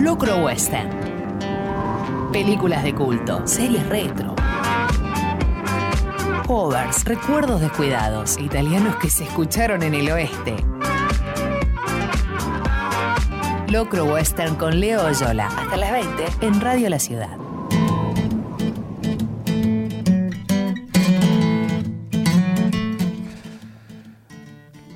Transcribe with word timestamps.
Locro 0.00 0.38
Western. 0.38 0.88
Películas 2.32 2.82
de 2.82 2.94
culto, 2.94 3.46
series 3.46 3.86
retro. 3.86 4.34
Covers, 6.46 7.04
recuerdos 7.04 7.60
descuidados, 7.60 8.38
italianos 8.38 8.96
que 8.96 9.10
se 9.10 9.24
escucharon 9.24 9.82
en 9.82 9.92
el 9.92 10.10
oeste. 10.10 10.56
Locro 13.68 14.06
Western 14.06 14.56
con 14.56 14.80
Leo 14.80 15.06
Oyola. 15.06 15.48
Hasta 15.48 15.76
las 15.76 15.92
20 15.92 16.46
en 16.46 16.60
Radio 16.62 16.88
La 16.88 16.98
Ciudad. 16.98 17.36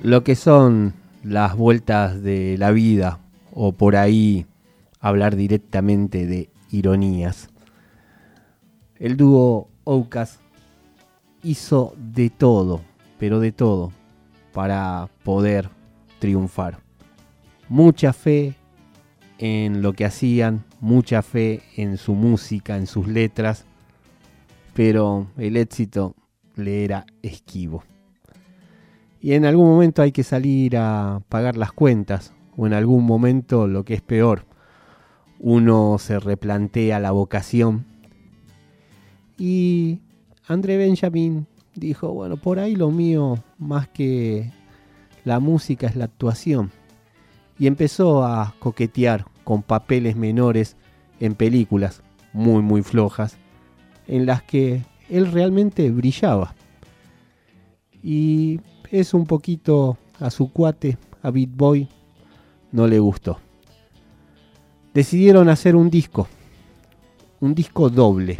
Lo 0.02 0.24
que 0.24 0.34
son 0.34 0.94
las 1.22 1.54
vueltas 1.56 2.22
de 2.22 2.56
la 2.56 2.70
vida 2.70 3.18
o 3.52 3.72
por 3.72 3.96
ahí 3.96 4.46
hablar 5.04 5.36
directamente 5.36 6.26
de 6.26 6.48
ironías. 6.70 7.50
El 8.96 9.18
dúo 9.18 9.68
Oukas 9.84 10.40
hizo 11.42 11.94
de 11.98 12.30
todo, 12.30 12.80
pero 13.18 13.38
de 13.38 13.52
todo, 13.52 13.92
para 14.54 15.10
poder 15.22 15.68
triunfar. 16.20 16.78
Mucha 17.68 18.14
fe 18.14 18.54
en 19.36 19.82
lo 19.82 19.92
que 19.92 20.06
hacían, 20.06 20.64
mucha 20.80 21.20
fe 21.20 21.60
en 21.76 21.98
su 21.98 22.14
música, 22.14 22.78
en 22.78 22.86
sus 22.86 23.06
letras, 23.06 23.66
pero 24.72 25.26
el 25.36 25.58
éxito 25.58 26.14
le 26.56 26.82
era 26.82 27.04
esquivo. 27.20 27.84
Y 29.20 29.34
en 29.34 29.44
algún 29.44 29.66
momento 29.66 30.00
hay 30.00 30.12
que 30.12 30.22
salir 30.22 30.78
a 30.78 31.20
pagar 31.28 31.58
las 31.58 31.72
cuentas, 31.72 32.32
o 32.56 32.66
en 32.66 32.72
algún 32.72 33.04
momento 33.04 33.66
lo 33.66 33.84
que 33.84 33.92
es 33.92 34.00
peor, 34.00 34.46
uno 35.44 35.98
se 35.98 36.18
replantea 36.18 36.98
la 37.00 37.10
vocación. 37.10 37.84
Y 39.36 40.00
André 40.48 40.78
Benjamin 40.78 41.46
dijo, 41.74 42.08
bueno, 42.14 42.38
por 42.38 42.58
ahí 42.58 42.74
lo 42.74 42.90
mío 42.90 43.44
más 43.58 43.86
que 43.88 44.50
la 45.22 45.40
música 45.40 45.86
es 45.86 45.96
la 45.96 46.06
actuación 46.06 46.70
y 47.58 47.66
empezó 47.66 48.24
a 48.24 48.54
coquetear 48.58 49.26
con 49.44 49.62
papeles 49.62 50.16
menores 50.16 50.76
en 51.20 51.34
películas 51.34 52.02
muy 52.32 52.62
muy 52.62 52.82
flojas 52.82 53.36
en 54.06 54.24
las 54.24 54.42
que 54.42 54.82
él 55.10 55.30
realmente 55.30 55.90
brillaba. 55.90 56.54
Y 58.02 58.60
es 58.90 59.12
un 59.12 59.26
poquito 59.26 59.98
a 60.20 60.30
su 60.30 60.50
cuate, 60.50 60.96
a 61.22 61.30
Beat 61.30 61.50
Boy, 61.52 61.88
no 62.72 62.86
le 62.86 62.98
gustó. 62.98 63.38
Decidieron 64.94 65.48
hacer 65.48 65.74
un 65.74 65.90
disco, 65.90 66.28
un 67.40 67.56
disco 67.56 67.90
doble, 67.90 68.38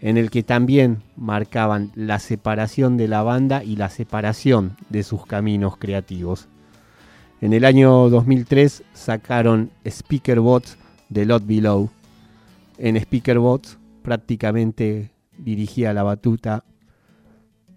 en 0.00 0.16
el 0.16 0.30
que 0.30 0.44
también 0.44 1.02
marcaban 1.16 1.90
la 1.96 2.20
separación 2.20 2.96
de 2.96 3.08
la 3.08 3.24
banda 3.24 3.64
y 3.64 3.74
la 3.74 3.90
separación 3.90 4.76
de 4.90 5.02
sus 5.02 5.26
caminos 5.26 5.76
creativos. 5.76 6.46
En 7.40 7.52
el 7.52 7.64
año 7.64 8.08
2003 8.08 8.84
sacaron 8.94 9.72
Speakerbots 9.84 10.78
de 11.08 11.26
Lot 11.26 11.44
Below. 11.44 11.90
En 12.78 13.00
Speakerbots 13.00 13.76
prácticamente 14.02 15.10
dirigía 15.36 15.92
la 15.92 16.04
batuta 16.04 16.62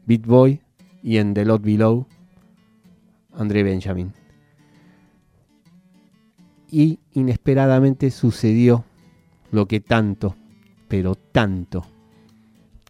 Beat 0.05 0.27
Boy 0.27 0.61
y 1.01 1.17
en 1.17 1.33
The 1.33 1.43
Lot 1.43 1.63
Below 1.63 2.05
André 3.33 3.63
Benjamin. 3.63 4.18
Y 6.71 6.99
inesperadamente 7.13 8.11
sucedió 8.11 8.85
lo 9.51 9.67
que 9.67 9.79
tanto, 9.79 10.35
pero 10.87 11.15
tanto 11.15 11.85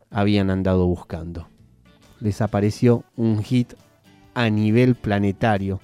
habían 0.10 0.50
andado 0.50 0.86
buscando. 0.86 1.48
Les 2.20 2.42
apareció 2.42 3.04
un 3.16 3.42
hit 3.44 3.74
a 4.34 4.50
nivel 4.50 4.96
planetario 4.96 5.80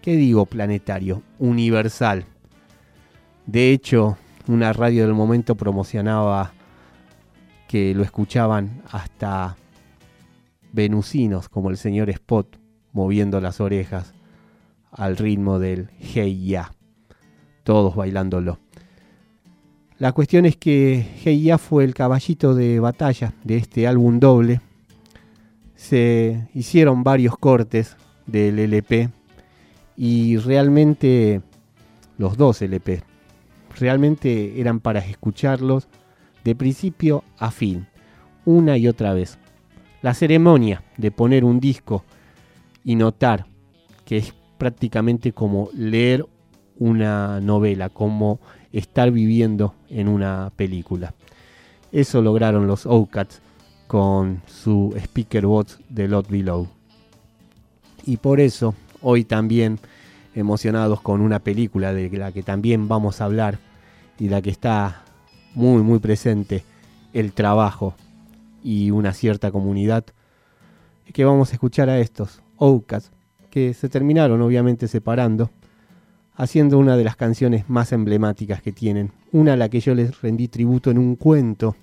¿qué 0.00 0.16
digo 0.16 0.46
planetario? 0.46 1.22
Universal. 1.38 2.24
De 3.46 3.72
hecho, 3.72 4.16
una 4.46 4.72
radio 4.72 5.04
del 5.04 5.14
momento 5.14 5.54
promocionaba 5.54 6.52
que 7.68 7.94
lo 7.94 8.02
escuchaban 8.02 8.82
hasta 8.90 9.56
venusinos 10.72 11.48
como 11.48 11.70
el 11.70 11.76
señor 11.76 12.10
Spot 12.10 12.58
moviendo 12.92 13.40
las 13.40 13.60
orejas 13.60 14.14
al 14.90 15.16
ritmo 15.16 15.58
del 15.58 15.90
Hey 15.98 16.46
Ya, 16.46 16.72
todos 17.62 17.94
bailándolo. 17.94 18.58
La 19.98 20.12
cuestión 20.12 20.46
es 20.46 20.56
que 20.56 21.06
Hey 21.22 21.42
Ya 21.42 21.58
fue 21.58 21.84
el 21.84 21.94
caballito 21.94 22.54
de 22.54 22.80
batalla 22.80 23.34
de 23.44 23.56
este 23.56 23.86
álbum 23.86 24.18
doble. 24.18 24.60
Se 25.74 26.48
hicieron 26.54 27.04
varios 27.04 27.36
cortes 27.36 27.96
del 28.26 28.58
LP 28.58 29.10
y 29.96 30.38
realmente 30.38 31.42
los 32.16 32.36
dos 32.36 32.62
LP 32.62 33.02
realmente 33.78 34.60
eran 34.60 34.80
para 34.80 35.00
escucharlos 35.00 35.88
de 36.44 36.54
principio 36.54 37.24
a 37.38 37.50
fin, 37.50 37.86
una 38.44 38.76
y 38.76 38.88
otra 38.88 39.12
vez. 39.14 39.38
La 40.02 40.14
ceremonia 40.14 40.82
de 40.96 41.10
poner 41.10 41.44
un 41.44 41.60
disco 41.60 42.04
y 42.84 42.94
notar 42.96 43.46
que 44.04 44.16
es 44.18 44.34
prácticamente 44.58 45.32
como 45.32 45.68
leer 45.74 46.26
una 46.80 47.40
novela, 47.40 47.90
como 47.90 48.40
estar 48.72 49.12
viviendo 49.12 49.74
en 49.88 50.08
una 50.08 50.50
película. 50.56 51.14
Eso 51.92 52.22
lograron 52.22 52.66
los 52.66 52.86
Ocats 52.86 53.40
con 53.86 54.42
su 54.46 54.94
Speaker 54.96 55.46
Box 55.46 55.78
de 55.88 56.08
Lot 56.08 56.28
Below. 56.28 56.68
Y 58.06 58.16
por 58.16 58.40
eso 58.40 58.74
hoy 59.02 59.24
también 59.24 59.78
emocionados 60.34 61.00
con 61.00 61.20
una 61.20 61.40
película 61.40 61.92
de 61.92 62.08
la 62.10 62.32
que 62.32 62.42
también 62.42 62.88
vamos 62.88 63.20
a 63.20 63.26
hablar 63.26 63.58
y 64.18 64.28
la 64.28 64.40
que 64.40 64.50
está 64.50 65.02
muy 65.54 65.82
muy 65.82 65.98
presente 65.98 66.62
el 67.12 67.32
trabajo 67.32 67.94
y 68.62 68.90
una 68.90 69.12
cierta 69.12 69.50
comunidad 69.50 70.04
que 71.12 71.24
vamos 71.24 71.50
a 71.50 71.54
escuchar 71.54 71.88
a 71.90 71.98
estos 71.98 72.40
Outcasts 72.58 73.10
que 73.50 73.74
se 73.74 73.88
terminaron 73.88 74.40
obviamente 74.40 74.86
separando 74.86 75.50
haciendo 76.40 76.78
una 76.78 76.96
de 76.96 77.04
las 77.04 77.16
canciones 77.16 77.68
más 77.68 77.92
emblemáticas 77.92 78.62
que 78.62 78.72
tienen 78.72 79.12
una 79.30 79.52
a 79.52 79.56
la 79.56 79.68
que 79.68 79.80
yo 79.80 79.94
les 79.94 80.22
rendí 80.22 80.48
tributo 80.48 80.90
en 80.90 80.96
un 80.96 81.14
cuento 81.16 81.76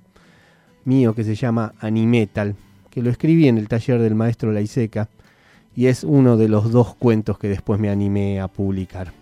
mío 0.83 1.13
que 1.13 1.23
se 1.23 1.35
llama 1.35 1.75
Animetal 1.79 2.55
que 2.89 3.03
lo 3.03 3.11
escribí 3.11 3.47
en 3.47 3.59
el 3.59 3.67
taller 3.67 4.01
del 4.01 4.15
maestro 4.15 4.51
Laiseca 4.51 5.09
y 5.75 5.85
es 5.85 6.03
uno 6.03 6.37
de 6.37 6.49
los 6.49 6.71
dos 6.71 6.95
cuentos 6.95 7.37
que 7.37 7.49
después 7.49 7.79
me 7.79 7.91
animé 7.91 8.41
a 8.41 8.47
publicar. 8.47 9.13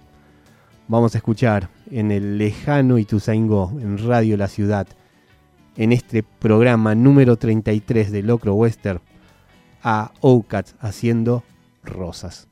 Vamos 0.87 1.15
a 1.15 1.17
escuchar 1.17 1.67
en 1.91 2.11
el 2.11 2.37
lejano 2.37 2.97
Ituzaingó, 2.97 3.77
en 3.81 3.97
Radio 3.97 4.37
La 4.37 4.47
Ciudad, 4.47 4.87
en 5.75 5.91
este 5.91 6.23
programa 6.23 6.95
número 6.95 7.35
33 7.35 8.09
de 8.09 8.23
Locro 8.23 8.53
Western, 8.53 9.01
a 9.83 10.13
Ocats 10.21 10.75
haciendo 10.79 11.43
rosas. 11.83 12.47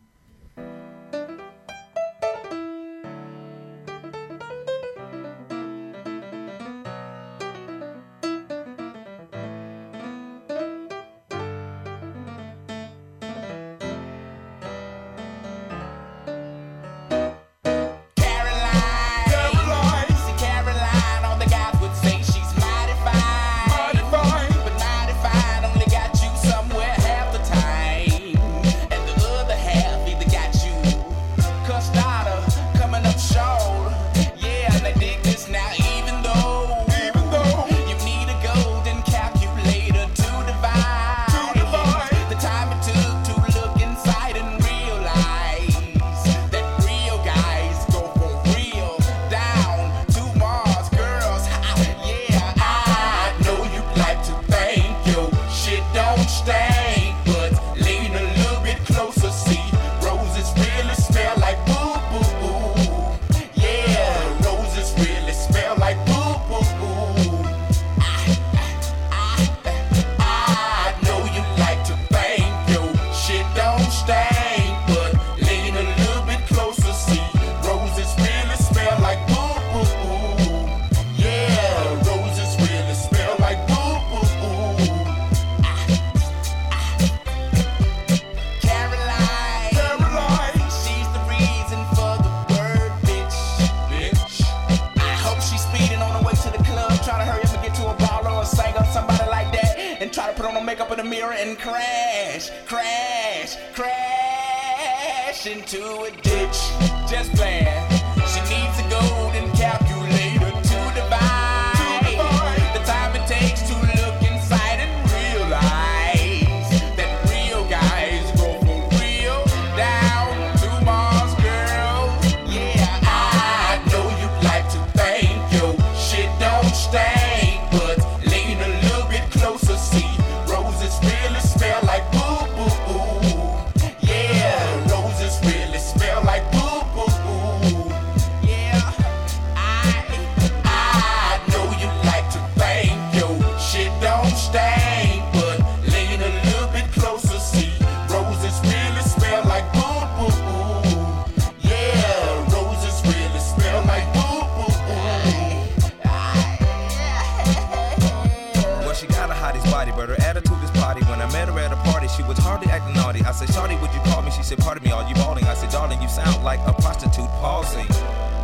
me, 164.84 164.92
are 164.92 165.08
you 165.08 165.16
bawling? 165.16 165.46
I 165.46 165.54
said, 165.54 165.72
darling, 165.72 166.02
you 166.02 166.10
sound 166.10 166.44
like 166.44 166.60
a 166.68 166.74
prostitute 166.74 167.30
pausing. 167.42 167.88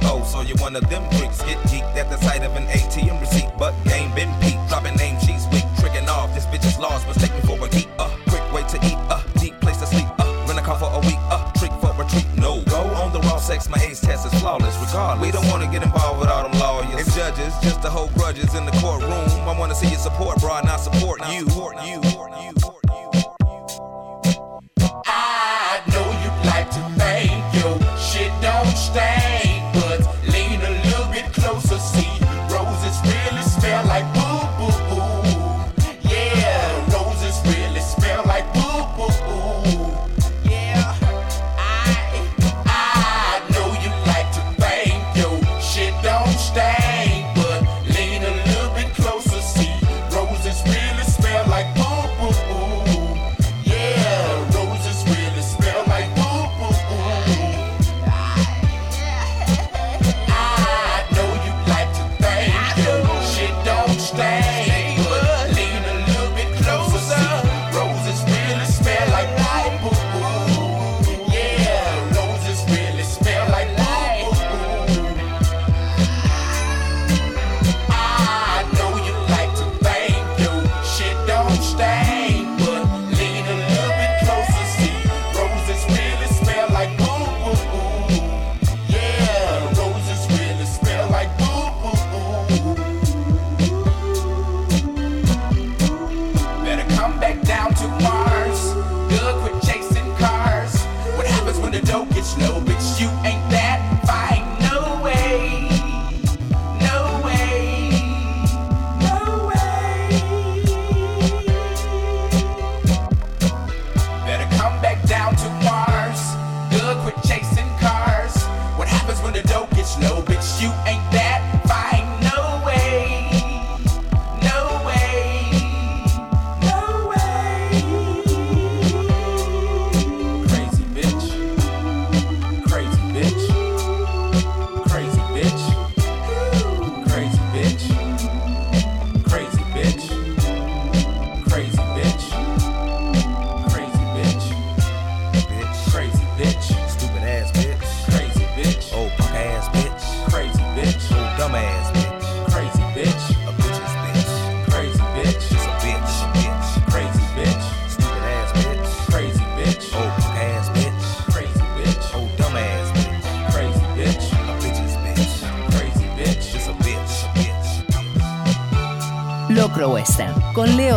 Oh, 0.03 0.23
so 0.25 0.41
you're 0.41 0.57
one 0.57 0.75
of 0.75 0.87
them 0.89 1.03
freaks. 1.17 1.41
Get 1.43 1.57
geeked 1.67 1.95
at 1.95 2.09
the 2.09 2.17
sight 2.17 2.43
of 2.43 2.55
an 2.55 2.65
ATM 2.67 3.19
receipt, 3.19 3.49
but 3.57 3.73
game 3.85 4.13
been 4.15 4.31
peaked. 4.41 4.67
Dropping 4.69 4.95
name, 4.95 5.19
she's 5.19 5.45
weak. 5.51 5.65
Tricking 5.79 6.07
off, 6.07 6.33
this 6.33 6.45
bitch 6.45 6.65
is 6.65 6.79
lost. 6.79 7.07
Mistake 7.07 7.33
me 7.33 7.41
for 7.41 7.63
a 7.65 7.69
geek. 7.69 7.87
Uh, 7.97 8.09
quick 8.27 8.43
way 8.53 8.63
to 8.63 8.77
eat. 8.85 8.97
Uh, 9.09 9.21
deep 9.39 9.59
place 9.59 9.77
to 9.77 9.87
sleep. 9.87 10.07
Uh, 10.19 10.45
rent 10.47 10.59
a 10.59 10.61
car 10.61 10.77
for 10.79 10.91
a 10.91 10.99
week. 11.01 11.19
Uh, 11.29 11.51
trick 11.59 11.71
for 11.81 11.91
a 11.91 12.05
treat. 12.07 12.27
No, 12.37 12.63
go 12.63 12.79
on 13.01 13.11
the 13.11 13.19
raw 13.21 13.37
sex. 13.37 13.69
My 13.69 13.77
ace 13.83 13.99
test 13.99 14.25
is 14.25 14.33
flawless. 14.39 14.77
Regardless, 14.79 15.25
we 15.25 15.31
don't 15.31 15.47
want 15.47 15.63
to 15.63 15.69
get 15.69 15.83
involved 15.83 16.21
with 16.21 16.29
all 16.29 16.47
them 16.47 16.57
lawyers 16.59 17.05
and 17.05 17.15
judges. 17.15 17.53
Just 17.61 17.81
to 17.83 17.89
hold 17.89 18.13
grudges 18.13 18.55
in 18.55 18.65
the 18.65 18.71
courtroom. 18.79 19.11
I 19.47 19.55
want 19.57 19.71
to 19.71 19.77
see 19.77 19.89
your 19.89 19.99
support, 19.99 20.39
bro, 20.39 20.61
not 20.61 20.79
support 20.79 21.21
you. 21.29 21.43
Support 21.49 21.75
you. 21.85 22.08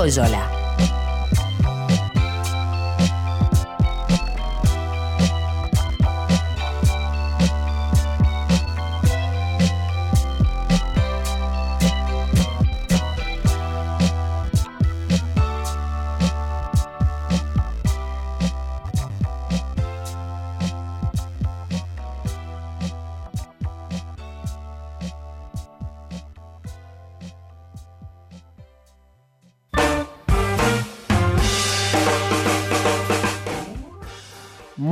Loyola. 0.03 0.52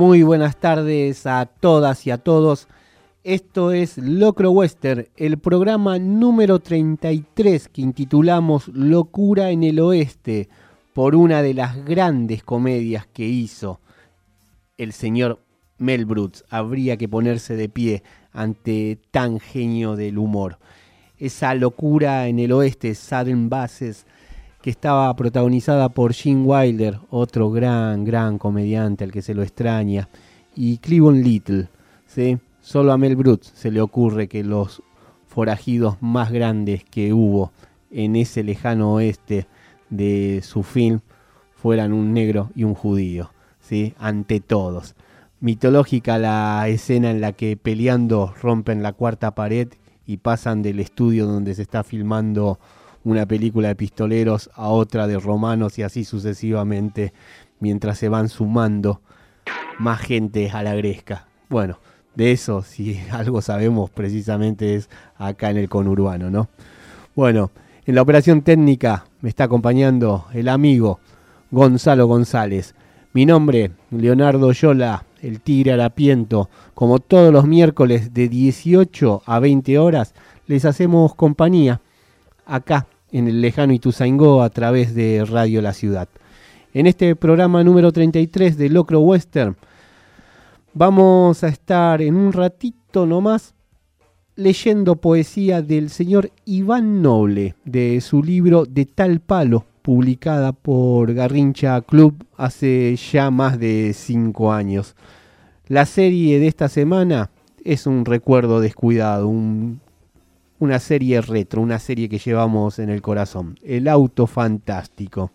Muy 0.01 0.23
buenas 0.23 0.59
tardes 0.59 1.27
a 1.27 1.45
todas 1.45 2.07
y 2.07 2.09
a 2.09 2.17
todos. 2.17 2.67
Esto 3.23 3.71
es 3.71 3.99
Locro 3.99 4.49
Western, 4.49 5.05
el 5.15 5.37
programa 5.37 5.99
número 5.99 6.57
33 6.57 7.67
que 7.67 7.81
intitulamos 7.83 8.67
Locura 8.69 9.51
en 9.51 9.61
el 9.61 9.79
Oeste, 9.79 10.49
por 10.95 11.15
una 11.15 11.43
de 11.43 11.53
las 11.53 11.85
grandes 11.85 12.41
comedias 12.41 13.05
que 13.13 13.27
hizo 13.27 13.79
el 14.79 14.91
señor 14.91 15.39
Mel 15.77 16.05
Brooks. 16.05 16.45
Habría 16.49 16.97
que 16.97 17.07
ponerse 17.07 17.55
de 17.55 17.69
pie 17.69 18.01
ante 18.33 18.97
tan 19.11 19.39
genio 19.39 19.95
del 19.95 20.17
humor. 20.17 20.57
Esa 21.19 21.53
locura 21.53 22.27
en 22.27 22.39
el 22.39 22.53
oeste, 22.53 22.95
Southern 22.95 23.49
Bases, 23.49 24.07
que 24.61 24.69
estaba 24.69 25.13
protagonizada 25.15 25.89
por 25.89 26.13
Gene 26.13 26.43
Wilder, 26.43 26.99
otro 27.09 27.49
gran, 27.51 28.05
gran 28.05 28.37
comediante 28.37 29.03
al 29.03 29.11
que 29.11 29.21
se 29.21 29.33
lo 29.33 29.41
extraña, 29.41 30.07
y 30.55 30.77
Cleveland 30.77 31.25
Little. 31.25 31.69
¿sí? 32.05 32.37
Solo 32.61 32.91
a 32.91 32.97
Mel 32.97 33.15
Brooks 33.15 33.51
se 33.55 33.71
le 33.71 33.81
ocurre 33.81 34.27
que 34.27 34.43
los 34.43 34.83
forajidos 35.27 35.97
más 36.01 36.31
grandes 36.31 36.83
que 36.83 37.13
hubo 37.13 37.51
en 37.89 38.15
ese 38.15 38.43
lejano 38.43 38.93
oeste 38.93 39.47
de 39.89 40.41
su 40.43 40.63
film 40.63 40.99
fueran 41.55 41.93
un 41.93 42.13
negro 42.13 42.51
y 42.55 42.63
un 42.63 42.75
judío, 42.75 43.31
¿sí? 43.59 43.95
ante 43.97 44.39
todos. 44.41 44.95
Mitológica 45.39 46.19
la 46.19 46.67
escena 46.67 47.09
en 47.09 47.19
la 47.19 47.33
que 47.33 47.57
peleando 47.57 48.33
rompen 48.41 48.83
la 48.83 48.93
cuarta 48.93 49.33
pared 49.33 49.69
y 50.05 50.17
pasan 50.17 50.61
del 50.61 50.79
estudio 50.79 51.25
donde 51.25 51.55
se 51.55 51.63
está 51.63 51.83
filmando 51.83 52.59
una 53.03 53.25
película 53.25 53.69
de 53.69 53.75
pistoleros 53.75 54.49
a 54.55 54.69
otra 54.69 55.07
de 55.07 55.19
romanos 55.19 55.79
y 55.79 55.83
así 55.83 56.03
sucesivamente 56.03 57.13
mientras 57.59 57.97
se 57.97 58.09
van 58.09 58.29
sumando 58.29 59.01
más 59.79 59.99
gente 60.01 60.49
a 60.51 60.63
la 60.63 60.75
gresca. 60.75 61.27
Bueno, 61.49 61.79
de 62.15 62.31
eso 62.31 62.61
si 62.61 62.99
algo 63.11 63.41
sabemos 63.41 63.89
precisamente 63.89 64.75
es 64.75 64.89
acá 65.17 65.49
en 65.49 65.57
el 65.57 65.69
conurbano, 65.69 66.29
¿no? 66.29 66.49
Bueno, 67.15 67.51
en 67.85 67.95
la 67.95 68.01
operación 68.01 68.41
técnica 68.41 69.05
me 69.21 69.29
está 69.29 69.45
acompañando 69.45 70.25
el 70.33 70.49
amigo 70.49 70.99
Gonzalo 71.49 72.07
González. 72.07 72.75
Mi 73.13 73.25
nombre, 73.25 73.71
Leonardo 73.89 74.51
Yola, 74.53 75.05
el 75.21 75.41
Tigre 75.41 75.73
Arapiento. 75.73 76.49
Como 76.73 76.99
todos 76.99 77.33
los 77.33 77.45
miércoles 77.45 78.13
de 78.13 78.29
18 78.29 79.23
a 79.25 79.39
20 79.39 79.77
horas, 79.79 80.13
les 80.47 80.63
hacemos 80.63 81.15
compañía 81.15 81.81
acá 82.51 82.87
en 83.11 83.27
el 83.27 83.41
lejano 83.41 83.73
Ituzaingó 83.73 84.43
a 84.43 84.49
través 84.49 84.93
de 84.93 85.25
Radio 85.25 85.61
La 85.61 85.73
Ciudad. 85.73 86.09
En 86.73 86.85
este 86.85 87.15
programa 87.15 87.63
número 87.63 87.91
33 87.91 88.57
de 88.57 88.69
Locro 88.69 88.99
Western 88.99 89.55
vamos 90.73 91.43
a 91.43 91.47
estar 91.47 92.01
en 92.01 92.15
un 92.15 92.33
ratito 92.33 93.05
nomás 93.05 93.53
leyendo 94.35 94.95
poesía 94.97 95.61
del 95.61 95.89
señor 95.89 96.31
Iván 96.45 97.01
Noble 97.01 97.55
de 97.65 97.99
su 98.01 98.23
libro 98.23 98.65
De 98.65 98.85
tal 98.85 99.19
palo, 99.19 99.65
publicada 99.81 100.51
por 100.51 101.13
Garrincha 101.13 101.81
Club 101.81 102.25
hace 102.37 102.95
ya 102.95 103.31
más 103.31 103.59
de 103.59 103.93
cinco 103.93 104.51
años. 104.51 104.95
La 105.67 105.85
serie 105.85 106.39
de 106.39 106.47
esta 106.47 106.69
semana 106.69 107.31
es 107.63 107.85
un 107.85 108.05
recuerdo 108.05 108.59
descuidado, 108.59 109.27
un 109.27 109.79
una 110.61 110.77
serie 110.77 111.21
retro, 111.21 111.59
una 111.59 111.79
serie 111.79 112.07
que 112.07 112.19
llevamos 112.19 112.77
en 112.77 112.91
el 112.91 113.01
corazón, 113.01 113.57
El 113.63 113.87
Auto 113.87 114.27
Fantástico. 114.27 115.31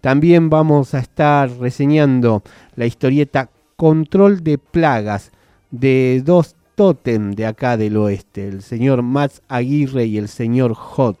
También 0.00 0.50
vamos 0.50 0.92
a 0.92 0.98
estar 0.98 1.48
reseñando 1.58 2.42
la 2.74 2.84
historieta 2.84 3.48
Control 3.76 4.42
de 4.42 4.58
Plagas 4.58 5.30
de 5.70 6.20
dos 6.24 6.56
tótem 6.74 7.30
de 7.30 7.46
acá 7.46 7.76
del 7.76 7.96
oeste, 7.96 8.48
el 8.48 8.62
señor 8.62 9.02
Max 9.02 9.40
Aguirre 9.48 10.06
y 10.06 10.18
el 10.18 10.26
señor 10.26 10.74
Hot, 10.74 11.16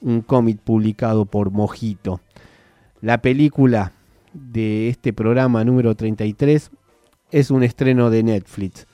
un 0.00 0.20
cómic 0.20 0.60
publicado 0.60 1.24
por 1.24 1.50
Mojito. 1.50 2.20
La 3.00 3.18
película 3.18 3.90
de 4.32 4.88
este 4.88 5.12
programa 5.12 5.64
número 5.64 5.96
33 5.96 6.70
es 7.32 7.50
un 7.50 7.64
estreno 7.64 8.10
de 8.10 8.22
Netflix. 8.22 8.86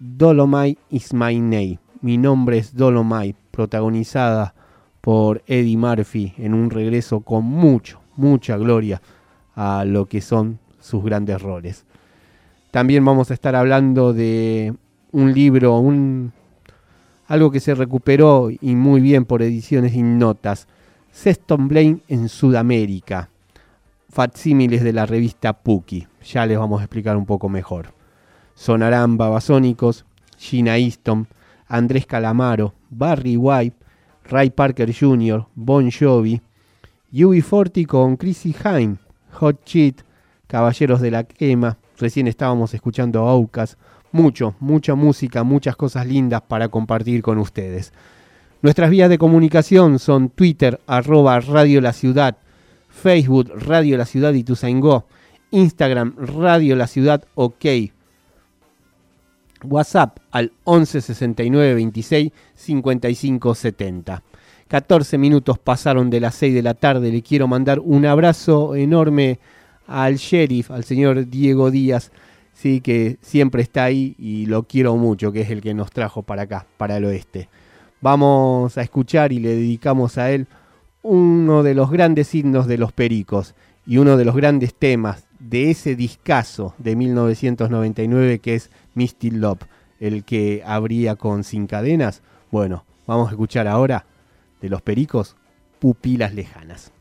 Dolomite 0.00 0.80
is 0.90 1.14
my. 1.14 1.78
Mi 2.04 2.18
nombre 2.18 2.58
es 2.58 2.76
Dolomite, 2.76 3.38
protagonizada 3.50 4.54
por 5.00 5.42
Eddie 5.46 5.78
Murphy 5.78 6.34
en 6.36 6.52
un 6.52 6.68
regreso 6.68 7.20
con 7.20 7.46
mucho, 7.46 7.98
mucha 8.16 8.58
gloria 8.58 9.00
a 9.54 9.86
lo 9.86 10.04
que 10.04 10.20
son 10.20 10.58
sus 10.80 11.02
grandes 11.02 11.40
roles. 11.40 11.86
También 12.70 13.06
vamos 13.06 13.30
a 13.30 13.34
estar 13.34 13.56
hablando 13.56 14.12
de 14.12 14.74
un 15.12 15.32
libro, 15.32 15.82
algo 17.26 17.50
que 17.50 17.60
se 17.60 17.74
recuperó 17.74 18.50
y 18.50 18.74
muy 18.74 19.00
bien 19.00 19.24
por 19.24 19.40
ediciones 19.40 19.94
y 19.94 20.02
notas, 20.02 20.68
Sexton 21.10 21.68
Blaine 21.68 22.02
en 22.08 22.28
Sudamérica, 22.28 23.30
facsímiles 24.10 24.84
de 24.84 24.92
la 24.92 25.06
revista 25.06 25.54
Puki. 25.54 26.06
Ya 26.22 26.44
les 26.44 26.58
vamos 26.58 26.82
a 26.82 26.84
explicar 26.84 27.16
un 27.16 27.24
poco 27.24 27.48
mejor. 27.48 27.94
Sonarán 28.54 29.16
Babasónicos, 29.16 30.04
Gina 30.36 30.76
Easton, 30.76 31.28
Andrés 31.74 32.06
Calamaro, 32.06 32.72
Barry 32.88 33.36
White, 33.36 33.76
Ray 34.26 34.50
Parker 34.50 34.94
Jr., 34.94 35.44
Bon 35.56 35.90
Jovi, 35.90 36.40
Yui 37.10 37.40
Forti 37.40 37.84
con 37.84 38.16
Chrissy 38.16 38.54
Hine, 38.64 38.96
Hot 39.32 39.64
Cheat, 39.64 40.02
Caballeros 40.46 41.00
de 41.00 41.10
la 41.10 41.24
Quema, 41.24 41.78
recién 41.98 42.28
estábamos 42.28 42.74
escuchando 42.74 43.28
a 43.28 43.34
mucho, 44.12 44.54
mucha 44.60 44.94
música, 44.94 45.42
muchas 45.42 45.74
cosas 45.74 46.06
lindas 46.06 46.42
para 46.42 46.68
compartir 46.68 47.22
con 47.22 47.38
ustedes. 47.38 47.92
Nuestras 48.62 48.88
vías 48.88 49.10
de 49.10 49.18
comunicación 49.18 49.98
son 49.98 50.28
Twitter, 50.28 50.80
arroba 50.86 51.40
Radio 51.40 51.80
La 51.80 51.92
Ciudad, 51.92 52.36
Facebook, 52.88 53.50
Radio 53.52 53.98
La 53.98 54.04
Ciudad 54.04 54.32
y 54.32 54.44
Tuzaingó, 54.44 55.06
Instagram, 55.50 56.14
Radio 56.18 56.76
La 56.76 56.86
Ciudad 56.86 57.24
OK, 57.34 57.64
WhatsApp 59.66 60.18
al 60.30 60.52
11 60.64 61.00
69 61.00 61.74
26 61.74 62.32
55 62.54 63.54
70. 63.54 64.22
14 64.68 65.18
minutos 65.18 65.58
pasaron 65.58 66.10
de 66.10 66.20
las 66.20 66.34
6 66.36 66.54
de 66.54 66.62
la 66.62 66.74
tarde. 66.74 67.12
Le 67.12 67.22
quiero 67.22 67.46
mandar 67.46 67.80
un 67.80 68.06
abrazo 68.06 68.74
enorme 68.74 69.38
al 69.86 70.16
sheriff, 70.16 70.70
al 70.70 70.84
señor 70.84 71.28
Diego 71.28 71.70
Díaz, 71.70 72.10
sí, 72.54 72.80
que 72.80 73.18
siempre 73.20 73.62
está 73.62 73.84
ahí 73.84 74.14
y 74.18 74.46
lo 74.46 74.64
quiero 74.64 74.96
mucho, 74.96 75.32
que 75.32 75.42
es 75.42 75.50
el 75.50 75.60
que 75.60 75.74
nos 75.74 75.90
trajo 75.90 76.22
para 76.22 76.42
acá, 76.42 76.66
para 76.76 76.96
el 76.96 77.04
oeste. 77.04 77.48
Vamos 78.00 78.76
a 78.78 78.82
escuchar 78.82 79.32
y 79.32 79.40
le 79.40 79.50
dedicamos 79.50 80.18
a 80.18 80.30
él 80.30 80.46
uno 81.02 81.62
de 81.62 81.74
los 81.74 81.90
grandes 81.90 82.34
himnos 82.34 82.66
de 82.66 82.78
los 82.78 82.92
pericos 82.92 83.54
y 83.86 83.98
uno 83.98 84.16
de 84.16 84.24
los 84.24 84.34
grandes 84.34 84.74
temas 84.74 85.26
de 85.38 85.70
ese 85.70 85.94
discazo 85.94 86.74
de 86.78 86.96
1999 86.96 88.38
que 88.38 88.54
es 88.54 88.70
Misty 88.94 89.30
Love, 89.30 89.62
el 90.00 90.24
que 90.24 90.62
abría 90.64 91.16
con 91.16 91.44
Sin 91.44 91.66
Cadenas. 91.66 92.22
Bueno, 92.50 92.84
vamos 93.06 93.28
a 93.28 93.30
escuchar 93.32 93.68
ahora 93.68 94.06
de 94.60 94.68
los 94.68 94.82
Pericos, 94.82 95.36
Pupilas 95.78 96.34
Lejanas. 96.34 96.92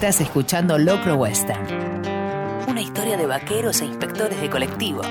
Estás 0.00 0.22
escuchando 0.22 0.78
Locro 0.78 1.14
Western. 1.16 1.66
Una 2.66 2.80
historia 2.80 3.18
de 3.18 3.26
vaqueros 3.26 3.82
e 3.82 3.84
inspectores 3.84 4.40
de 4.40 4.48
colectivo. 4.48 5.02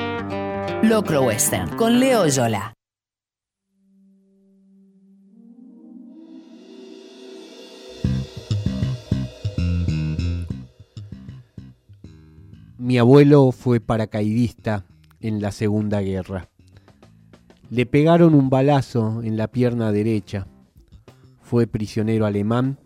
Locro 0.82 1.26
Western 1.26 1.78
con 1.78 2.00
Leo 2.00 2.26
Yola. 2.26 2.74
Mi 12.80 12.98
abuelo 12.98 13.52
fue 13.52 13.80
paracaidista 13.80 14.86
en 15.20 15.40
la 15.40 15.52
Segunda 15.52 16.02
Guerra. 16.02 16.50
Le 17.70 17.86
pegaron 17.86 18.34
un 18.34 18.50
balazo 18.50 19.22
en 19.22 19.38
la 19.38 19.50
pierna 19.50 19.92
derecha. 19.92 20.48
Fue 21.44 21.68
prisionero 21.68 22.26
alemán 22.26 22.80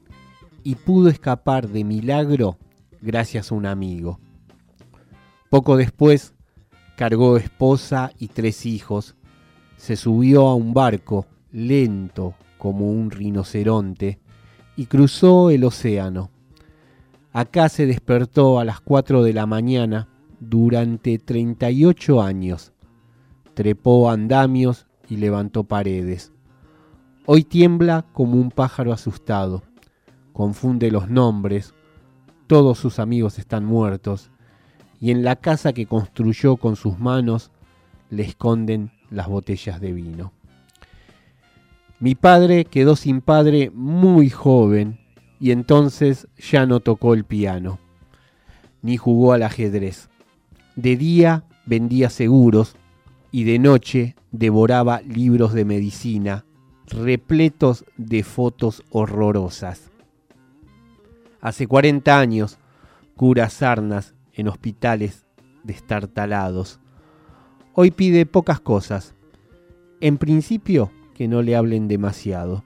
y 0.63 0.75
pudo 0.75 1.09
escapar 1.09 1.67
de 1.69 1.83
milagro 1.83 2.57
gracias 3.01 3.51
a 3.51 3.55
un 3.55 3.65
amigo. 3.65 4.19
Poco 5.49 5.77
después 5.77 6.33
cargó 6.95 7.37
esposa 7.37 8.11
y 8.17 8.27
tres 8.27 8.65
hijos, 8.65 9.15
se 9.77 9.95
subió 9.95 10.47
a 10.47 10.55
un 10.55 10.73
barco 10.73 11.25
lento 11.51 12.35
como 12.57 12.89
un 12.89 13.11
rinoceronte 13.11 14.19
y 14.75 14.85
cruzó 14.85 15.49
el 15.49 15.63
océano. 15.63 16.31
Acá 17.31 17.67
se 17.69 17.85
despertó 17.85 18.59
a 18.59 18.65
las 18.65 18.79
4 18.79 19.23
de 19.23 19.33
la 19.33 19.45
mañana 19.45 20.07
durante 20.39 21.17
38 21.17 22.21
años. 22.21 22.73
Trepó 23.53 24.09
andamios 24.09 24.87
y 25.09 25.17
levantó 25.17 25.63
paredes. 25.63 26.31
Hoy 27.25 27.43
tiembla 27.43 28.05
como 28.13 28.35
un 28.35 28.51
pájaro 28.51 28.93
asustado. 28.93 29.63
Confunde 30.33 30.91
los 30.91 31.09
nombres. 31.09 31.73
Todos 32.47 32.79
sus 32.79 32.99
amigos 32.99 33.39
están 33.39 33.65
muertos. 33.65 34.31
Y 34.99 35.11
en 35.11 35.23
la 35.23 35.35
casa 35.35 35.73
que 35.73 35.85
construyó 35.85 36.57
con 36.57 36.75
sus 36.75 36.99
manos 36.99 37.51
le 38.09 38.23
esconden 38.23 38.91
las 39.09 39.27
botellas 39.27 39.79
de 39.79 39.93
vino. 39.93 40.33
Mi 41.99 42.15
padre 42.15 42.65
quedó 42.65 42.95
sin 42.95 43.21
padre 43.21 43.71
muy 43.73 44.29
joven 44.29 44.99
y 45.39 45.51
entonces 45.51 46.27
ya 46.37 46.65
no 46.65 46.79
tocó 46.79 47.13
el 47.13 47.23
piano, 47.23 47.79
ni 48.81 48.97
jugó 48.97 49.33
al 49.33 49.43
ajedrez. 49.43 50.09
De 50.75 50.97
día 50.97 51.45
vendía 51.65 52.09
seguros 52.09 52.75
y 53.31 53.45
de 53.45 53.59
noche 53.59 54.15
devoraba 54.31 55.01
libros 55.01 55.53
de 55.53 55.65
medicina 55.65 56.45
repletos 56.87 57.85
de 57.97 58.23
fotos 58.23 58.83
horrorosas. 58.91 59.92
Hace 61.43 61.67
40 61.67 62.17
años 62.17 62.57
cura 63.17 63.49
sarnas 63.49 64.15
en 64.31 64.47
hospitales 64.47 65.25
destartalados. 65.63 66.79
Hoy 67.73 67.91
pide 67.91 68.25
pocas 68.25 68.61
cosas. 68.61 69.13
En 69.99 70.17
principio, 70.17 70.89
que 71.13 71.27
no 71.27 71.41
le 71.41 71.57
hablen 71.57 71.89
demasiado. 71.89 72.63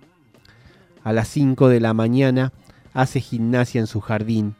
A 1.04 1.12
las 1.12 1.28
5 1.30 1.70
de 1.70 1.80
la 1.80 1.96
mañana 1.96 2.54
hace 2.94 3.20
gimnasia 3.20 3.82
en 3.82 3.88
su 3.88 4.00
jardín, 4.00 4.54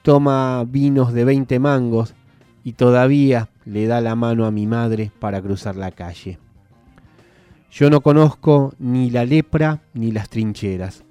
toma 0.00 0.64
vinos 0.66 1.12
de 1.12 1.24
20 1.24 1.58
mangos 1.58 2.14
y 2.64 2.72
todavía 2.72 3.50
le 3.66 3.86
da 3.86 4.00
la 4.00 4.14
mano 4.14 4.46
a 4.46 4.50
mi 4.50 4.66
madre 4.66 5.12
para 5.18 5.42
cruzar 5.42 5.76
la 5.76 5.90
calle. 5.90 6.38
Yo 7.70 7.90
no 7.90 8.00
conozco 8.00 8.72
ni 8.78 9.10
la 9.10 9.26
lepra 9.26 9.82
ni 9.92 10.12
las 10.12 10.30
trincheras. 10.30 11.04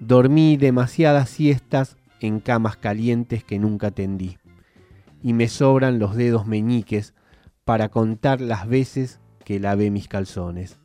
Dormí 0.00 0.56
demasiadas 0.56 1.28
siestas 1.28 1.96
en 2.20 2.40
camas 2.40 2.76
calientes 2.76 3.44
que 3.44 3.58
nunca 3.58 3.90
tendí, 3.90 4.38
y 5.22 5.32
me 5.32 5.48
sobran 5.48 5.98
los 5.98 6.14
dedos 6.14 6.46
meñiques 6.46 7.14
para 7.64 7.88
contar 7.88 8.40
las 8.40 8.68
veces 8.68 9.20
que 9.44 9.60
lavé 9.60 9.90
mis 9.90 10.08
calzones. 10.08 10.78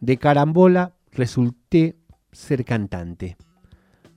De 0.00 0.16
carambola 0.16 0.94
resulté 1.12 1.96
ser 2.32 2.64
cantante 2.64 3.36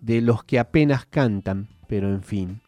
de 0.05 0.21
los 0.21 0.43
que 0.43 0.59
apenas 0.59 1.07
cantan, 1.07 1.67
pero 1.87 2.09
en 2.09 2.21
fin. 2.21 2.61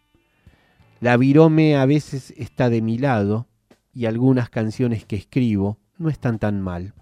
La 1.00 1.18
virome 1.18 1.76
a 1.76 1.86
veces 1.86 2.34
está 2.36 2.72
de 2.72 2.82
mi 2.82 2.98
lado 2.98 3.48
y 3.94 4.08
algunas 4.08 4.50
canciones 4.50 5.06
que 5.06 5.18
escribo 5.18 5.78
no 6.00 6.10
están 6.10 6.40
tan 6.40 6.62
mal. 6.62 6.96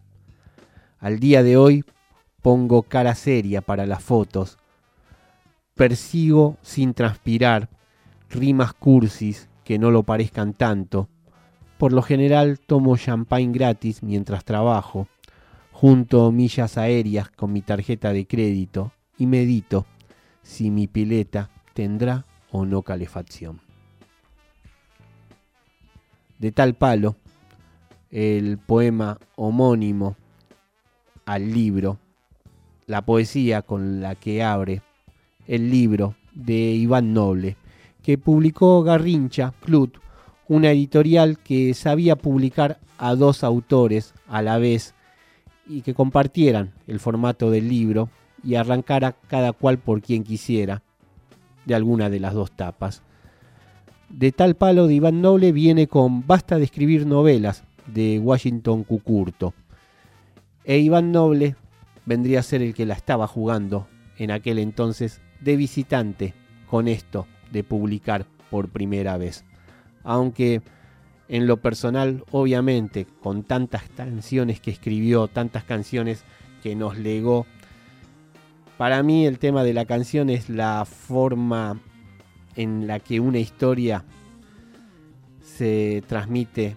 Al 1.00 1.20
día 1.20 1.42
de 1.42 1.56
hoy 1.56 1.86
pongo 2.46 2.84
cara 2.84 3.16
seria 3.16 3.62
para 3.62 3.88
las 3.88 4.04
fotos, 4.04 4.60
persigo 5.74 6.58
sin 6.62 6.94
transpirar 6.94 7.70
rimas 8.30 8.72
cursis 8.72 9.50
que 9.64 9.80
no 9.80 9.90
lo 9.90 10.04
parezcan 10.04 10.54
tanto. 10.54 11.10
Por 11.80 11.92
lo 11.92 12.04
general 12.04 12.60
tomo 12.60 12.98
champagne 12.98 13.52
gratis 13.52 14.04
mientras 14.04 14.46
trabajo, 14.46 15.08
junto 15.72 16.32
millas 16.32 16.78
aéreas 16.78 17.32
con 17.32 17.52
mi 17.52 17.64
tarjeta 17.64 18.14
de 18.14 18.28
crédito 18.28 18.92
y 19.18 19.26
medito 19.26 19.88
si 20.44 20.70
mi 20.70 20.86
pileta 20.86 21.50
tendrá 21.74 22.26
o 22.52 22.64
no 22.64 22.84
calefacción. 22.84 23.60
De 26.38 26.52
tal 26.52 26.76
palo, 26.76 27.16
el 28.12 28.60
poema 28.60 29.18
homónimo 29.36 30.16
al 31.26 31.52
libro, 31.52 31.98
la 32.88 33.04
poesía 33.04 33.62
con 33.62 34.02
la 34.02 34.16
que 34.16 34.44
abre 34.44 34.82
el 35.48 35.70
libro 35.70 36.16
de 36.34 36.54
Iván 36.54 37.14
Noble, 37.14 37.58
que 38.04 38.18
publicó 38.18 38.84
Garrincha 38.84 39.54
Clut, 39.62 39.98
una 40.48 40.72
editorial 40.72 41.40
que 41.40 41.74
sabía 41.74 42.16
publicar 42.16 42.80
a 42.98 43.16
dos 43.16 43.44
autores 43.44 44.14
a 44.28 44.42
la 44.42 44.58
vez 44.58 44.94
y 45.68 45.82
que 45.82 45.94
compartieran 45.94 46.74
el 46.88 47.00
formato 47.00 47.50
del 47.50 47.68
libro 47.68 48.10
y 48.44 48.56
arrancara 48.56 49.14
cada 49.28 49.54
cual 49.54 49.80
por 49.80 50.02
quien 50.02 50.24
quisiera 50.24 50.84
de 51.66 51.74
alguna 51.74 52.10
de 52.10 52.20
las 52.20 52.34
dos 52.34 52.52
tapas. 52.52 53.02
De 54.10 54.32
tal 54.32 54.56
palo 54.56 54.86
de 54.86 54.94
Iván 54.94 55.22
Noble 55.22 55.52
viene 55.52 55.88
con 55.88 56.28
Basta 56.28 56.58
de 56.58 56.64
escribir 56.66 57.08
novelas 57.08 57.64
de 57.88 58.20
Washington 58.20 58.84
Cucurto. 58.84 59.54
E 60.64 60.78
Iván 60.78 61.12
Noble 61.12 61.56
vendría 62.06 62.40
a 62.40 62.44
ser 62.44 62.62
el 62.62 62.74
que 62.74 62.86
la 62.86 62.94
estaba 62.94 63.28
jugando 63.28 63.88
en 64.18 64.32
aquel 64.32 64.60
entonces 64.60 65.22
de 65.42 65.56
visitante 65.56 66.34
con 66.70 66.88
esto 66.88 67.28
de 67.52 67.64
publicar 67.64 68.26
por 68.50 68.70
primera 68.70 69.18
vez. 69.18 69.46
Aunque 70.04 70.62
en 71.28 71.48
lo 71.48 71.58
personal, 71.58 72.24
obviamente, 72.32 73.08
con 73.22 73.44
tantas 73.44 73.90
canciones 73.90 74.60
que 74.60 74.72
escribió, 74.72 75.28
tantas 75.28 75.64
canciones 75.64 76.24
que 76.62 76.76
nos 76.76 76.98
legó 76.98 77.46
para 78.78 79.04
mí 79.04 79.26
el 79.26 79.40
tema 79.40 79.64
de 79.64 79.74
la 79.74 79.86
canción 79.86 80.30
es 80.30 80.50
la 80.50 80.86
forma 80.86 81.80
en 82.56 82.88
la 82.88 83.00
que 83.00 83.20
una 83.22 83.40
historia 83.40 84.04
se 85.42 86.04
transmite 86.08 86.76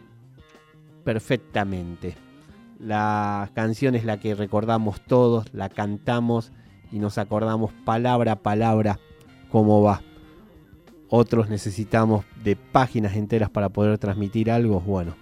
perfectamente. 1.03 2.28
La 2.79 3.51
canción 3.55 3.95
es 3.95 4.05
la 4.05 4.21
que 4.21 4.35
recordamos 4.35 5.01
todos, 5.01 5.53
la 5.53 5.69
cantamos 5.69 6.53
y 6.93 6.99
nos 6.99 7.19
acordamos 7.19 7.73
palabra 7.85 8.33
a 8.33 8.43
palabra 8.43 8.99
cómo 9.51 9.83
va. 9.83 10.03
Otros 11.09 11.49
necesitamos 11.49 12.25
de 12.45 12.55
páginas 12.57 13.17
enteras 13.17 13.51
para 13.51 13.69
poder 13.69 13.99
transmitir 13.99 14.51
algo. 14.51 14.81
Bueno, 14.81 15.17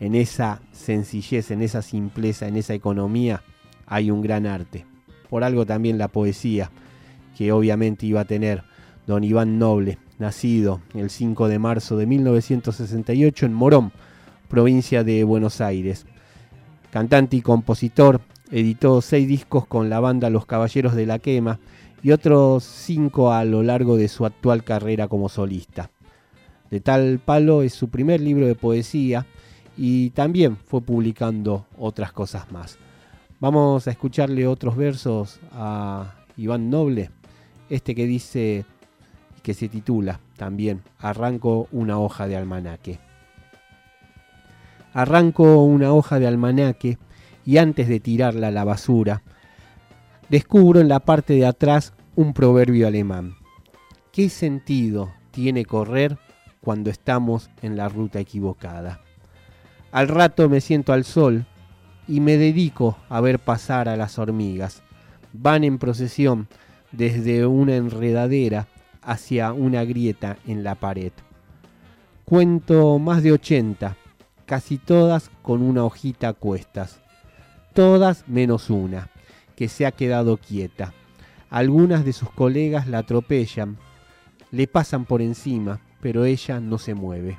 en 0.00 0.14
esa 0.14 0.62
sencillez, 0.72 1.50
en 1.50 1.62
esa 1.62 1.82
simpleza, 1.82 2.48
en 2.48 2.56
esa 2.56 2.74
economía 2.74 3.42
hay 3.86 4.10
un 4.10 4.22
gran 4.22 4.46
arte 4.46 4.86
por 5.30 5.44
algo 5.44 5.64
también 5.64 5.96
la 5.96 6.08
poesía 6.08 6.70
que 7.38 7.52
obviamente 7.52 8.04
iba 8.04 8.20
a 8.20 8.24
tener 8.26 8.64
don 9.06 9.24
Iván 9.24 9.58
Noble, 9.58 9.98
nacido 10.18 10.82
el 10.92 11.08
5 11.08 11.48
de 11.48 11.58
marzo 11.58 11.96
de 11.96 12.06
1968 12.06 13.46
en 13.46 13.54
Morón, 13.54 13.92
provincia 14.48 15.04
de 15.04 15.24
Buenos 15.24 15.60
Aires. 15.60 16.04
Cantante 16.90 17.36
y 17.36 17.40
compositor, 17.40 18.20
editó 18.50 19.00
seis 19.00 19.28
discos 19.28 19.66
con 19.66 19.88
la 19.88 20.00
banda 20.00 20.28
Los 20.28 20.46
Caballeros 20.46 20.94
de 20.94 21.06
la 21.06 21.18
Quema 21.18 21.60
y 22.02 22.10
otros 22.10 22.64
cinco 22.64 23.32
a 23.32 23.44
lo 23.44 23.62
largo 23.62 23.96
de 23.96 24.08
su 24.08 24.26
actual 24.26 24.64
carrera 24.64 25.06
como 25.06 25.28
solista. 25.28 25.90
De 26.70 26.80
tal 26.80 27.18
palo 27.18 27.62
es 27.62 27.74
su 27.74 27.88
primer 27.88 28.20
libro 28.20 28.46
de 28.46 28.54
poesía 28.54 29.26
y 29.76 30.10
también 30.10 30.56
fue 30.56 30.80
publicando 30.80 31.66
otras 31.78 32.12
cosas 32.12 32.50
más. 32.50 32.78
Vamos 33.38 33.86
a 33.86 33.90
escucharle 33.90 34.46
otros 34.46 34.76
versos 34.76 35.40
a 35.52 36.14
Iván 36.36 36.70
Noble, 36.70 37.10
este 37.68 37.94
que 37.94 38.06
dice, 38.06 38.64
que 39.42 39.54
se 39.54 39.68
titula 39.68 40.20
también, 40.36 40.82
Arranco 40.98 41.68
una 41.72 41.98
hoja 41.98 42.26
de 42.26 42.36
almanaque. 42.36 42.98
Arranco 44.92 45.62
una 45.64 45.92
hoja 45.92 46.18
de 46.18 46.26
almanaque 46.26 46.98
y 47.44 47.58
antes 47.58 47.88
de 47.88 48.00
tirarla 48.00 48.48
a 48.48 48.52
la 48.52 48.64
basura, 48.64 49.22
descubro 50.28 50.80
en 50.80 50.88
la 50.88 51.00
parte 51.00 51.34
de 51.34 51.46
atrás 51.46 51.92
un 52.16 52.32
proverbio 52.34 52.86
alemán. 52.86 53.36
¿Qué 54.12 54.28
sentido 54.28 55.12
tiene 55.30 55.64
correr 55.64 56.18
cuando 56.60 56.90
estamos 56.90 57.50
en 57.62 57.76
la 57.76 57.88
ruta 57.88 58.18
equivocada? 58.18 59.00
Al 59.92 60.08
rato 60.08 60.48
me 60.48 60.60
siento 60.60 60.92
al 60.92 61.04
sol 61.04 61.46
y 62.06 62.20
me 62.20 62.36
dedico 62.36 62.98
a 63.08 63.20
ver 63.20 63.38
pasar 63.38 63.88
a 63.88 63.96
las 63.96 64.18
hormigas. 64.18 64.82
Van 65.32 65.64
en 65.64 65.78
procesión 65.78 66.48
desde 66.92 67.46
una 67.46 67.76
enredadera 67.76 68.66
hacia 69.02 69.52
una 69.52 69.84
grieta 69.84 70.36
en 70.46 70.64
la 70.64 70.74
pared. 70.74 71.12
Cuento 72.24 72.98
más 72.98 73.22
de 73.22 73.32
80, 73.32 73.96
casi 74.50 74.78
todas 74.78 75.30
con 75.42 75.62
una 75.62 75.84
hojita 75.84 76.30
a 76.30 76.32
cuestas. 76.32 76.98
Todas 77.72 78.26
menos 78.26 78.68
una, 78.68 79.08
que 79.54 79.68
se 79.68 79.86
ha 79.86 79.92
quedado 79.92 80.38
quieta. 80.38 80.92
Algunas 81.50 82.04
de 82.04 82.12
sus 82.12 82.30
colegas 82.30 82.88
la 82.88 82.98
atropellan, 82.98 83.78
le 84.50 84.66
pasan 84.66 85.04
por 85.04 85.22
encima, 85.22 85.78
pero 86.00 86.24
ella 86.24 86.58
no 86.58 86.78
se 86.78 86.94
mueve. 86.94 87.38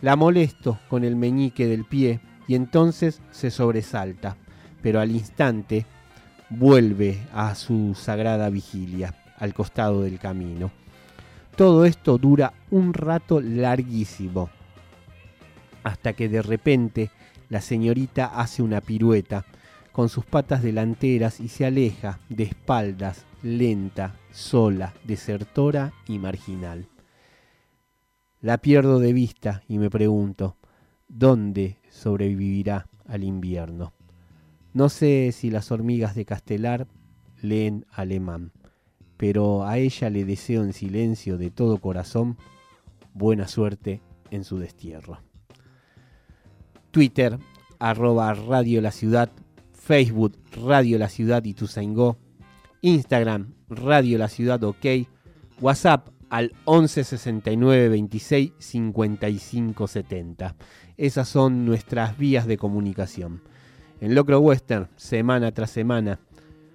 La 0.00 0.14
molesto 0.14 0.78
con 0.88 1.02
el 1.02 1.16
meñique 1.16 1.66
del 1.66 1.84
pie 1.84 2.20
y 2.46 2.54
entonces 2.54 3.20
se 3.32 3.50
sobresalta, 3.50 4.36
pero 4.80 5.00
al 5.00 5.10
instante 5.10 5.86
vuelve 6.50 7.18
a 7.34 7.56
su 7.56 7.96
sagrada 7.96 8.48
vigilia 8.48 9.12
al 9.38 9.54
costado 9.54 10.02
del 10.02 10.20
camino. 10.20 10.70
Todo 11.56 11.84
esto 11.84 12.16
dura 12.16 12.52
un 12.70 12.94
rato 12.94 13.40
larguísimo, 13.40 14.50
hasta 15.82 16.12
que 16.12 16.28
de 16.28 16.42
repente 16.42 17.10
la 17.48 17.60
señorita 17.60 18.26
hace 18.26 18.62
una 18.62 18.80
pirueta 18.80 19.44
con 19.92 20.08
sus 20.08 20.24
patas 20.24 20.62
delanteras 20.62 21.38
y 21.40 21.48
se 21.48 21.66
aleja 21.66 22.18
de 22.28 22.44
espaldas, 22.44 23.26
lenta, 23.42 24.16
sola, 24.32 24.94
desertora 25.04 25.92
y 26.08 26.18
marginal. 26.18 26.88
La 28.40 28.58
pierdo 28.58 28.98
de 28.98 29.12
vista 29.12 29.62
y 29.68 29.78
me 29.78 29.90
pregunto, 29.90 30.56
¿dónde 31.08 31.78
sobrevivirá 31.90 32.88
al 33.06 33.22
invierno? 33.22 33.92
No 34.72 34.88
sé 34.88 35.30
si 35.32 35.50
las 35.50 35.70
hormigas 35.70 36.14
de 36.14 36.24
Castelar 36.24 36.86
leen 37.42 37.84
alemán, 37.92 38.52
pero 39.18 39.64
a 39.64 39.78
ella 39.78 40.08
le 40.08 40.24
deseo 40.24 40.64
en 40.64 40.72
silencio 40.72 41.36
de 41.36 41.50
todo 41.50 41.78
corazón 41.78 42.38
buena 43.12 43.46
suerte 43.46 44.00
en 44.30 44.44
su 44.44 44.58
destierro. 44.58 45.18
Twitter, 46.92 47.38
arroba 47.78 48.34
Radio 48.34 48.82
La 48.82 48.92
Ciudad, 48.92 49.30
Facebook, 49.72 50.36
Radio 50.64 50.98
La 50.98 51.08
Ciudad 51.08 51.42
y 51.44 51.54
Tuzaingó, 51.54 52.18
Instagram, 52.82 53.54
Radio 53.68 54.18
La 54.18 54.28
Ciudad 54.28 54.62
OK, 54.62 54.86
WhatsApp 55.60 56.08
al 56.28 56.52
11 56.66 57.04
69 57.04 57.88
26 57.88 58.52
55 58.58 59.86
70. 59.88 60.54
Esas 60.98 61.28
son 61.28 61.64
nuestras 61.64 62.18
vías 62.18 62.46
de 62.46 62.58
comunicación. 62.58 63.40
En 64.00 64.14
Locro 64.14 64.40
Western, 64.40 64.88
semana 64.96 65.52
tras 65.52 65.70
semana, 65.70 66.20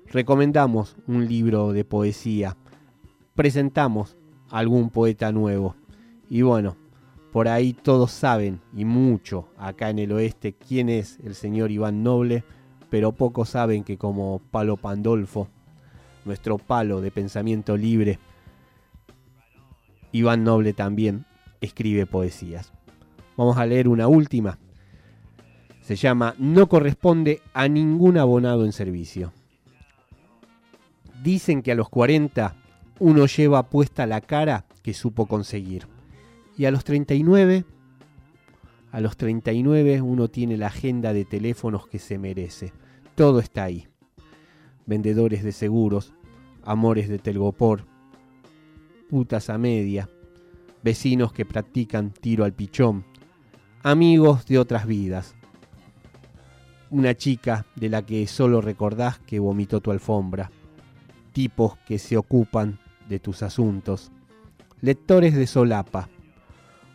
recomendamos 0.07 0.95
un 1.05 1.27
libro 1.27 1.73
de 1.73 1.85
poesía, 1.85 2.57
presentamos 3.35 4.17
algún 4.49 4.89
poeta 4.89 5.31
nuevo. 5.31 5.75
Y 6.27 6.41
bueno, 6.41 6.75
por 7.37 7.49
ahí 7.49 7.73
todos 7.73 8.09
saben, 8.09 8.61
y 8.75 8.83
mucho 8.83 9.47
acá 9.59 9.91
en 9.91 9.99
el 9.99 10.11
oeste, 10.11 10.53
quién 10.53 10.89
es 10.89 11.19
el 11.23 11.35
señor 11.35 11.69
Iván 11.69 12.01
Noble, 12.01 12.43
pero 12.89 13.11
pocos 13.11 13.49
saben 13.49 13.83
que 13.83 13.95
como 13.95 14.41
Palo 14.49 14.75
Pandolfo, 14.75 15.47
nuestro 16.25 16.57
palo 16.57 16.99
de 16.99 17.11
pensamiento 17.11 17.77
libre, 17.77 18.17
Iván 20.11 20.43
Noble 20.43 20.73
también 20.73 21.27
escribe 21.61 22.07
poesías. 22.07 22.73
Vamos 23.35 23.57
a 23.57 23.67
leer 23.67 23.87
una 23.87 24.07
última 24.07 24.57
se 25.83 25.95
llama 25.95 26.33
No 26.39 26.67
corresponde 26.67 27.43
a 27.53 27.67
ningún 27.67 28.17
abonado 28.17 28.65
en 28.65 28.71
servicio. 28.71 29.31
Dicen 31.21 31.61
que 31.61 31.73
a 31.73 31.75
los 31.75 31.89
40 31.89 32.55
uno 32.97 33.27
lleva 33.27 33.69
puesta 33.69 34.07
la 34.07 34.21
cara 34.21 34.65
que 34.81 34.95
supo 34.95 35.27
conseguir. 35.27 35.96
Y 36.57 36.65
a 36.65 36.71
los 36.71 36.83
39, 36.83 37.65
a 38.91 38.99
los 38.99 39.15
39 39.15 40.01
uno 40.01 40.27
tiene 40.27 40.57
la 40.57 40.67
agenda 40.67 41.13
de 41.13 41.23
teléfonos 41.23 41.87
que 41.87 41.99
se 41.99 42.17
merece. 42.17 42.73
Todo 43.15 43.39
está 43.39 43.63
ahí. 43.63 43.87
Vendedores 44.87 45.43
de 45.43 45.51
seguros, 45.51 46.13
amores 46.63 47.09
de 47.09 47.19
telgopor, 47.19 47.85
putas 49.09 49.49
a 49.49 49.57
media, 49.57 50.09
vecinos 50.83 51.31
que 51.31 51.45
practican 51.45 52.11
tiro 52.11 52.43
al 52.43 52.53
pichón, 52.53 53.05
amigos 53.83 54.45
de 54.47 54.57
otras 54.57 54.87
vidas, 54.87 55.35
una 56.89 57.15
chica 57.15 57.65
de 57.75 57.89
la 57.89 58.05
que 58.05 58.25
solo 58.27 58.61
recordás 58.61 59.19
que 59.19 59.39
vomitó 59.39 59.81
tu 59.81 59.91
alfombra, 59.91 60.51
tipos 61.33 61.77
que 61.85 61.99
se 61.99 62.17
ocupan 62.17 62.79
de 63.09 63.19
tus 63.19 63.43
asuntos, 63.43 64.11
lectores 64.81 65.35
de 65.35 65.47
solapa, 65.47 66.09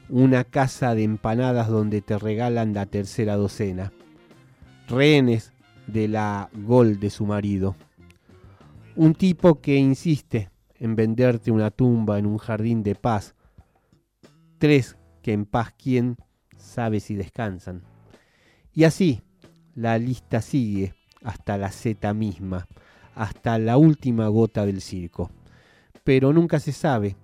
una 0.08 0.44
casa 0.44 0.94
de 0.94 1.04
empanadas 1.04 1.68
donde 1.68 2.02
te 2.02 2.18
regalan 2.18 2.74
la 2.74 2.86
tercera 2.86 3.36
docena, 3.36 3.92
rehenes 4.88 5.52
de 5.86 6.08
la 6.08 6.50
gol 6.52 7.00
de 7.00 7.10
su 7.10 7.26
marido, 7.26 7.76
un 8.94 9.14
tipo 9.14 9.60
que 9.60 9.76
insiste 9.76 10.50
en 10.78 10.96
venderte 10.96 11.50
una 11.50 11.70
tumba 11.70 12.18
en 12.18 12.26
un 12.26 12.38
jardín 12.38 12.82
de 12.82 12.94
paz, 12.94 13.34
tres 14.58 14.96
que 15.22 15.32
en 15.32 15.46
paz 15.46 15.74
quién 15.76 16.16
sabe 16.56 17.00
si 17.00 17.14
descansan. 17.14 17.82
Y 18.72 18.84
así, 18.84 19.22
la 19.74 19.98
lista 19.98 20.42
sigue 20.42 20.94
hasta 21.22 21.56
la 21.56 21.70
Z 21.70 22.12
misma, 22.14 22.66
hasta 23.14 23.58
la 23.58 23.76
última 23.76 24.28
gota 24.28 24.66
del 24.66 24.80
circo. 24.80 25.30
Pero 26.04 26.32
nunca 26.32 26.58
se 26.58 26.72
sabe, 26.72 27.16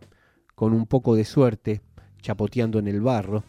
con 0.54 0.72
un 0.72 0.86
poco 0.86 1.16
de 1.16 1.24
suerte, 1.24 1.82
chapoteando 2.20 2.78
en 2.78 2.88
el 2.88 3.00
barro, 3.00 3.44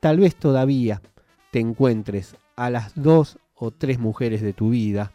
tal 0.00 0.18
vez 0.20 0.36
todavía 0.36 1.02
te 1.50 1.60
encuentres 1.60 2.36
a 2.56 2.70
las 2.70 2.92
dos 2.94 3.38
o 3.54 3.70
tres 3.70 3.98
mujeres 3.98 4.42
de 4.42 4.52
tu 4.52 4.70
vida 4.70 5.12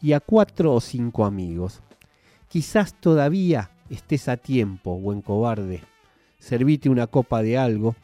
y 0.00 0.12
a 0.12 0.20
cuatro 0.20 0.72
o 0.74 0.80
cinco 0.80 1.24
amigos. 1.24 1.82
Quizás 2.48 2.94
todavía 2.94 3.70
estés 3.90 4.28
a 4.28 4.36
tiempo, 4.36 4.98
buen 4.98 5.22
cobarde. 5.22 5.82
Servite 6.38 6.88
una 6.88 7.06
copa 7.06 7.42
de 7.42 7.58
algo, 7.58 7.94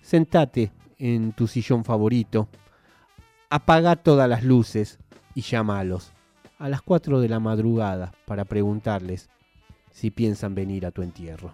sentate 0.00 0.70
en 0.98 1.32
tu 1.32 1.46
sillón 1.46 1.84
favorito, 1.84 2.48
apaga 3.48 3.96
todas 3.96 4.28
las 4.28 4.44
luces 4.44 4.98
y 5.34 5.40
llámalos 5.40 6.12
a 6.58 6.68
las 6.68 6.82
4 6.82 7.20
de 7.20 7.28
la 7.28 7.40
madrugada 7.40 8.12
para 8.26 8.44
preguntarles 8.44 9.30
si 9.90 10.10
piensan 10.10 10.54
venir 10.54 10.86
a 10.86 10.90
tu 10.90 11.02
entierro. 11.02 11.52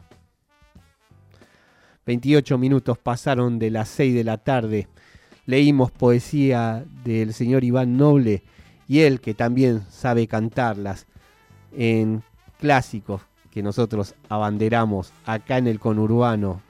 28 2.07 2.57
minutos 2.57 2.99
pasaron 2.99 3.59
de 3.59 3.71
las 3.71 3.89
6 3.89 4.15
de 4.15 4.25
la 4.25 4.39
tarde. 4.39 4.87
Leímos 5.45 5.91
poesía 5.91 6.85
del 7.05 7.35
señor 7.35 7.65
Iván 7.65 7.97
Noble 7.97 8.43
y 8.87 9.01
él 9.01 9.21
que 9.21 9.35
también 9.35 9.83
sabe 9.91 10.29
cantarlas 10.29 11.07
en 11.77 12.23
clásicos 12.61 13.23
que 13.51 13.63
nosotros 13.63 14.15
abanderamos 14.29 15.13
acá 15.25 15.59
en 15.59 15.67
el 15.67 15.81
conurbano, 15.81 16.63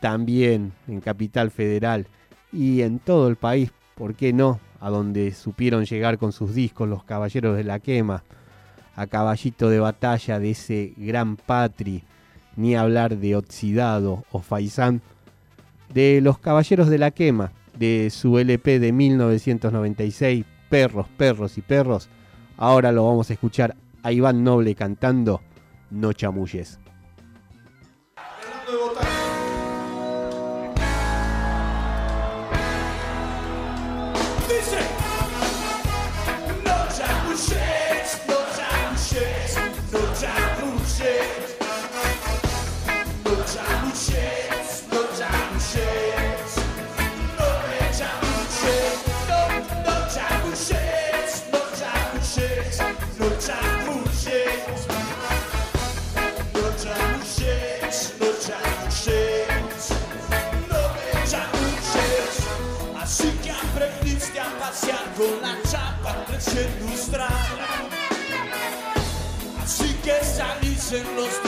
también 0.00 0.72
en 0.88 1.00
Capital 1.00 1.50
Federal 1.50 2.06
y 2.52 2.82
en 2.82 2.98
todo 2.98 3.28
el 3.28 3.36
país 3.36 3.72
¿por 3.94 4.14
qué 4.14 4.32
no? 4.32 4.60
A 4.80 4.90
donde 4.90 5.32
supieron 5.32 5.86
llegar 5.86 6.18
con 6.18 6.32
sus 6.32 6.54
discos 6.54 6.88
los 6.88 7.02
Caballeros 7.02 7.56
de 7.56 7.64
la 7.64 7.80
Quema, 7.80 8.22
a 8.94 9.06
caballito 9.06 9.70
de 9.70 9.80
batalla 9.80 10.38
de 10.38 10.50
ese 10.50 10.92
gran 10.98 11.36
patri, 11.36 12.04
ni 12.56 12.74
hablar 12.74 13.18
de 13.18 13.36
Oxidado 13.36 14.24
o 14.30 14.40
Faisán, 14.40 15.02
de 15.92 16.20
los 16.20 16.38
Caballeros 16.38 16.88
de 16.88 16.98
la 16.98 17.10
Quema, 17.10 17.52
de 17.78 18.10
su 18.10 18.38
LP 18.38 18.78
de 18.78 18.92
1996, 18.92 20.44
Perros, 20.68 21.06
Perros 21.16 21.58
y 21.58 21.62
Perros. 21.62 22.08
Ahora 22.56 22.92
lo 22.92 23.06
vamos 23.06 23.30
a 23.30 23.34
escuchar 23.34 23.76
a 24.02 24.12
Iván 24.12 24.42
Noble 24.42 24.74
cantando 24.74 25.40
No 25.90 26.12
chamulles. 26.12 26.78
Noche 66.56 66.68
ilustrada. 66.80 67.88
Así 69.62 69.94
que 70.02 70.24
salís 70.24 70.92
en 70.92 71.16
los 71.16 71.45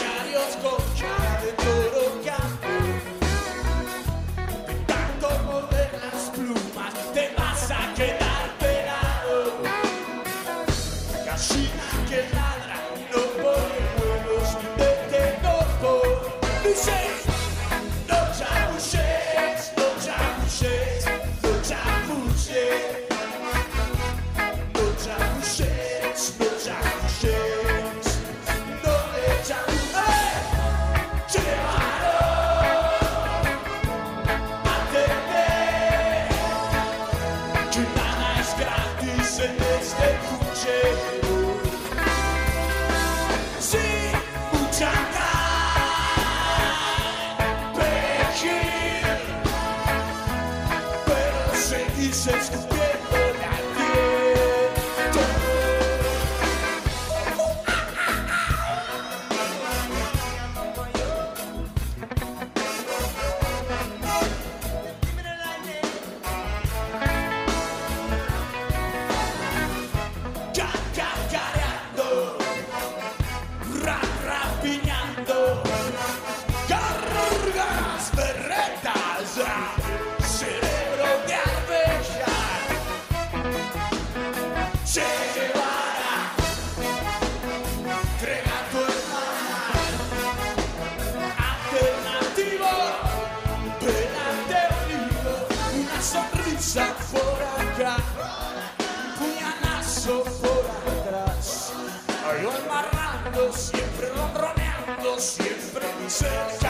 siempre 105.20 105.86
cerca 106.08 106.67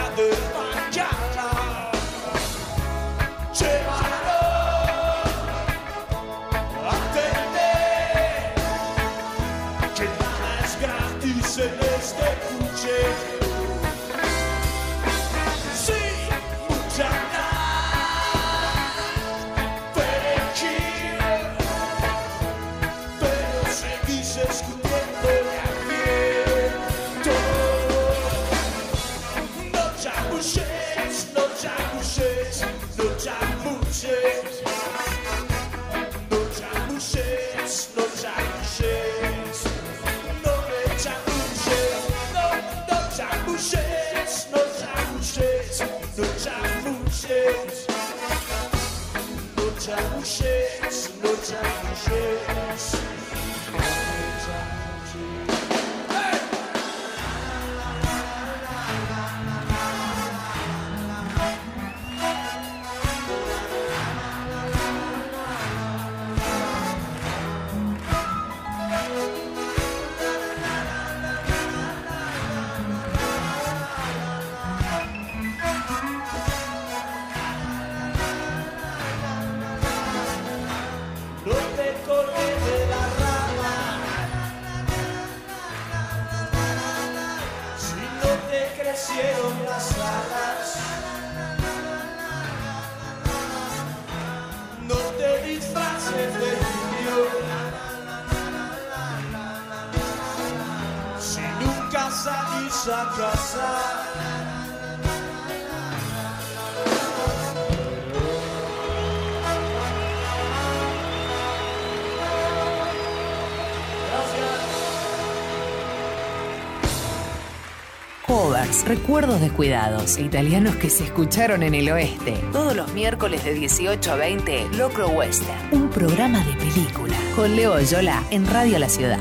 Recuerdos 118.69 119.41
descuidados, 119.41 120.19
italianos 120.19 120.77
que 120.77 120.91
se 120.91 121.05
escucharon 121.05 121.63
en 121.63 121.75
el 121.75 121.91
oeste. 121.91 122.35
Todos 122.53 122.77
los 122.77 122.93
miércoles 122.93 123.43
de 123.43 123.55
18 123.55 124.13
a 124.13 124.17
20, 124.17 124.69
Locro 124.77 125.09
Western, 125.09 125.59
un 125.73 125.89
programa 125.89 126.45
de 126.45 126.53
película. 126.55 127.17
Con 127.35 127.57
Leo 127.57 127.81
Yola 127.81 128.23
en 128.31 128.47
Radio 128.47 128.79
La 128.79 128.89
Ciudad. 128.91 129.19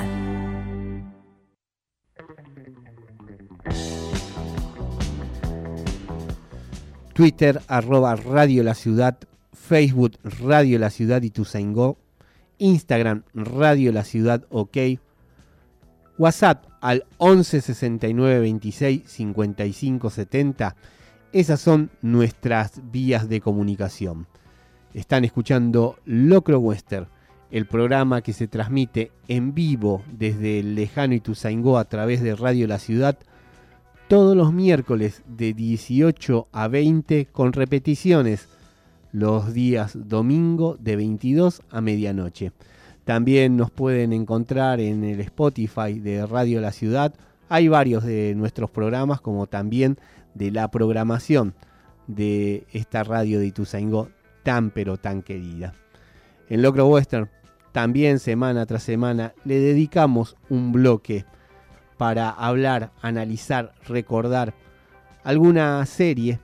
Twitter, 7.14 7.62
arroba 7.68 8.16
Radio 8.16 8.64
La 8.64 8.74
Ciudad, 8.74 9.18
Facebook, 9.54 10.18
Radio 10.24 10.78
La 10.78 10.90
Ciudad 10.90 11.22
y 11.22 11.30
Tuzaingó, 11.30 11.98
Instagram, 12.58 13.24
Radio 13.34 13.92
La 13.94 14.04
Ciudad 14.04 14.46
OK, 14.50 14.78
WhatsApp 16.18 16.67
al 16.82 17.06
11 17.18 17.62
69 17.62 18.40
26 18.40 19.04
55 19.06 20.10
70. 20.10 20.76
Esas 21.34 21.60
son 21.60 21.90
nuestras 22.02 22.82
vías 22.92 23.30
de 23.30 23.42
comunicación. 23.42 24.28
Están 24.94 25.26
escuchando 25.26 25.98
Locro 26.06 26.60
Western, 26.60 27.08
el 27.52 27.66
programa 27.66 28.22
que 28.22 28.34
se 28.34 28.48
transmite 28.48 29.12
en 29.28 29.54
vivo 29.54 30.02
desde 30.12 30.60
el 30.60 30.76
lejano 30.76 31.14
Ituzaingó 31.14 31.78
a 31.78 31.86
través 31.86 32.22
de 32.22 32.36
Radio 32.36 32.68
La 32.68 32.80
Ciudad 32.80 33.18
todos 34.08 34.38
los 34.38 34.54
miércoles 34.54 35.22
de 35.28 35.54
18 35.54 36.48
a 36.52 36.68
20 36.68 37.26
con 37.28 37.54
repeticiones 37.54 38.48
los 39.12 39.54
días 39.54 39.98
domingo 40.08 40.78
de 40.80 40.96
22 40.96 41.62
a 41.70 41.82
medianoche. 41.82 42.52
También 43.08 43.56
nos 43.56 43.72
pueden 43.72 44.12
encontrar 44.12 44.82
en 44.82 45.06
el 45.06 45.22
Spotify 45.22 45.98
de 45.98 46.26
Radio 46.26 46.60
La 46.60 46.74
Ciudad. 46.74 47.14
Hay 47.48 47.70
varios 47.70 48.04
de 48.04 48.34
nuestros 48.36 48.70
programas 48.70 49.22
como 49.22 49.48
también 49.48 49.98
de 50.34 50.52
la 50.52 50.70
programación 50.70 51.54
de 52.08 52.68
esta 52.74 53.06
radio 53.06 53.40
de 53.40 53.46
Ituzaingó 53.46 54.10
tan 54.44 54.72
pero 54.72 54.98
tan 54.98 55.22
querida. 55.22 55.74
En 56.50 56.62
Locro 56.62 56.86
Western 56.88 57.30
también 57.72 58.20
semana 58.20 58.66
tras 58.66 58.84
semana 58.84 59.34
le 59.46 59.58
dedicamos 59.58 60.36
un 60.50 60.74
bloque 60.74 61.24
para 61.96 62.30
hablar, 62.30 62.92
analizar, 63.02 63.72
recordar 63.88 64.54
alguna 65.24 65.86
serie, 65.86 66.42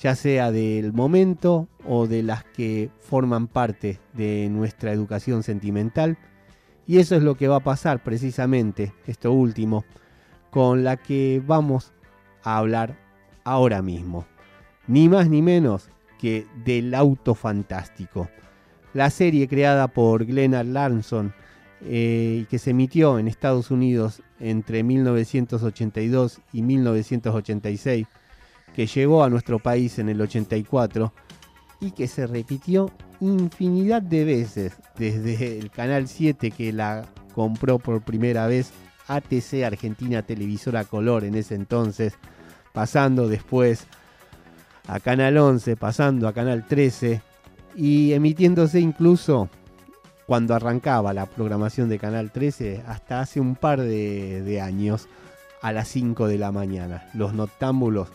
ya 0.00 0.16
sea 0.16 0.50
del 0.50 0.92
momento 0.92 1.68
o 1.86 2.06
de 2.06 2.22
las 2.22 2.44
que 2.44 2.90
forman 3.00 3.46
parte 3.46 3.98
de 4.12 4.48
nuestra 4.50 4.92
educación 4.92 5.42
sentimental. 5.42 6.18
Y 6.86 6.98
eso 6.98 7.16
es 7.16 7.22
lo 7.22 7.36
que 7.36 7.48
va 7.48 7.56
a 7.56 7.64
pasar 7.64 8.02
precisamente, 8.02 8.92
esto 9.06 9.32
último, 9.32 9.84
con 10.50 10.84
la 10.84 10.96
que 10.96 11.42
vamos 11.44 11.92
a 12.42 12.58
hablar 12.58 12.96
ahora 13.44 13.82
mismo. 13.82 14.26
Ni 14.86 15.08
más 15.08 15.28
ni 15.28 15.42
menos 15.42 15.88
que 16.18 16.46
del 16.64 16.94
auto 16.94 17.34
fantástico. 17.34 18.28
La 18.92 19.10
serie 19.10 19.48
creada 19.48 19.88
por 19.88 20.24
Glenn 20.24 20.72
Larson 20.72 21.32
eh, 21.82 22.40
y 22.42 22.44
que 22.46 22.58
se 22.58 22.70
emitió 22.70 23.18
en 23.18 23.28
Estados 23.28 23.70
Unidos 23.70 24.22
entre 24.40 24.82
1982 24.82 26.40
y 26.52 26.62
1986, 26.62 28.06
que 28.74 28.86
llegó 28.86 29.24
a 29.24 29.30
nuestro 29.30 29.58
país 29.58 29.98
en 29.98 30.08
el 30.08 30.20
84 30.20 31.12
y 31.84 31.90
que 31.90 32.08
se 32.08 32.26
repitió 32.26 32.90
infinidad 33.20 34.00
de 34.00 34.24
veces 34.24 34.72
desde 34.96 35.58
el 35.58 35.70
Canal 35.70 36.08
7 36.08 36.50
que 36.50 36.72
la 36.72 37.04
compró 37.34 37.78
por 37.78 38.02
primera 38.02 38.46
vez 38.46 38.72
ATC 39.06 39.64
Argentina 39.64 40.22
Televisora 40.22 40.84
Color 40.84 41.24
en 41.24 41.34
ese 41.34 41.54
entonces, 41.54 42.14
pasando 42.72 43.28
después 43.28 43.86
a 44.88 44.98
Canal 44.98 45.36
11, 45.36 45.76
pasando 45.76 46.26
a 46.26 46.32
Canal 46.32 46.66
13 46.66 47.20
y 47.76 48.12
emitiéndose 48.14 48.80
incluso 48.80 49.50
cuando 50.26 50.54
arrancaba 50.54 51.12
la 51.12 51.26
programación 51.26 51.90
de 51.90 51.98
Canal 51.98 52.30
13 52.30 52.84
hasta 52.86 53.20
hace 53.20 53.40
un 53.40 53.56
par 53.56 53.82
de, 53.82 54.40
de 54.40 54.60
años 54.62 55.06
a 55.60 55.70
las 55.72 55.88
5 55.88 56.28
de 56.28 56.38
la 56.38 56.50
mañana. 56.50 57.08
Los 57.12 57.34
noctámbulos, 57.34 58.08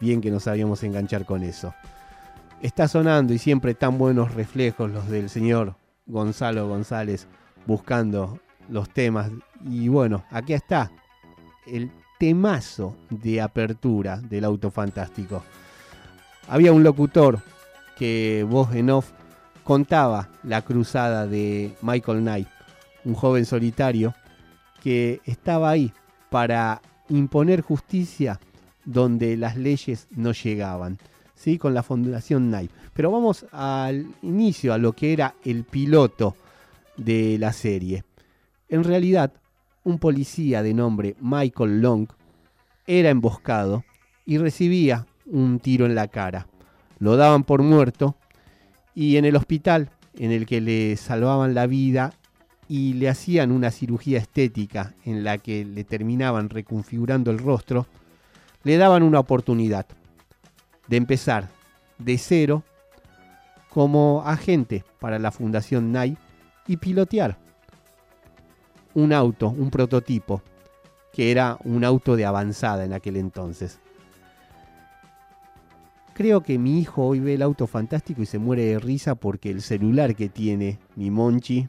bien 0.00 0.22
que 0.22 0.30
nos 0.30 0.44
sabíamos 0.44 0.82
enganchar 0.84 1.26
con 1.26 1.42
eso. 1.42 1.74
Está 2.62 2.88
sonando 2.88 3.32
y 3.32 3.38
siempre 3.38 3.74
tan 3.74 3.96
buenos 3.96 4.34
reflejos 4.34 4.90
los 4.90 5.08
del 5.08 5.30
señor 5.30 5.76
Gonzalo 6.06 6.68
González 6.68 7.26
buscando 7.66 8.38
los 8.68 8.90
temas. 8.90 9.30
Y 9.64 9.88
bueno, 9.88 10.24
aquí 10.30 10.52
está 10.52 10.90
el 11.66 11.90
temazo 12.18 12.96
de 13.08 13.40
apertura 13.40 14.18
del 14.18 14.44
auto 14.44 14.70
fantástico. 14.70 15.42
Había 16.48 16.72
un 16.72 16.82
locutor 16.82 17.40
que 17.96 18.46
voz 18.46 18.74
en 18.74 18.90
off 18.90 19.10
contaba 19.64 20.28
la 20.42 20.60
cruzada 20.60 21.26
de 21.26 21.74
Michael 21.80 22.20
Knight, 22.20 22.48
un 23.06 23.14
joven 23.14 23.46
solitario 23.46 24.14
que 24.82 25.22
estaba 25.24 25.70
ahí 25.70 25.92
para 26.28 26.82
imponer 27.08 27.62
justicia 27.62 28.38
donde 28.84 29.36
las 29.38 29.56
leyes 29.56 30.08
no 30.10 30.32
llegaban, 30.32 30.98
¿sí? 31.40 31.58
con 31.58 31.72
la 31.72 31.82
Fundación 31.82 32.48
Knight. 32.48 32.70
Pero 32.92 33.10
vamos 33.10 33.46
al 33.50 34.06
inicio, 34.22 34.74
a 34.74 34.78
lo 34.78 34.92
que 34.92 35.12
era 35.12 35.34
el 35.44 35.64
piloto 35.64 36.36
de 36.96 37.38
la 37.38 37.52
serie. 37.52 38.04
En 38.68 38.84
realidad, 38.84 39.32
un 39.82 39.98
policía 39.98 40.62
de 40.62 40.74
nombre 40.74 41.16
Michael 41.20 41.80
Long 41.80 42.08
era 42.86 43.08
emboscado 43.08 43.84
y 44.26 44.36
recibía 44.36 45.06
un 45.26 45.60
tiro 45.60 45.86
en 45.86 45.94
la 45.94 46.08
cara. 46.08 46.46
Lo 46.98 47.16
daban 47.16 47.44
por 47.44 47.62
muerto 47.62 48.16
y 48.94 49.16
en 49.16 49.24
el 49.24 49.36
hospital 49.36 49.90
en 50.18 50.32
el 50.32 50.44
que 50.44 50.60
le 50.60 50.96
salvaban 50.96 51.54
la 51.54 51.66
vida 51.66 52.12
y 52.68 52.92
le 52.94 53.08
hacían 53.08 53.50
una 53.50 53.70
cirugía 53.70 54.18
estética 54.18 54.94
en 55.04 55.24
la 55.24 55.38
que 55.38 55.64
le 55.64 55.84
terminaban 55.84 56.50
reconfigurando 56.50 57.30
el 57.30 57.38
rostro, 57.38 57.86
le 58.62 58.76
daban 58.76 59.02
una 59.02 59.20
oportunidad 59.20 59.86
de 60.90 60.96
empezar 60.96 61.48
de 61.98 62.18
cero 62.18 62.64
como 63.68 64.24
agente 64.26 64.84
para 64.98 65.20
la 65.20 65.30
Fundación 65.30 65.92
NAI 65.92 66.18
y 66.66 66.78
pilotear 66.78 67.38
un 68.94 69.12
auto, 69.12 69.50
un 69.50 69.70
prototipo, 69.70 70.42
que 71.12 71.30
era 71.30 71.58
un 71.62 71.84
auto 71.84 72.16
de 72.16 72.26
avanzada 72.26 72.84
en 72.84 72.92
aquel 72.92 73.16
entonces. 73.16 73.78
Creo 76.12 76.42
que 76.42 76.58
mi 76.58 76.80
hijo 76.80 77.06
hoy 77.06 77.20
ve 77.20 77.34
el 77.34 77.42
auto 77.42 77.68
fantástico 77.68 78.22
y 78.22 78.26
se 78.26 78.40
muere 78.40 78.64
de 78.64 78.80
risa 78.80 79.14
porque 79.14 79.50
el 79.50 79.62
celular 79.62 80.16
que 80.16 80.28
tiene 80.28 80.80
mi 80.96 81.12
Monchi 81.12 81.68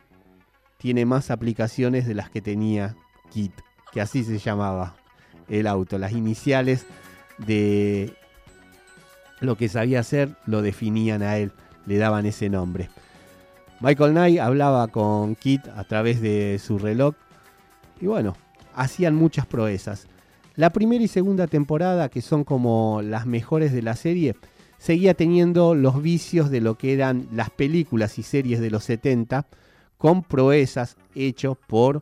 tiene 0.77 1.05
más 1.05 1.29
aplicaciones 1.29 2.07
de 2.07 2.15
las 2.15 2.31
que 2.31 2.41
tenía 2.41 2.95
Kit, 3.29 3.53
que 3.91 4.01
así 4.01 4.23
se 4.23 4.39
llamaba 4.39 4.95
el 5.47 5.67
auto. 5.67 5.99
Las 5.99 6.13
iniciales 6.13 6.87
de 7.37 8.15
lo 9.41 9.57
que 9.57 9.67
sabía 9.67 9.99
hacer 9.99 10.35
lo 10.45 10.61
definían 10.61 11.21
a 11.23 11.37
él, 11.37 11.51
le 11.85 11.97
daban 11.97 12.25
ese 12.25 12.49
nombre. 12.49 12.89
Michael 13.81 14.11
Knight 14.11 14.39
hablaba 14.39 14.87
con 14.87 15.35
Kit 15.35 15.67
a 15.75 15.83
través 15.83 16.21
de 16.21 16.59
su 16.63 16.77
reloj 16.77 17.15
y 17.99 18.05
bueno, 18.05 18.35
hacían 18.75 19.15
muchas 19.15 19.45
proezas. 19.45 20.07
La 20.55 20.71
primera 20.71 21.03
y 21.03 21.07
segunda 21.07 21.47
temporada, 21.47 22.09
que 22.09 22.21
son 22.21 22.43
como 22.43 23.01
las 23.01 23.25
mejores 23.25 23.73
de 23.73 23.81
la 23.81 23.95
serie, 23.95 24.35
seguía 24.77 25.13
teniendo 25.13 25.75
los 25.75 26.01
vicios 26.01 26.51
de 26.51 26.61
lo 26.61 26.75
que 26.75 26.93
eran 26.93 27.27
las 27.31 27.49
películas 27.49 28.19
y 28.19 28.23
series 28.23 28.59
de 28.59 28.69
los 28.69 28.83
70, 28.83 29.47
con 29.97 30.23
proezas 30.23 30.97
hechos 31.15 31.57
por, 31.67 32.01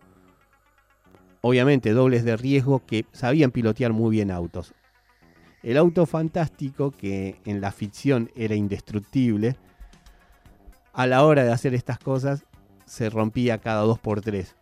obviamente, 1.42 1.92
dobles 1.92 2.24
de 2.24 2.38
riesgo 2.38 2.86
que 2.86 3.06
sabían 3.12 3.52
pilotear 3.52 3.94
muy 3.94 4.12
bien 4.12 4.32
autos. 4.32 4.74
El 5.64 5.78
auto 5.78 6.06
fantástico, 6.06 6.92
que 6.92 7.42
en 7.46 7.62
la 7.62 7.72
ficción 7.72 8.32
era 8.36 8.56
indestructible, 8.56 9.58
a 10.94 11.08
la 11.08 11.24
hora 11.24 11.44
de 11.44 11.52
hacer 11.52 11.74
estas 11.74 12.00
cosas 12.00 12.46
se 12.86 13.10
rompía 13.10 13.60
cada 13.60 13.82
dos 13.82 14.00
por 14.00 14.22
tres 14.22 14.56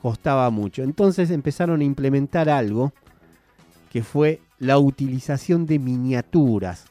costaba 0.00 0.48
mucho. 0.50 0.82
Entonces 0.82 1.30
empezaron 1.30 1.80
a 1.80 1.84
implementar 1.84 2.48
algo 2.48 2.92
que 3.90 4.02
fue 4.02 4.40
la 4.58 4.78
utilización 4.78 5.66
de 5.66 5.78
miniaturas 5.78 6.86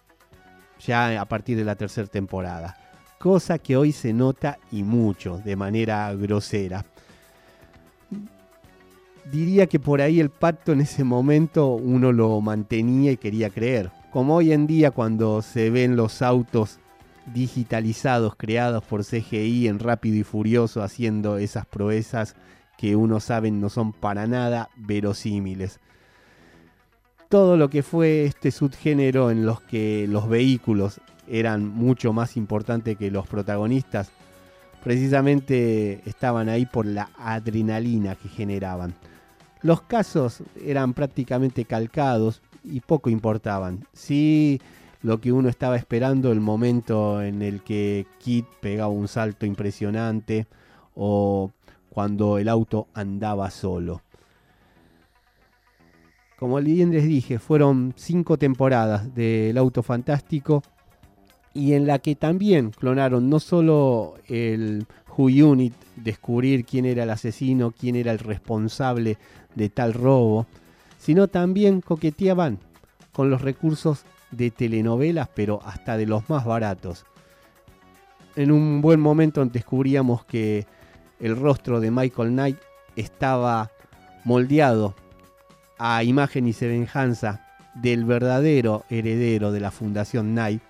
ya 0.80 1.20
a 1.20 1.26
partir 1.26 1.58
de 1.58 1.66
la 1.66 1.76
tercera 1.76 2.08
temporada. 2.08 2.78
Cosa 3.20 3.58
que 3.58 3.76
hoy 3.76 3.92
se 3.92 4.14
nota 4.14 4.60
y 4.72 4.84
mucho, 4.84 5.40
de 5.40 5.56
manera 5.56 6.14
grosera. 6.14 6.86
Diría 9.32 9.68
que 9.68 9.80
por 9.80 10.02
ahí 10.02 10.20
el 10.22 10.30
pacto 10.30 10.72
en 10.72 10.82
ese 10.82 11.04
momento 11.04 11.74
uno 11.76 12.14
lo 12.14 12.40
mantenía 12.40 13.12
y 13.12 13.18
quería 13.18 13.50
creer. 13.50 13.92
Como 14.12 14.36
hoy 14.36 14.54
en 14.54 14.68
día 14.68 14.92
cuando 14.92 15.42
se 15.42 15.70
ven 15.70 15.98
los 15.98 16.22
autos 16.22 16.80
digitalizados 17.34 18.36
creados 18.38 18.86
por 18.86 19.04
CGI 19.04 19.68
en 19.68 19.80
Rápido 19.80 20.16
y 20.16 20.24
Furioso 20.24 20.82
haciendo 20.82 21.38
esas 21.38 21.66
proezas 21.66 22.36
que 22.78 22.96
uno 22.96 23.20
sabe 23.20 23.52
no 23.52 23.70
son 23.70 23.92
para 23.92 24.28
nada 24.28 24.70
verosímiles. 24.78 25.80
Todo 27.28 27.58
lo 27.58 27.70
que 27.70 27.84
fue 27.84 28.24
este 28.24 28.52
subgénero 28.52 29.30
en 29.30 29.46
los 29.46 29.60
que 29.60 30.06
los 30.08 30.30
vehículos 30.30 31.02
eran 31.28 31.68
mucho 31.68 32.14
más 32.14 32.38
importantes 32.38 32.98
que 32.98 33.12
los 33.12 33.28
protagonistas, 33.28 34.10
precisamente 34.82 36.02
estaban 36.06 36.48
ahí 36.48 36.66
por 36.66 36.86
la 36.86 37.10
adrenalina 37.18 38.16
que 38.16 38.30
generaban. 38.30 38.94
Los 39.62 39.82
casos 39.82 40.44
eran 40.64 40.94
prácticamente 40.94 41.66
calcados 41.66 42.42
y 42.64 42.82
poco 42.82 43.10
importaban. 43.10 43.86
Sí, 43.94 44.62
lo 45.02 45.20
que 45.20 45.32
uno 45.32 45.50
estaba 45.50 45.76
esperando, 45.76 46.32
el 46.32 46.42
momento 46.42 47.22
en 47.22 47.42
el 47.42 47.62
que 47.64 48.06
Kit 48.20 48.46
pegaba 48.62 48.90
un 48.90 49.08
salto 49.08 49.46
impresionante 49.46 50.48
o 50.96 51.52
cuando 51.90 52.38
el 52.38 52.50
auto 52.50 52.88
andaba 52.94 53.50
solo. 53.50 54.02
Como 56.38 56.58
bien 56.62 56.92
les 56.92 57.06
dije, 57.06 57.40
fueron 57.40 57.94
cinco 57.96 58.38
temporadas 58.38 59.16
del 59.16 59.58
auto 59.58 59.82
fantástico 59.82 60.62
y 61.54 61.74
en 61.74 61.88
la 61.88 61.98
que 61.98 62.16
también 62.16 62.70
clonaron 62.70 63.30
no 63.30 63.40
solo 63.40 64.14
el 64.28 64.86
Who 65.18 65.26
Unit, 65.26 65.74
descubrir 65.96 66.64
quién 66.66 66.86
era 66.86 67.04
el 67.04 67.10
asesino, 67.10 67.72
quién 67.72 67.96
era 67.96 68.12
el 68.12 68.20
responsable 68.20 69.18
de 69.56 69.70
tal 69.70 69.94
robo, 69.94 70.46
sino 71.00 71.28
también 71.28 71.82
coqueteaban 71.82 72.60
con 73.12 73.30
los 73.30 73.42
recursos 73.42 74.04
de 74.32 74.52
telenovelas, 74.52 75.30
pero 75.34 75.62
hasta 75.66 75.98
de 75.98 76.06
los 76.06 76.30
más 76.30 76.46
baratos. 76.46 77.06
En 78.36 78.52
un 78.52 78.82
buen 78.82 79.00
momento 79.00 79.44
descubríamos 79.46 80.24
que 80.26 80.68
el 81.20 81.36
rostro 81.36 81.80
de 81.80 81.90
Michael 81.90 82.30
Knight 82.30 82.58
estaba 82.96 83.72
moldeado 84.24 84.96
a 85.80 86.04
imagen 86.04 86.48
y 86.48 86.54
semejanza 86.54 87.48
del 87.74 88.06
verdadero 88.06 88.84
heredero 88.90 89.52
de 89.52 89.60
la 89.60 89.72
Fundación 89.72 90.34
Knight, 90.34 90.62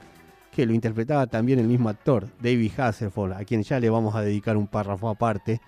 que 0.58 0.66
lo 0.66 0.74
interpretaba 0.74 1.28
también 1.28 1.60
el 1.60 1.68
mismo 1.68 1.88
actor, 1.88 2.30
David 2.42 2.72
Hasselhoff, 2.80 3.32
a 3.32 3.46
quien 3.46 3.62
ya 3.62 3.80
le 3.80 3.92
vamos 3.92 4.16
a 4.16 4.24
dedicar 4.24 4.58
un 4.58 4.66
párrafo 4.66 5.08
aparte. 5.08 5.62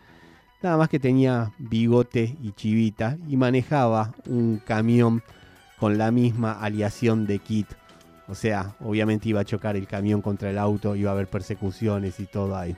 Nada 0.64 0.78
más 0.78 0.90
que 0.90 0.98
tenía 0.98 1.52
bigote 1.60 2.36
y 2.42 2.54
chivita 2.54 3.16
y 3.28 3.38
manejaba 3.38 4.16
un 4.26 4.60
camión 4.66 5.22
con 5.80 6.00
la 6.00 6.10
misma 6.10 6.54
aliación 6.54 7.28
de 7.28 7.38
Kit. 7.38 7.68
O 8.28 8.34
sea, 8.34 8.74
obviamente 8.80 9.30
iba 9.30 9.42
a 9.42 9.46
chocar 9.46 9.76
el 9.76 9.86
camión 9.86 10.24
contra 10.24 10.50
el 10.50 10.58
auto, 10.58 10.96
iba 10.96 11.12
a 11.12 11.14
haber 11.14 11.28
persecuciones 11.28 12.20
y 12.20 12.26
todo 12.26 12.58
ahí. 12.58 12.76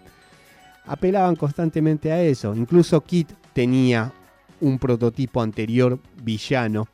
Apelaban 0.84 1.38
constantemente 1.38 2.12
a 2.12 2.22
eso. 2.22 2.54
Incluso 2.54 3.00
Kit 3.00 3.32
tenía 3.54 4.12
un 4.60 4.80
prototipo 4.80 5.42
anterior 5.42 5.98
villano 6.22 6.90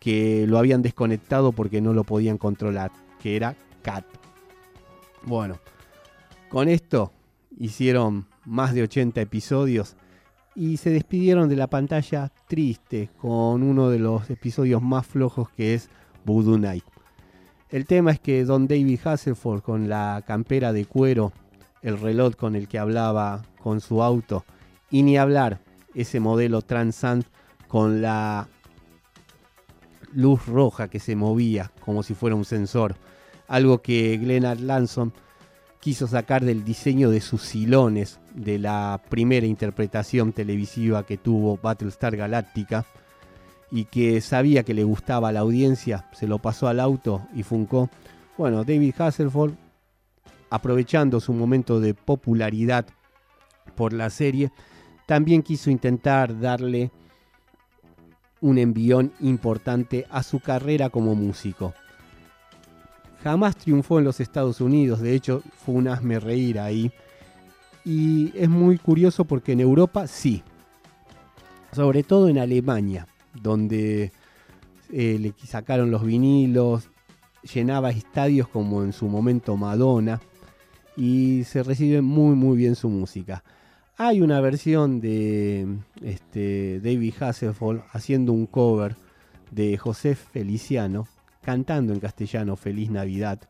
que 0.00 0.46
lo 0.48 0.58
habían 0.58 0.82
desconectado 0.82 1.52
porque 1.52 1.80
no 1.80 1.92
lo 1.92 2.02
podían 2.02 2.38
controlar, 2.38 2.90
que 3.22 3.36
era 3.36 3.54
Cat. 3.82 4.17
Bueno, 5.24 5.58
con 6.48 6.68
esto 6.68 7.12
hicieron 7.58 8.26
más 8.44 8.74
de 8.74 8.82
80 8.82 9.20
episodios 9.20 9.96
y 10.54 10.78
se 10.78 10.90
despidieron 10.90 11.48
de 11.48 11.56
la 11.56 11.68
pantalla 11.68 12.32
triste 12.48 13.10
con 13.20 13.62
uno 13.62 13.90
de 13.90 13.98
los 13.98 14.28
episodios 14.30 14.82
más 14.82 15.06
flojos 15.06 15.50
que 15.50 15.74
es 15.74 15.88
Voodoo 16.24 16.58
Night. 16.58 16.84
El 17.70 17.84
tema 17.86 18.12
es 18.12 18.20
que 18.20 18.44
Don 18.44 18.66
David 18.66 18.98
Hasselhoff 19.04 19.62
con 19.62 19.88
la 19.88 20.24
campera 20.26 20.72
de 20.72 20.86
cuero, 20.86 21.32
el 21.82 22.00
reloj 22.00 22.34
con 22.34 22.56
el 22.56 22.66
que 22.66 22.78
hablaba 22.78 23.42
con 23.62 23.80
su 23.80 24.02
auto 24.02 24.44
y 24.90 25.02
ni 25.02 25.18
hablar 25.18 25.60
ese 25.94 26.18
modelo 26.18 26.62
Transant 26.62 27.26
con 27.68 28.00
la 28.00 28.48
luz 30.12 30.46
roja 30.46 30.88
que 30.88 30.98
se 30.98 31.14
movía 31.14 31.70
como 31.80 32.02
si 32.02 32.14
fuera 32.14 32.36
un 32.36 32.44
sensor, 32.44 32.96
algo 33.48 33.78
que 33.78 34.16
Glenn 34.18 34.66
Lanson 34.66 35.12
quiso 35.80 36.06
sacar 36.06 36.44
del 36.44 36.64
diseño 36.64 37.10
de 37.10 37.20
sus 37.20 37.42
silones 37.42 38.20
de 38.34 38.58
la 38.58 39.00
primera 39.08 39.46
interpretación 39.46 40.32
televisiva 40.32 41.06
que 41.06 41.16
tuvo 41.16 41.56
Battlestar 41.56 42.16
Galactica 42.16 42.84
y 43.70 43.84
que 43.84 44.20
sabía 44.20 44.62
que 44.62 44.74
le 44.74 44.84
gustaba 44.84 45.28
a 45.28 45.32
la 45.32 45.40
audiencia, 45.40 46.08
se 46.12 46.26
lo 46.26 46.38
pasó 46.38 46.68
al 46.68 46.80
auto 46.80 47.26
y 47.34 47.42
funcó. 47.42 47.90
Bueno, 48.36 48.64
David 48.64 48.94
Hasselhoff, 48.98 49.52
aprovechando 50.50 51.20
su 51.20 51.32
momento 51.32 51.80
de 51.80 51.94
popularidad 51.94 52.86
por 53.74 53.92
la 53.92 54.10
serie, 54.10 54.50
también 55.06 55.42
quiso 55.42 55.70
intentar 55.70 56.38
darle 56.38 56.90
un 58.40 58.58
envión 58.58 59.12
importante 59.20 60.06
a 60.10 60.22
su 60.22 60.40
carrera 60.40 60.90
como 60.90 61.14
músico. 61.14 61.74
Jamás 63.22 63.56
triunfó 63.56 63.98
en 63.98 64.04
los 64.04 64.20
Estados 64.20 64.60
Unidos, 64.60 65.00
de 65.00 65.14
hecho 65.14 65.42
fue 65.64 65.74
un 65.74 65.88
asme 65.88 66.20
reír 66.20 66.58
ahí. 66.60 66.92
Y 67.84 68.32
es 68.36 68.48
muy 68.48 68.78
curioso 68.78 69.24
porque 69.24 69.52
en 69.52 69.60
Europa 69.60 70.06
sí, 70.06 70.42
sobre 71.72 72.02
todo 72.02 72.28
en 72.28 72.38
Alemania, 72.38 73.06
donde 73.34 74.12
eh, 74.92 75.18
le 75.18 75.34
sacaron 75.46 75.90
los 75.90 76.04
vinilos, 76.04 76.90
llenaba 77.54 77.90
estadios 77.90 78.48
como 78.48 78.82
en 78.82 78.92
su 78.92 79.08
momento 79.08 79.56
Madonna 79.56 80.20
y 80.96 81.44
se 81.44 81.62
recibe 81.62 82.02
muy 82.02 82.34
muy 82.34 82.56
bien 82.56 82.76
su 82.76 82.88
música. 82.88 83.42
Hay 83.96 84.20
una 84.20 84.40
versión 84.40 85.00
de 85.00 85.66
este, 86.02 86.80
David 86.80 87.14
Hasselhoff 87.20 87.80
haciendo 87.92 88.32
un 88.32 88.46
cover 88.46 88.96
de 89.50 89.76
José 89.76 90.14
Feliciano 90.14 91.08
cantando 91.42 91.92
en 91.92 92.00
castellano 92.00 92.56
Feliz 92.56 92.90
Navidad. 92.90 93.40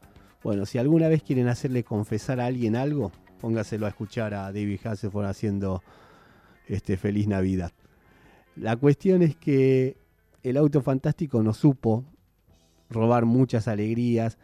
Bueno, 0.43 0.67
si 0.67 0.79
alguna 0.79 1.09
vez 1.09 1.23
quieren 1.23 1.49
hacerle 1.49 1.85
confesar 1.85 2.41
a 2.41 2.47
alguien 2.47 2.77
algo, 2.77 3.13
póngaselo 3.41 3.87
a 3.87 3.91
escuchar 3.91 4.35
a 4.35 4.53
David 4.53 4.81
Hasselhoff 4.85 5.25
haciendo 5.25 5.83
este, 6.67 6.97
Feliz 6.97 7.27
Navidad. 7.27 7.73
La 8.57 8.77
cuestión 8.77 9.23
es 9.23 9.37
que 9.37 9.97
el 10.43 10.57
auto 10.57 10.83
fantástico 10.83 11.43
nos 11.43 11.59
supo 11.59 12.05
robar 12.91 13.25
muchas 13.25 13.69
alegrías, 13.69 14.39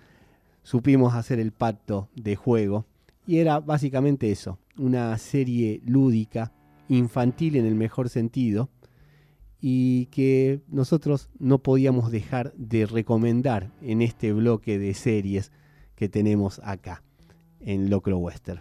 supimos 0.63 1.15
hacer 1.15 1.41
el 1.41 1.53
pacto 1.53 2.09
de 2.15 2.37
juego 2.37 2.87
y 3.27 3.39
era 3.39 3.61
básicamente 3.61 4.31
eso, 4.31 4.59
una 4.77 5.17
serie 5.19 5.81
lúdica, 5.85 6.53
infantil 6.89 7.57
en 7.57 7.67
el 7.67 7.75
mejor 7.75 8.09
sentido, 8.09 8.69
y 9.67 10.09
que 10.11 10.61
nosotros 10.69 11.31
no 11.39 11.57
podíamos 11.63 12.13
dejar 12.13 12.53
de 12.55 12.85
recomendar 12.85 13.71
en 13.81 14.03
este 14.03 14.31
bloque 14.35 14.79
de 14.79 14.93
series 14.93 15.53
que 15.95 16.11
tenemos 16.11 16.61
acá 16.63 17.03
en 17.61 17.89
Locro 17.89 18.19
Western. 18.19 18.61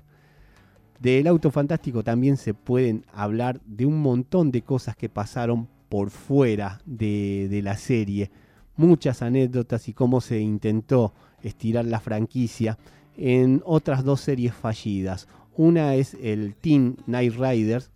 Del 1.02 1.28
auto 1.28 1.52
fantástico 1.52 2.06
también 2.06 2.38
se 2.38 2.54
pueden 2.54 3.06
hablar 3.12 3.60
de 3.66 3.86
un 3.86 4.02
montón 4.02 4.50
de 4.50 4.62
cosas 4.62 4.96
que 4.96 5.10
pasaron 5.10 5.68
por 5.90 6.10
fuera 6.10 6.80
de, 6.86 7.50
de 7.50 7.62
la 7.62 7.76
serie, 7.76 8.32
muchas 8.78 9.22
anécdotas 9.22 9.90
y 9.90 9.94
cómo 9.94 10.22
se 10.22 10.40
intentó 10.40 11.14
estirar 11.42 11.84
la 11.84 12.00
franquicia 12.00 12.78
en 13.18 13.62
otras 13.66 14.06
dos 14.06 14.22
series 14.22 14.56
fallidas. 14.56 15.28
Una 15.58 15.96
es 15.96 16.14
el 16.22 16.56
Teen 16.56 16.96
Night 17.08 17.34
Riders. 17.34 17.92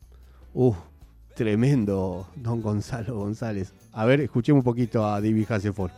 Tremendo 1.37 2.27
Don 2.35 2.61
Gonzalo 2.63 3.15
González. 3.15 3.71
A 3.93 4.05
ver, 4.05 4.21
escuchemos 4.21 4.61
un 4.61 4.63
poquito 4.63 5.05
a 5.05 5.21
David 5.21 5.45
Hasselhoff. 5.47 5.91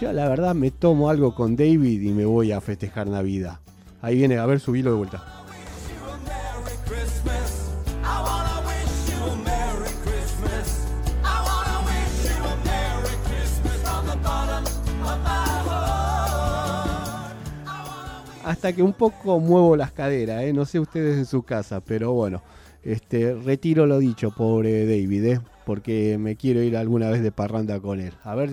Yo 0.00 0.12
la 0.12 0.28
verdad 0.28 0.54
me 0.54 0.70
tomo 0.70 1.10
algo 1.10 1.34
con 1.34 1.56
David 1.56 2.00
y 2.00 2.10
me 2.10 2.24
voy 2.24 2.52
a 2.52 2.60
festejar 2.60 3.08
Navidad. 3.08 3.58
Ahí 4.00 4.16
viene, 4.16 4.38
a 4.38 4.46
ver, 4.46 4.60
subilo 4.60 4.90
de 4.90 4.96
vuelta. 4.96 5.41
Hasta 18.52 18.74
que 18.74 18.82
un 18.82 18.92
poco 18.92 19.40
muevo 19.40 19.76
las 19.76 19.92
caderas, 19.92 20.42
¿eh? 20.42 20.52
no 20.52 20.66
sé 20.66 20.78
ustedes 20.78 21.16
en 21.16 21.24
su 21.24 21.42
casa, 21.42 21.80
pero 21.80 22.12
bueno, 22.12 22.42
este, 22.82 23.32
retiro 23.32 23.86
lo 23.86 23.98
dicho, 23.98 24.30
pobre 24.30 24.84
David, 24.84 25.24
¿eh? 25.24 25.40
porque 25.64 26.18
me 26.18 26.36
quiero 26.36 26.62
ir 26.62 26.76
alguna 26.76 27.08
vez 27.08 27.22
de 27.22 27.32
parranda 27.32 27.80
con 27.80 27.98
él. 27.98 28.12
A 28.22 28.34
ver, 28.34 28.50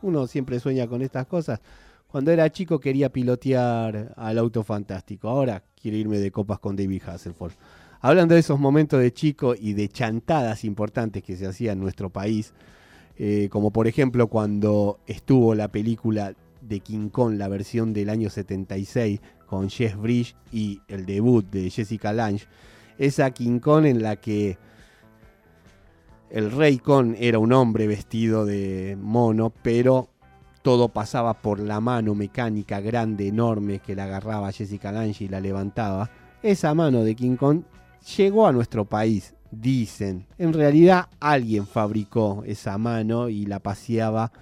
uno 0.00 0.26
siempre 0.26 0.58
sueña 0.58 0.86
con 0.86 1.02
estas 1.02 1.26
cosas. 1.26 1.60
Cuando 2.06 2.30
era 2.30 2.50
chico 2.50 2.80
quería 2.80 3.12
pilotear 3.12 4.14
al 4.16 4.38
auto 4.38 4.64
fantástico, 4.64 5.28
ahora 5.28 5.62
quiero 5.78 5.98
irme 5.98 6.16
de 6.16 6.30
copas 6.30 6.58
con 6.58 6.74
David 6.74 7.02
Hasselhoff. 7.06 7.54
Hablando 8.00 8.32
de 8.32 8.40
esos 8.40 8.58
momentos 8.58 9.00
de 9.00 9.12
chico 9.12 9.54
y 9.54 9.74
de 9.74 9.90
chantadas 9.90 10.64
importantes 10.64 11.22
que 11.22 11.36
se 11.36 11.46
hacían 11.46 11.74
en 11.74 11.80
nuestro 11.80 12.08
país, 12.08 12.54
eh, 13.18 13.50
como 13.50 13.70
por 13.70 13.86
ejemplo 13.86 14.28
cuando 14.28 14.98
estuvo 15.06 15.54
la 15.54 15.68
película 15.68 16.32
de 16.62 16.80
King 16.80 17.08
Kong, 17.10 17.34
la 17.36 17.48
versión 17.48 17.92
del 17.92 18.08
año 18.08 18.30
76, 18.30 19.20
con 19.52 19.68
Jeff 19.68 19.96
Bridge 19.96 20.34
y 20.50 20.80
el 20.88 21.04
debut 21.04 21.44
de 21.50 21.68
Jessica 21.68 22.10
Lange. 22.14 22.46
Esa 22.96 23.32
King 23.32 23.58
Kong 23.58 23.84
en 23.84 24.02
la 24.02 24.16
que 24.16 24.56
el 26.30 26.50
rey 26.50 26.78
Kong 26.78 27.16
era 27.18 27.38
un 27.38 27.52
hombre 27.52 27.86
vestido 27.86 28.46
de 28.46 28.96
mono, 28.98 29.50
pero 29.50 30.08
todo 30.62 30.88
pasaba 30.88 31.34
por 31.34 31.60
la 31.60 31.80
mano 31.80 32.14
mecánica 32.14 32.80
grande, 32.80 33.28
enorme, 33.28 33.80
que 33.80 33.94
la 33.94 34.04
agarraba 34.04 34.52
Jessica 34.52 34.90
Lange 34.90 35.24
y 35.24 35.28
la 35.28 35.38
levantaba. 35.38 36.08
Esa 36.42 36.72
mano 36.72 37.04
de 37.04 37.14
King 37.14 37.36
Kong 37.36 37.60
llegó 38.16 38.46
a 38.46 38.52
nuestro 38.52 38.86
país, 38.86 39.34
dicen. 39.50 40.24
En 40.38 40.54
realidad 40.54 41.10
alguien 41.20 41.66
fabricó 41.66 42.42
esa 42.46 42.78
mano 42.78 43.28
y 43.28 43.44
la 43.44 43.58
paseaba 43.58 44.32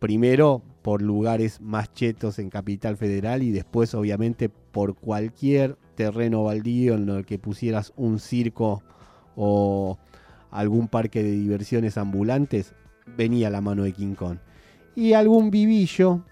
primero 0.00 0.62
por 0.82 1.02
lugares 1.02 1.60
más 1.60 1.92
chetos 1.92 2.38
en 2.38 2.50
Capital 2.50 2.96
Federal 2.96 3.42
y 3.42 3.50
después 3.50 3.94
obviamente 3.94 4.48
por 4.48 4.94
cualquier 4.94 5.76
terreno 5.94 6.44
baldío 6.44 6.94
en 6.94 7.08
el 7.08 7.26
que 7.26 7.38
pusieras 7.38 7.92
un 7.96 8.20
circo 8.20 8.82
o 9.36 9.98
algún 10.50 10.88
parque 10.88 11.22
de 11.22 11.32
diversiones 11.32 11.98
ambulantes, 11.98 12.74
venía 13.16 13.50
la 13.50 13.60
mano 13.60 13.82
de 13.82 13.92
King 13.92 14.14
Kong. 14.14 14.38
Y 14.94 15.12
algún 15.12 15.50
vivillo 15.50 16.22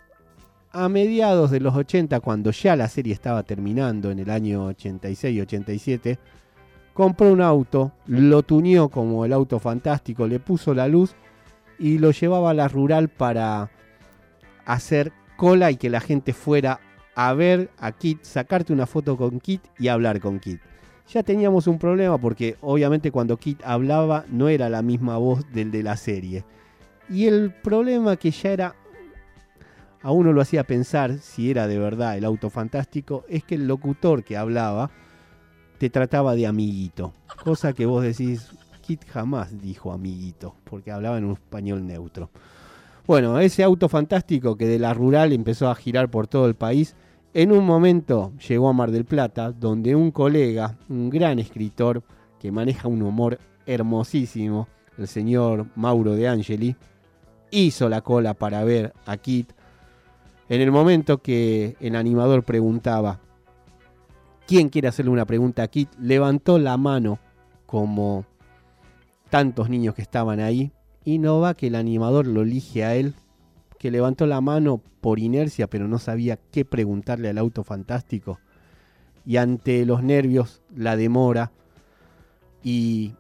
a 0.72 0.88
mediados 0.88 1.50
de 1.50 1.60
los 1.60 1.74
80, 1.74 2.20
cuando 2.20 2.50
ya 2.50 2.76
la 2.76 2.88
serie 2.88 3.12
estaba 3.12 3.42
terminando 3.42 4.10
en 4.10 4.18
el 4.18 4.30
año 4.30 4.70
86-87, 4.70 6.18
compró 6.92 7.32
un 7.32 7.40
auto, 7.40 7.92
lo 8.06 8.42
tuneó 8.42 8.88
como 8.88 9.24
el 9.24 9.32
auto 9.32 9.58
fantástico, 9.58 10.26
le 10.26 10.40
puso 10.40 10.74
la 10.74 10.88
luz 10.88 11.14
y 11.78 11.98
lo 11.98 12.10
llevaba 12.10 12.50
a 12.50 12.54
la 12.54 12.68
rural 12.68 13.08
para 13.08 13.70
hacer 14.66 15.12
cola 15.36 15.70
y 15.70 15.76
que 15.76 15.88
la 15.88 16.00
gente 16.00 16.32
fuera 16.32 16.80
a 17.14 17.32
ver 17.32 17.70
a 17.78 17.92
Kit, 17.92 18.22
sacarte 18.22 18.72
una 18.72 18.86
foto 18.86 19.16
con 19.16 19.40
Kit 19.40 19.62
y 19.78 19.88
hablar 19.88 20.20
con 20.20 20.38
Kit. 20.38 20.60
ya 21.08 21.22
teníamos 21.22 21.66
un 21.66 21.78
problema 21.78 22.18
porque 22.18 22.56
obviamente 22.60 23.10
cuando 23.10 23.38
Kit 23.38 23.62
hablaba 23.64 24.26
no 24.28 24.48
era 24.48 24.68
la 24.68 24.82
misma 24.82 25.16
voz 25.16 25.50
del 25.52 25.70
de 25.70 25.82
la 25.82 25.96
serie. 25.96 26.44
Y 27.08 27.26
el 27.26 27.52
problema 27.52 28.16
que 28.16 28.32
ya 28.32 28.50
era, 28.50 28.74
a 30.02 30.10
uno 30.10 30.32
lo 30.32 30.40
hacía 30.42 30.64
pensar 30.64 31.18
si 31.18 31.50
era 31.50 31.66
de 31.68 31.78
verdad 31.78 32.18
el 32.18 32.24
auto 32.24 32.50
fantástico, 32.50 33.24
es 33.28 33.44
que 33.44 33.54
el 33.54 33.66
locutor 33.66 34.24
que 34.24 34.36
hablaba 34.36 34.90
te 35.78 35.88
trataba 35.90 36.34
de 36.34 36.46
amiguito. 36.46 37.12
Cosa 37.44 37.72
que 37.72 37.86
vos 37.86 38.02
decís, 38.02 38.50
Kit 38.82 39.06
jamás 39.06 39.60
dijo 39.60 39.92
amiguito, 39.92 40.54
porque 40.64 40.90
hablaba 40.90 41.18
en 41.18 41.24
un 41.24 41.32
español 41.32 41.86
neutro. 41.86 42.30
Bueno, 43.06 43.38
ese 43.38 43.62
auto 43.62 43.88
fantástico 43.88 44.56
que 44.56 44.66
de 44.66 44.80
la 44.80 44.92
rural 44.92 45.32
empezó 45.32 45.68
a 45.68 45.76
girar 45.76 46.10
por 46.10 46.26
todo 46.26 46.46
el 46.46 46.56
país, 46.56 46.96
en 47.34 47.52
un 47.52 47.64
momento 47.64 48.32
llegó 48.48 48.68
a 48.68 48.72
Mar 48.72 48.90
del 48.90 49.04
Plata, 49.04 49.52
donde 49.52 49.94
un 49.94 50.10
colega, 50.10 50.76
un 50.88 51.08
gran 51.08 51.38
escritor 51.38 52.02
que 52.40 52.50
maneja 52.50 52.88
un 52.88 53.02
humor 53.02 53.38
hermosísimo, 53.64 54.66
el 54.98 55.06
señor 55.06 55.66
Mauro 55.76 56.14
de 56.14 56.26
Angeli, 56.26 56.74
hizo 57.52 57.88
la 57.88 58.00
cola 58.00 58.34
para 58.34 58.64
ver 58.64 58.92
a 59.06 59.16
Kit. 59.18 59.52
En 60.48 60.60
el 60.60 60.72
momento 60.72 61.18
que 61.18 61.76
el 61.78 61.94
animador 61.94 62.42
preguntaba, 62.42 63.20
¿quién 64.48 64.68
quiere 64.68 64.88
hacerle 64.88 65.12
una 65.12 65.26
pregunta 65.26 65.62
a 65.62 65.68
Kit? 65.68 65.90
Levantó 66.00 66.58
la 66.58 66.76
mano 66.76 67.20
como 67.66 68.24
tantos 69.30 69.70
niños 69.70 69.94
que 69.94 70.02
estaban 70.02 70.40
ahí 70.40 70.72
y 71.06 71.18
no 71.18 71.38
va 71.38 71.54
que 71.54 71.68
el 71.68 71.76
animador 71.76 72.26
lo 72.26 72.42
elige 72.42 72.84
a 72.84 72.96
él, 72.96 73.14
que 73.78 73.92
levantó 73.92 74.26
la 74.26 74.40
mano 74.40 74.82
por 75.00 75.20
inercia 75.20 75.68
pero 75.68 75.86
no 75.86 76.00
sabía 76.00 76.36
qué 76.50 76.64
preguntarle 76.64 77.28
al 77.28 77.38
auto 77.38 77.62
fantástico. 77.62 78.40
Y 79.24 79.36
ante 79.36 79.86
los 79.86 80.02
nervios, 80.02 80.62
la 80.74 80.96
demora 80.96 81.52
y 82.62 83.14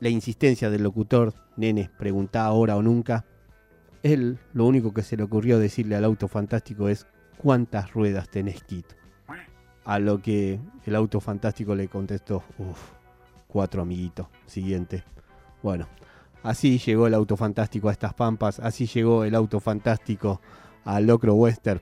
la 0.00 0.08
insistencia 0.08 0.70
del 0.70 0.82
locutor, 0.82 1.34
nene, 1.56 1.90
pregunta 1.98 2.46
ahora 2.46 2.76
o 2.76 2.82
nunca, 2.82 3.26
él 4.02 4.38
lo 4.54 4.64
único 4.64 4.94
que 4.94 5.02
se 5.02 5.18
le 5.18 5.22
ocurrió 5.22 5.58
decirle 5.58 5.96
al 5.96 6.06
auto 6.06 6.26
fantástico 6.26 6.88
es 6.88 7.06
¿cuántas 7.36 7.92
ruedas 7.92 8.30
tenés, 8.30 8.64
Kit? 8.64 8.86
A 9.84 9.98
lo 9.98 10.22
que 10.22 10.58
el 10.86 10.96
auto 10.96 11.20
fantástico 11.20 11.74
le 11.74 11.88
contestó, 11.88 12.42
uff, 12.56 12.92
cuatro 13.46 13.82
amiguitos, 13.82 14.26
siguiente. 14.46 15.04
Bueno, 15.62 15.86
así 16.42 16.78
llegó 16.78 17.06
el 17.06 17.14
auto 17.14 17.36
fantástico 17.36 17.88
a 17.88 17.92
estas 17.92 18.14
pampas, 18.14 18.60
así 18.60 18.86
llegó 18.86 19.24
el 19.24 19.34
auto 19.34 19.60
fantástico 19.60 20.40
a 20.84 21.00
Locro 21.00 21.34
Western. 21.34 21.80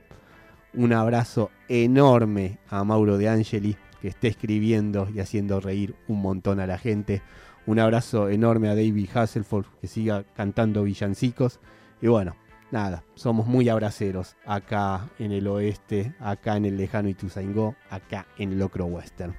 Un 0.73 0.93
abrazo 0.93 1.49
enorme 1.67 2.59
a 2.69 2.83
Mauro 2.83 3.17
de 3.17 3.29
Angeli, 3.29 3.75
que 4.01 4.09
esté 4.09 4.27
escribiendo 4.27 5.07
y 5.13 5.19
haciendo 5.19 5.59
reír 5.59 5.95
un 6.07 6.21
montón 6.21 6.59
a 6.59 6.67
la 6.67 6.77
gente. 6.77 7.21
Un 7.65 7.79
abrazo 7.79 8.29
enorme 8.29 8.69
a 8.69 8.75
David 8.75 9.09
Hasselford, 9.13 9.65
que 9.81 9.87
siga 9.87 10.23
cantando 10.35 10.83
villancicos. 10.83 11.59
Y 12.01 12.07
bueno, 12.07 12.35
nada, 12.71 13.03
somos 13.15 13.47
muy 13.47 13.69
abraceros 13.69 14.35
acá 14.45 15.09
en 15.17 15.31
el 15.31 15.47
oeste, 15.47 16.13
acá 16.19 16.57
en 16.57 16.65
el 16.65 16.77
lejano 16.77 17.09
Ituzaingó, 17.09 17.75
acá 17.89 18.27
en 18.37 18.57
Locro 18.59 18.85
Western. 18.85 19.35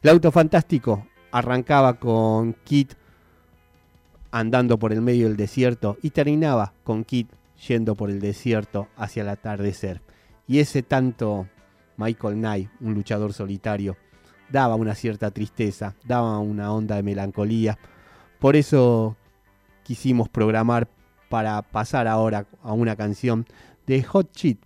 El 0.00 0.10
auto 0.10 0.32
fantástico 0.32 1.06
arrancaba 1.30 1.94
con 1.94 2.54
Kit 2.64 2.94
andando 4.32 4.78
por 4.78 4.92
el 4.92 5.02
medio 5.02 5.28
del 5.28 5.36
desierto 5.36 5.98
y 6.02 6.10
terminaba 6.10 6.72
con 6.82 7.04
Kit 7.04 7.30
yendo 7.68 7.94
por 7.94 8.10
el 8.10 8.18
desierto 8.18 8.88
hacia 8.96 9.22
el 9.22 9.28
atardecer. 9.28 10.00
Y 10.48 10.58
ese 10.58 10.82
tanto 10.82 11.46
Michael 11.96 12.34
Knight, 12.34 12.70
un 12.80 12.94
luchador 12.94 13.32
solitario, 13.32 13.96
daba 14.50 14.74
una 14.74 14.94
cierta 14.94 15.30
tristeza, 15.30 15.94
daba 16.04 16.38
una 16.38 16.72
onda 16.72 16.96
de 16.96 17.02
melancolía. 17.02 17.78
Por 18.40 18.56
eso 18.56 19.16
quisimos 19.84 20.28
programar 20.28 20.88
para 21.28 21.62
pasar 21.62 22.08
ahora 22.08 22.46
a 22.62 22.72
una 22.72 22.96
canción 22.96 23.46
de 23.86 24.02
Hot 24.02 24.32
Chip 24.32 24.62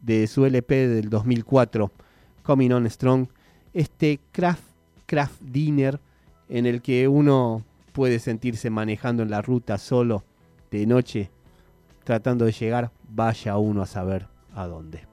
de 0.00 0.26
su 0.26 0.46
LP 0.46 0.88
del 0.88 1.10
2004, 1.10 1.90
Coming 2.42 2.72
On 2.72 2.88
Strong, 2.88 3.28
este 3.74 4.20
craft, 4.32 4.62
craft 5.06 5.40
dinner 5.42 6.00
en 6.48 6.64
el 6.64 6.80
que 6.80 7.08
uno 7.08 7.64
puede 7.96 8.18
sentirse 8.18 8.68
manejando 8.68 9.22
en 9.22 9.30
la 9.30 9.40
ruta 9.40 9.78
solo 9.78 10.22
de 10.70 10.84
noche, 10.84 11.30
tratando 12.04 12.44
de 12.44 12.52
llegar, 12.52 12.90
vaya 13.08 13.56
uno 13.56 13.80
a 13.80 13.86
saber 13.86 14.26
a 14.54 14.66
dónde. 14.66 15.06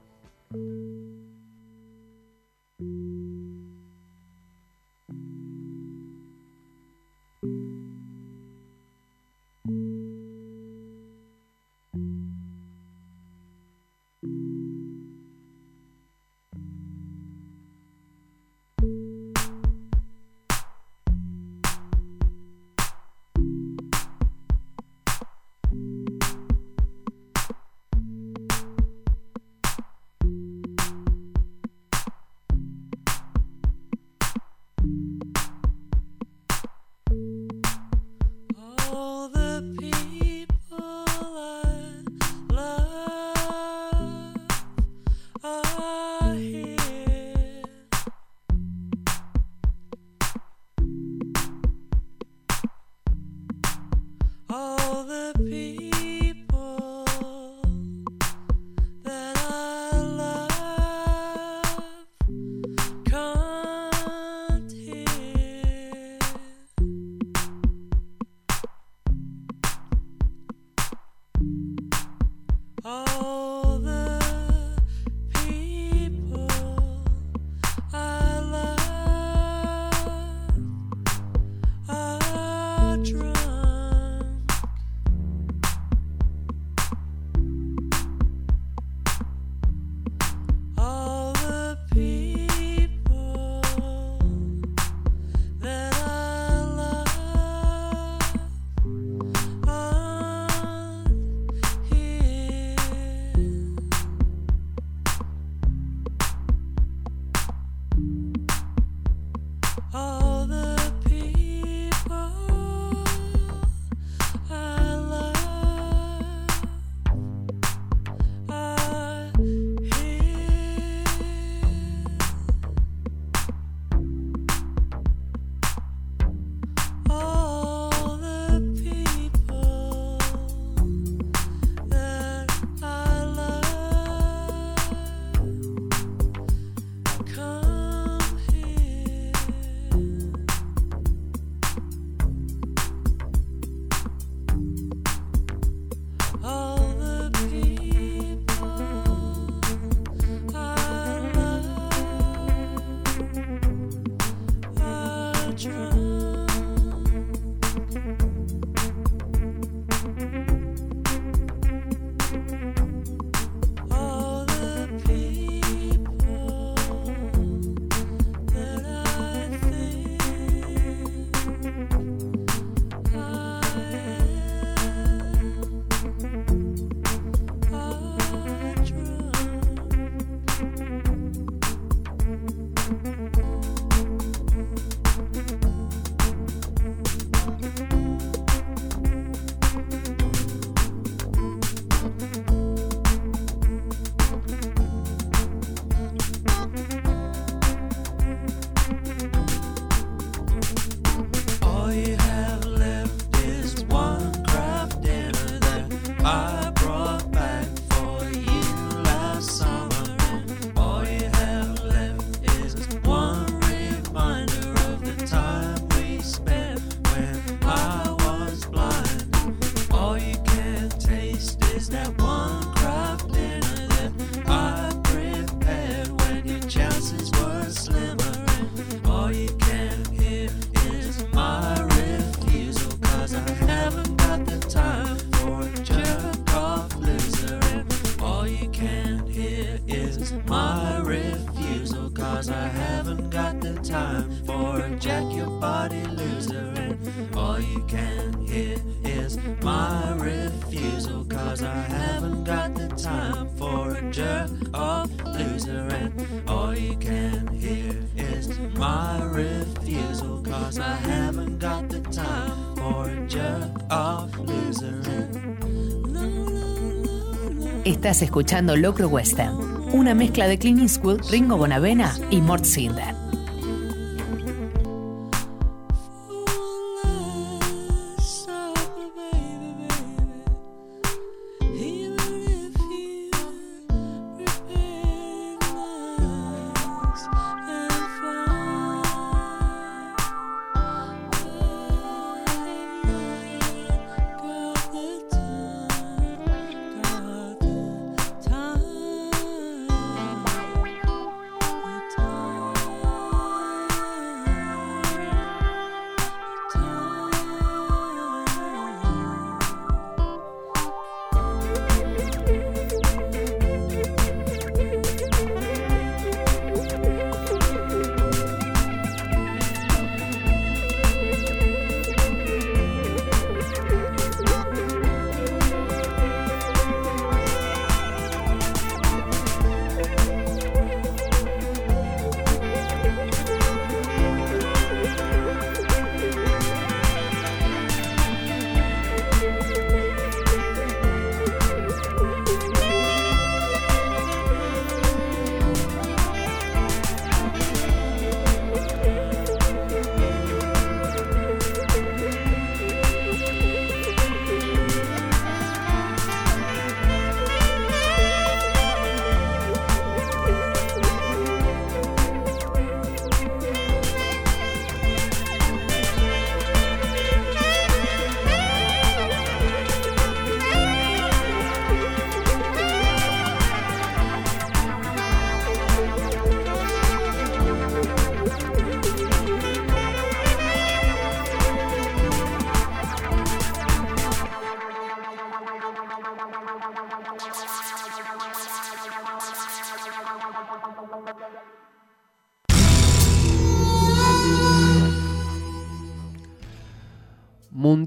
Estás 268.04 268.20
escuchando 268.20 268.76
Locro 268.76 269.08
Western, 269.08 269.56
una 269.94 270.14
mezcla 270.14 270.46
de 270.46 270.58
Clint 270.58 270.82
Eastwood, 270.82 271.22
Ringo 271.30 271.56
Bonavena 271.56 272.14
y 272.30 272.42
Mort 272.42 272.66
Sinder. 272.66 273.13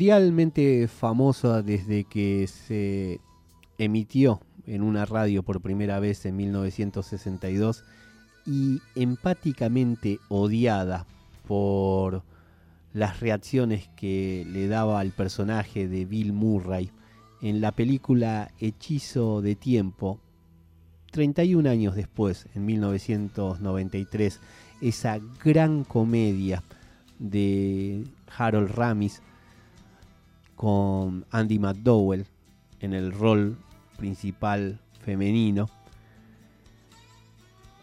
Mundialmente 0.08 0.88
famosa 0.88 1.62
desde 1.62 2.06
que 2.06 2.48
se 2.48 3.20
emitió 3.78 4.40
en 4.66 4.82
una 4.82 5.06
radio 5.06 5.44
por 5.44 5.60
primera 5.60 6.00
vez 6.00 6.26
en 6.26 6.38
1962 6.38 7.84
y 8.46 8.80
empáticamente 8.96 10.20
odiada 10.30 11.06
por 11.46 12.24
las 12.94 13.20
reacciones 13.20 13.90
que 13.98 14.48
le 14.50 14.70
daba 14.70 15.02
al 15.02 15.12
personaje 15.12 15.90
de 15.90 16.06
Bill 16.06 16.32
Murray 16.32 16.90
en 17.42 17.60
la 17.60 17.74
película 17.74 18.50
Hechizo 18.62 19.42
de 19.42 19.56
Tiempo, 19.56 20.22
31 21.12 21.70
años 21.70 21.96
después, 21.98 22.48
en 22.56 22.66
1993, 22.66 24.40
esa 24.80 25.20
gran 25.44 25.84
comedia 25.84 26.64
de 27.20 28.06
Harold 28.38 28.72
Ramis 28.72 29.22
con 30.58 31.26
Andy 31.32 31.60
McDowell 31.60 32.26
en 32.82 32.94
el 32.94 33.14
rol 33.14 33.58
principal 33.96 34.82
femenino. 35.06 35.70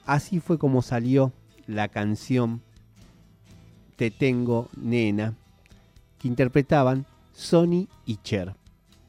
Así 0.05 0.41
fue 0.41 0.59
como 0.59 0.83
salió 0.83 1.33
la 1.66 1.89
canción 1.89 2.61
Te 3.97 4.11
tengo 4.11 4.68
nena 4.77 5.35
que 6.18 6.29
interpretaban 6.29 7.07
Sonny 7.33 7.89
y 8.05 8.16
Cher 8.16 8.55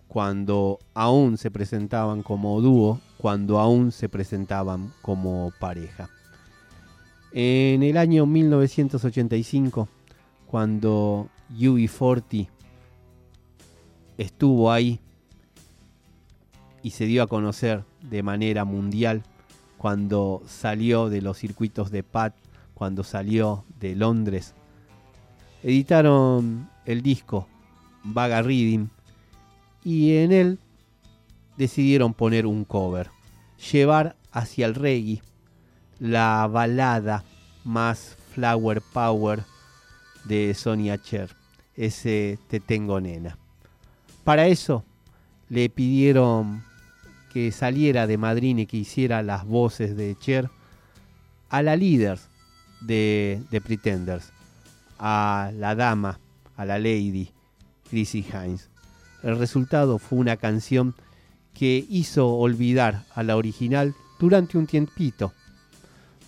cuando 0.08 0.80
aún 0.94 1.38
se 1.38 1.52
presentaban 1.52 2.24
como 2.24 2.62
dúo, 2.62 3.02
cuando 3.18 3.60
aún 3.60 3.92
se 3.92 4.08
presentaban 4.08 4.94
como 5.02 5.52
pareja. 5.60 6.10
En 7.34 7.84
el 7.84 7.98
año 7.98 8.26
1985, 8.26 9.90
cuando 10.48 11.28
UB40 11.52 12.48
estuvo 14.18 14.72
ahí 14.72 15.00
y 16.82 16.92
se 16.92 17.06
dio 17.06 17.24
a 17.24 17.28
conocer 17.28 17.84
de 18.02 18.24
manera 18.24 18.66
mundial 18.66 19.24
cuando 19.78 20.44
salió 20.48 21.10
de 21.10 21.22
los 21.22 21.38
circuitos 21.38 21.92
de 21.92 22.04
Pat, 22.04 22.36
cuando 22.74 23.04
salió 23.04 23.66
de 23.80 23.96
Londres. 23.96 24.54
Editaron 25.64 26.70
el 26.86 27.02
disco 27.02 27.48
Vaga 28.04 28.42
Reading 28.42 28.88
y 29.84 30.18
en 30.18 30.32
él 30.32 30.60
decidieron 31.58 32.14
poner 32.14 32.46
un 32.46 32.66
cover, 32.66 33.10
llevar 33.72 34.16
hacia 34.32 34.66
el 34.66 34.76
reggae 34.76 35.22
la 36.00 36.48
balada 36.52 37.24
más 37.64 38.18
flower 38.32 38.82
power 38.82 39.44
de 40.26 40.54
Sonia 40.54 41.02
Cher, 41.02 41.36
ese 41.76 42.38
Te 42.48 42.60
tengo 42.60 43.00
nena. 43.00 43.38
Para 44.26 44.48
eso 44.48 44.84
le 45.50 45.70
pidieron 45.70 46.64
que 47.32 47.52
saliera 47.52 48.08
de 48.08 48.18
Madrid 48.18 48.58
y 48.58 48.66
que 48.66 48.78
hiciera 48.78 49.22
las 49.22 49.46
voces 49.46 49.96
de 49.96 50.18
Cher 50.20 50.50
a 51.50 51.62
la 51.62 51.76
líder 51.76 52.18
de, 52.82 53.44
de 53.52 53.62
Pretenders, 53.62 54.32
a 54.98 55.52
la 55.54 55.76
dama, 55.76 56.20
a 56.58 56.66
la 56.66 56.80
lady, 56.80 57.30
Chrissy 57.88 58.26
Hines. 58.28 58.72
El 59.22 59.38
resultado 59.38 60.00
fue 60.00 60.18
una 60.18 60.38
canción 60.38 60.96
que 61.54 61.86
hizo 61.88 62.28
olvidar 62.34 63.04
a 63.14 63.22
la 63.22 63.38
original 63.38 63.94
durante 64.18 64.58
un 64.58 64.66
tiempito, 64.66 65.34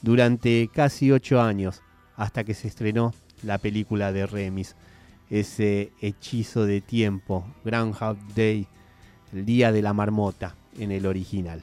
durante 0.04 0.70
casi 0.72 1.12
ocho 1.12 1.42
años, 1.42 1.82
hasta 2.16 2.44
que 2.44 2.54
se 2.54 2.68
estrenó 2.68 3.16
la 3.42 3.58
película 3.58 4.12
de 4.12 4.28
Remis 4.28 4.76
ese 5.30 5.92
hechizo 6.02 6.66
de 6.66 6.82
tiempo, 6.82 7.46
Groundhog 7.66 8.18
Day, 8.36 8.68
el 9.34 9.46
Día 9.46 9.72
de 9.72 9.82
la 9.82 9.94
Marmota 9.94 10.56
en 10.78 10.92
el 10.92 11.06
original. 11.06 11.62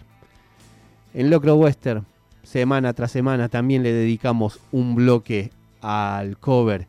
En 1.14 1.30
Locro 1.30 1.54
Western, 1.56 2.04
semana 2.42 2.92
tras 2.92 3.12
semana, 3.12 3.48
también 3.48 3.82
le 3.82 3.92
dedicamos 3.92 4.60
un 4.72 4.94
bloque 4.94 5.50
al 5.80 6.38
cover 6.38 6.86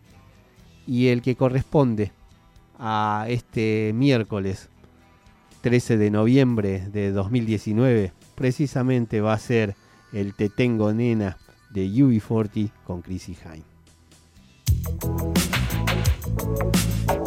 y 0.88 1.08
el 1.08 1.22
que 1.22 1.36
corresponde 1.36 2.12
a 2.78 3.26
este 3.30 3.92
miércoles 3.94 4.70
13 5.62 5.98
de 5.98 6.12
noviembre 6.12 6.88
de 6.92 7.12
2019 7.12 8.14
precisamente 8.36 9.22
va 9.22 9.34
a 9.34 9.40
ser 9.40 9.76
el 10.14 10.34
Te 10.36 10.50
Tengo 10.50 10.94
Nena 10.94 11.38
de 11.72 11.88
UB40 11.88 12.72
con 12.86 13.02
Chrissy 13.02 13.36
Hine. 13.44 13.64
Thank 16.38 17.20
you. 17.20 17.25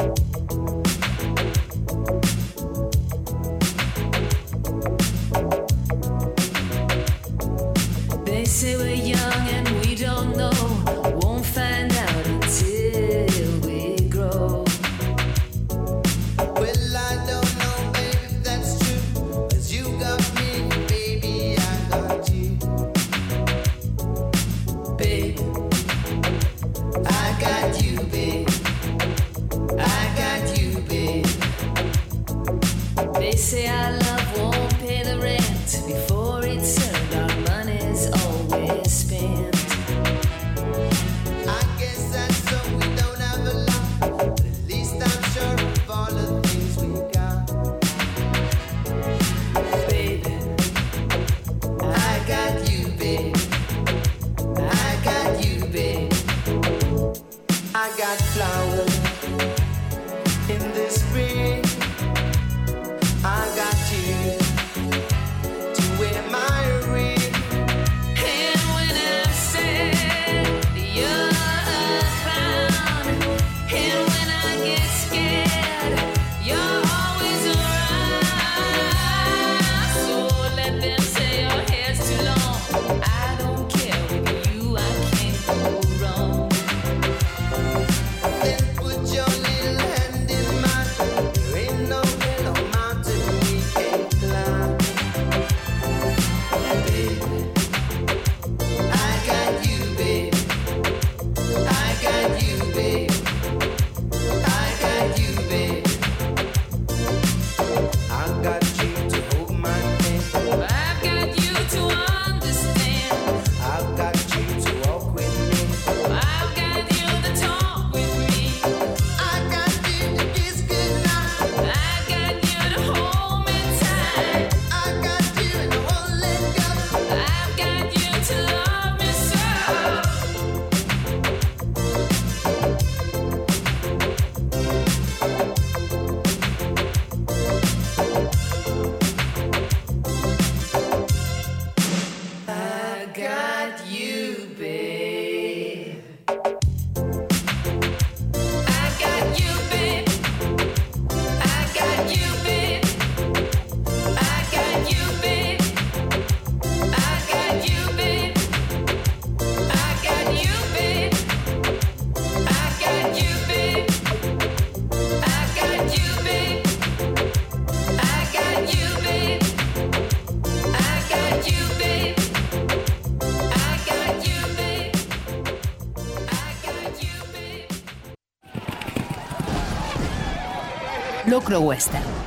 Locro 181.48 181.74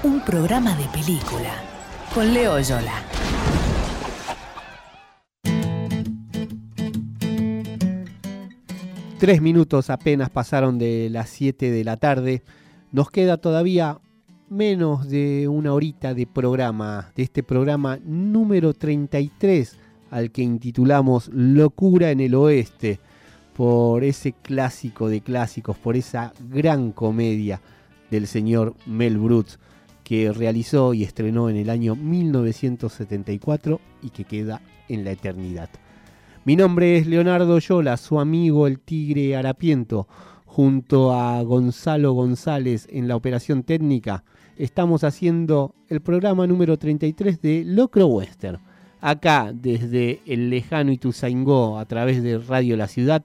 un 0.03 0.22
programa 0.22 0.76
de 0.76 0.86
película. 0.86 1.53
Con 2.11 2.34
Leo 2.34 2.59
Yola. 2.59 3.03
Tres 9.19 9.41
minutos 9.41 9.91
apenas 9.91 10.32
pasaron 10.32 10.80
de 10.80 11.09
las 11.11 11.30
7 11.30 11.69
de 11.69 11.84
la 11.84 11.97
tarde. 11.97 12.41
Nos 12.91 13.11
queda 13.11 13.38
todavía 13.38 13.99
menos 14.49 15.07
de 15.07 15.47
una 15.47 15.74
horita 15.74 16.15
de 16.15 16.26
programa, 16.26 17.11
de 17.15 17.22
este 17.22 17.43
programa 17.43 17.99
número 18.03 18.74
33, 18.74 19.78
al 20.09 20.32
que 20.32 20.41
intitulamos 20.41 21.30
Locura 21.32 22.09
en 22.09 22.22
el 22.22 22.34
Oeste, 22.34 22.99
por 23.53 24.03
ese 24.03 24.32
clásico 24.32 25.09
de 25.09 25.22
clásicos, 25.22 25.78
por 25.78 25.95
esa 25.95 26.34
gran 26.49 26.91
comedia 26.91 27.61
del 28.12 28.28
señor 28.28 28.76
Mel 28.86 29.18
Brooks, 29.18 29.57
que 30.03 30.32
realizó 30.32 30.93
y 30.93 31.03
estrenó 31.03 31.49
en 31.49 31.55
el 31.55 31.70
año 31.70 31.95
1974 31.95 33.80
y 34.03 34.09
que 34.09 34.26
queda 34.26 34.62
en 34.89 35.03
la 35.03 35.12
eternidad. 35.12 35.70
Mi 36.43 36.55
nombre 36.55 36.97
es 36.97 37.07
Leonardo 37.07 37.57
Yola, 37.59 37.97
su 37.97 38.20
amigo 38.20 38.68
el 38.68 38.80
Tigre 38.80 39.36
Harapiento, 39.36 40.07
junto 40.45 41.14
a 41.14 41.41
Gonzalo 41.43 42.14
González 42.14 42.88
en 42.91 43.07
la 43.07 43.16
operación 43.16 43.64
técnica. 43.64 44.24
Estamos 44.57 45.03
haciendo 45.03 45.74
el 45.88 46.01
programa 46.01 46.45
número 46.45 46.78
33 46.78 47.41
de 47.41 47.64
Locro 47.66 48.07
Western. 48.07 48.59
Acá, 48.99 49.53
desde 49.53 50.22
el 50.26 50.49
lejano 50.49 50.91
Ituzaingó, 50.91 51.80
a 51.80 51.86
través 51.86 52.22
de 52.22 52.38
Radio 52.38 52.76
La 52.76 52.88
Ciudad, 52.88 53.24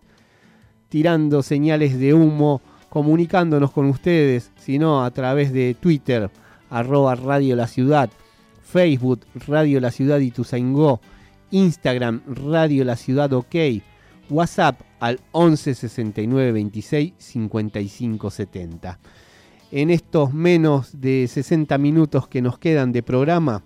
tirando 0.89 1.43
señales 1.43 1.99
de 1.99 2.15
humo, 2.15 2.63
comunicándonos 2.89 3.71
con 3.73 3.87
ustedes, 3.87 4.53
sino 4.57 5.05
a 5.05 5.11
través 5.11 5.53
de 5.53 5.75
Twitter, 5.79 6.31
arroba 6.71 7.15
Radio 7.15 7.57
La 7.57 7.67
Ciudad, 7.67 8.11
Facebook, 8.63 9.21
Radio 9.47 9.81
La 9.81 9.91
Ciudad 9.91 10.19
Ituzaingó, 10.19 11.01
Instagram, 11.51 12.23
Radio 12.27 12.85
La 12.85 12.97
Ciudad 12.97 13.33
OK, 13.33 13.55
WhatsApp 14.29 14.81
al 15.01 15.21
11 15.33 15.75
69 15.75 16.53
26 16.53 17.13
55 17.17 18.31
70. 18.31 18.99
En 19.73 19.91
estos 19.91 20.33
menos 20.33 21.01
de 21.01 21.27
60 21.29 21.77
minutos 21.79 22.29
que 22.29 22.43
nos 22.43 22.59
quedan 22.59 22.93
de 22.93 23.03
programa, 23.03 23.63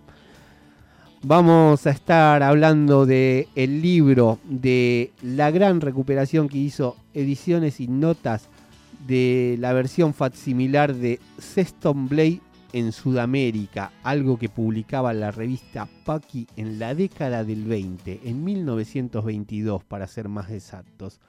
vamos 1.23 1.87
a 1.87 1.91
estar 1.91 2.43
hablando 2.43 3.07
de 3.07 3.49
el 3.55 3.83
libro 3.83 4.39
de 4.45 5.12
la 5.23 5.51
gran 5.51 5.81
recuperación 5.81 6.49
que 6.49 6.59
hizo 6.59 6.97
Ediciones 7.12 7.81
y 7.81 7.89
Notas 7.89 8.49
de 9.07 9.57
la 9.59 9.72
versión 9.72 10.14
facsimilar 10.14 10.94
de 10.94 11.20
Sexton 11.38 12.09
Blade 12.09 12.40
en 12.72 12.92
Sudamérica, 12.92 13.92
algo 14.03 14.38
que 14.38 14.48
publicaba 14.48 15.12
la 15.12 15.30
revista 15.30 15.88
Paki 16.05 16.46
en 16.57 16.78
la 16.78 16.94
década 16.94 17.44
del 17.44 17.64
20, 17.64 18.20
en 18.24 18.44
1922 18.44 19.84
para 19.84 20.07
ser 20.07 20.28
más 20.28 20.51
exactos. 20.51 21.20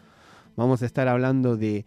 Vamos 0.56 0.82
a 0.82 0.86
estar 0.86 1.08
hablando 1.08 1.58
de 1.58 1.86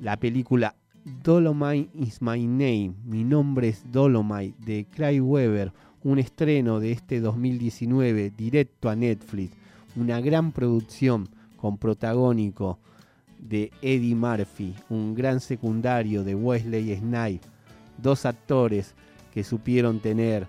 la 0.00 0.16
película 0.16 0.74
Dolomite 1.04 1.90
is 1.98 2.22
my 2.22 2.46
name, 2.46 2.94
mi 3.04 3.24
nombre 3.24 3.68
es 3.68 3.90
Dolomite, 3.90 4.54
de 4.64 4.86
Craig 4.86 5.20
Weber, 5.20 5.72
un 6.04 6.18
estreno 6.18 6.80
de 6.80 6.92
este 6.92 7.20
2019 7.20 8.30
directo 8.36 8.88
a 8.88 8.96
Netflix, 8.96 9.56
una 9.96 10.20
gran 10.20 10.52
producción 10.52 11.28
con 11.56 11.78
protagónico 11.78 12.78
de 13.42 13.72
Eddie 13.82 14.14
Murphy, 14.14 14.74
un 14.88 15.14
gran 15.14 15.40
secundario 15.40 16.24
de 16.24 16.34
Wesley 16.34 16.96
Snipes, 16.96 17.50
dos 17.98 18.24
actores 18.24 18.94
que 19.34 19.44
supieron 19.44 20.00
tener 20.00 20.46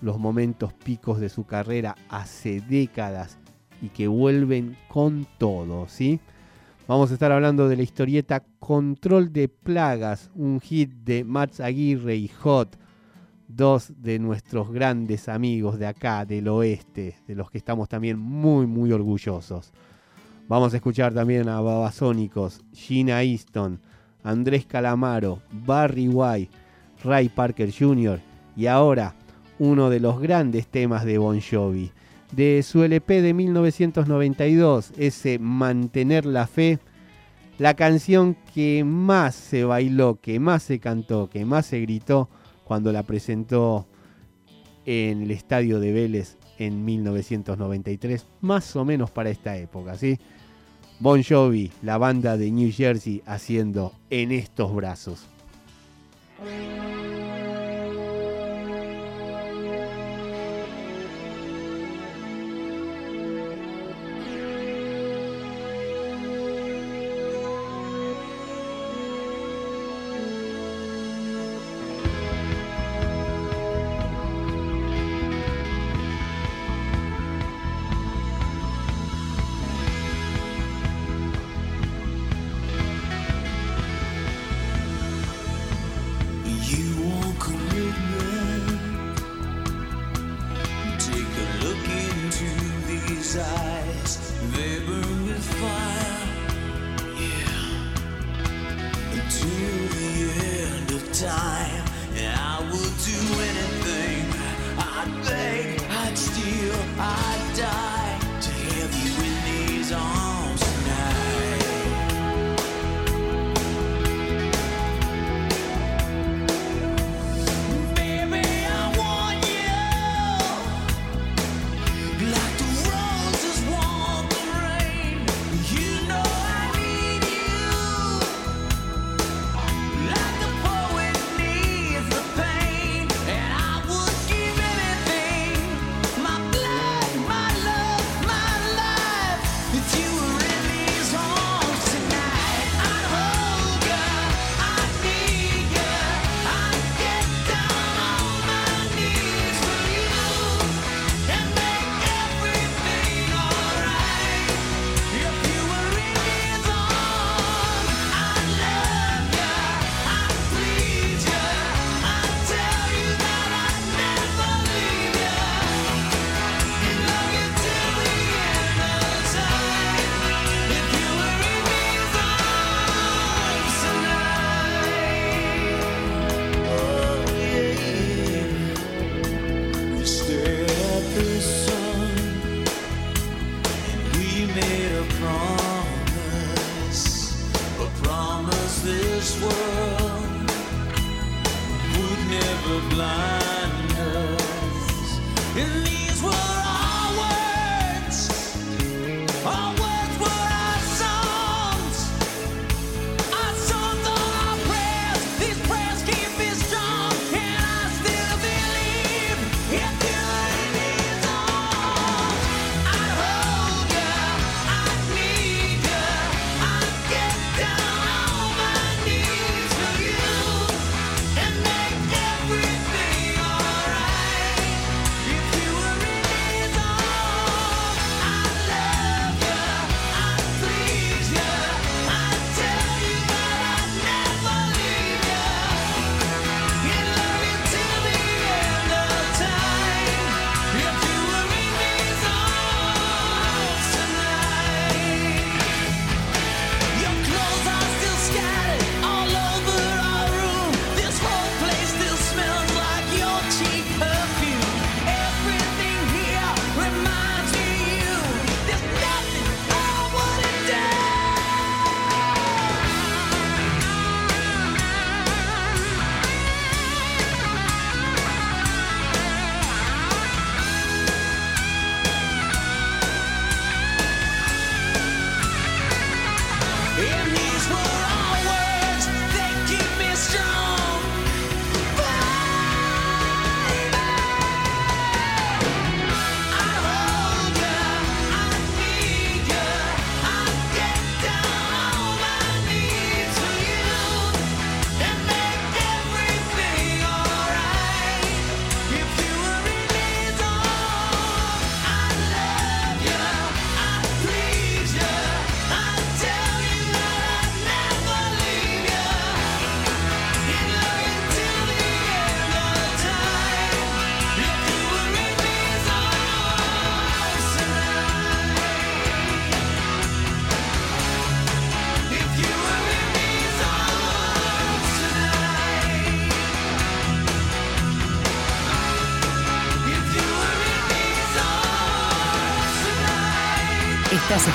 los 0.00 0.18
momentos 0.18 0.72
picos 0.72 1.20
de 1.20 1.28
su 1.28 1.44
carrera 1.44 1.94
hace 2.08 2.60
décadas 2.62 3.38
y 3.82 3.88
que 3.88 4.08
vuelven 4.08 4.76
con 4.88 5.26
todo, 5.38 5.86
¿sí? 5.88 6.20
Vamos 6.88 7.10
a 7.10 7.14
estar 7.14 7.30
hablando 7.30 7.68
de 7.68 7.76
la 7.76 7.82
historieta 7.82 8.42
Control 8.58 9.32
de 9.32 9.48
Plagas, 9.48 10.30
un 10.34 10.60
hit 10.60 10.90
de 10.90 11.22
Max 11.24 11.60
Aguirre 11.60 12.16
y 12.16 12.28
Hot, 12.28 12.76
dos 13.46 13.92
de 13.96 14.18
nuestros 14.18 14.72
grandes 14.72 15.28
amigos 15.28 15.78
de 15.78 15.86
acá, 15.86 16.24
del 16.24 16.48
oeste, 16.48 17.16
de 17.26 17.34
los 17.34 17.50
que 17.50 17.58
estamos 17.58 17.88
también 17.88 18.18
muy, 18.18 18.66
muy 18.66 18.90
orgullosos. 18.92 19.72
Vamos 20.50 20.74
a 20.74 20.78
escuchar 20.78 21.14
también 21.14 21.48
a 21.48 21.60
Babasónicos, 21.60 22.64
Gina 22.72 23.22
Easton, 23.22 23.78
Andrés 24.24 24.66
Calamaro, 24.66 25.40
Barry 25.52 26.08
White, 26.08 26.50
Ray 27.04 27.28
Parker 27.28 27.72
Jr. 27.72 28.18
y 28.56 28.66
ahora 28.66 29.14
uno 29.60 29.90
de 29.90 30.00
los 30.00 30.20
grandes 30.20 30.66
temas 30.66 31.04
de 31.04 31.18
Bon 31.18 31.40
Jovi. 31.40 31.92
De 32.32 32.64
su 32.64 32.82
LP 32.82 33.22
de 33.22 33.32
1992, 33.32 34.92
ese 34.96 35.38
Mantener 35.38 36.26
la 36.26 36.48
Fe, 36.48 36.80
la 37.58 37.74
canción 37.74 38.36
que 38.52 38.82
más 38.82 39.36
se 39.36 39.62
bailó, 39.62 40.18
que 40.20 40.40
más 40.40 40.64
se 40.64 40.80
cantó, 40.80 41.30
que 41.30 41.44
más 41.44 41.66
se 41.66 41.80
gritó 41.80 42.28
cuando 42.64 42.90
la 42.90 43.04
presentó 43.04 43.86
en 44.84 45.22
el 45.22 45.30
estadio 45.30 45.78
de 45.78 45.92
Vélez 45.92 46.38
en 46.58 46.84
1993, 46.84 48.26
más 48.40 48.74
o 48.74 48.84
menos 48.84 49.12
para 49.12 49.30
esta 49.30 49.56
época, 49.56 49.96
¿sí? 49.96 50.18
Bon 51.00 51.22
Jovi, 51.22 51.72
la 51.80 51.96
banda 51.96 52.36
de 52.36 52.50
New 52.50 52.70
Jersey, 52.70 53.22
haciendo 53.24 53.94
en 54.10 54.32
estos 54.32 54.74
brazos. 54.74 55.26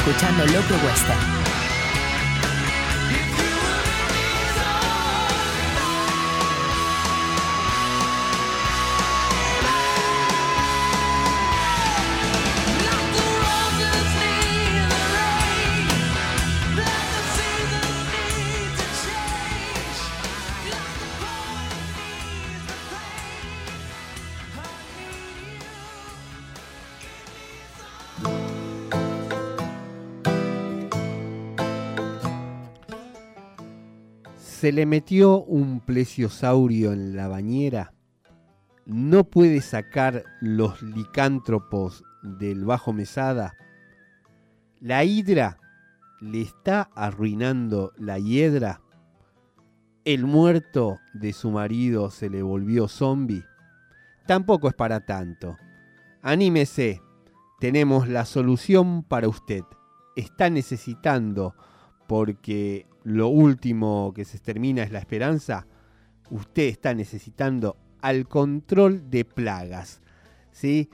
Escuchando 0.06 0.46
Locro 0.46 0.78
Western. 0.86 1.35
Se 34.66 34.72
le 34.72 34.88
metió 34.88 35.44
un 35.44 35.80
plesiosaurio 35.80 36.92
en 36.92 37.16
la 37.16 37.28
bañera. 37.28 37.94
No 38.88 39.26
puede 39.26 39.62
sacar 39.62 40.24
los 40.42 40.82
licántropos 40.82 42.04
del 42.24 42.66
bajo 42.66 42.92
mesada. 42.92 43.54
La 44.80 45.04
hidra 45.04 45.60
le 46.20 46.42
está 46.42 46.90
arruinando 46.96 47.94
la 47.96 48.18
hiedra. 48.18 48.82
El 50.04 50.26
muerto 50.26 50.98
de 51.14 51.32
su 51.32 51.52
marido 51.52 52.10
se 52.10 52.32
le 52.32 52.42
volvió 52.42 52.88
zombie. 52.88 53.46
Tampoco 54.26 54.68
es 54.68 54.74
para 54.74 55.06
tanto. 55.06 55.58
Anímese, 56.24 57.04
tenemos 57.60 58.08
la 58.08 58.26
solución 58.26 59.04
para 59.04 59.28
usted. 59.28 59.62
Está 60.16 60.50
necesitando, 60.50 61.54
porque 62.08 62.88
lo 63.06 63.28
último 63.28 64.12
que 64.16 64.26
se 64.26 64.40
termina 64.40 64.82
es 64.84 64.92
la 64.92 65.00
esperanza. 65.00 65.68
Usted 66.32 66.64
está 66.64 66.94
necesitando 66.96 67.78
al 68.02 68.28
control 68.28 69.12
de 69.12 69.24
plagas, 69.24 70.02
¿sí? 70.52 70.90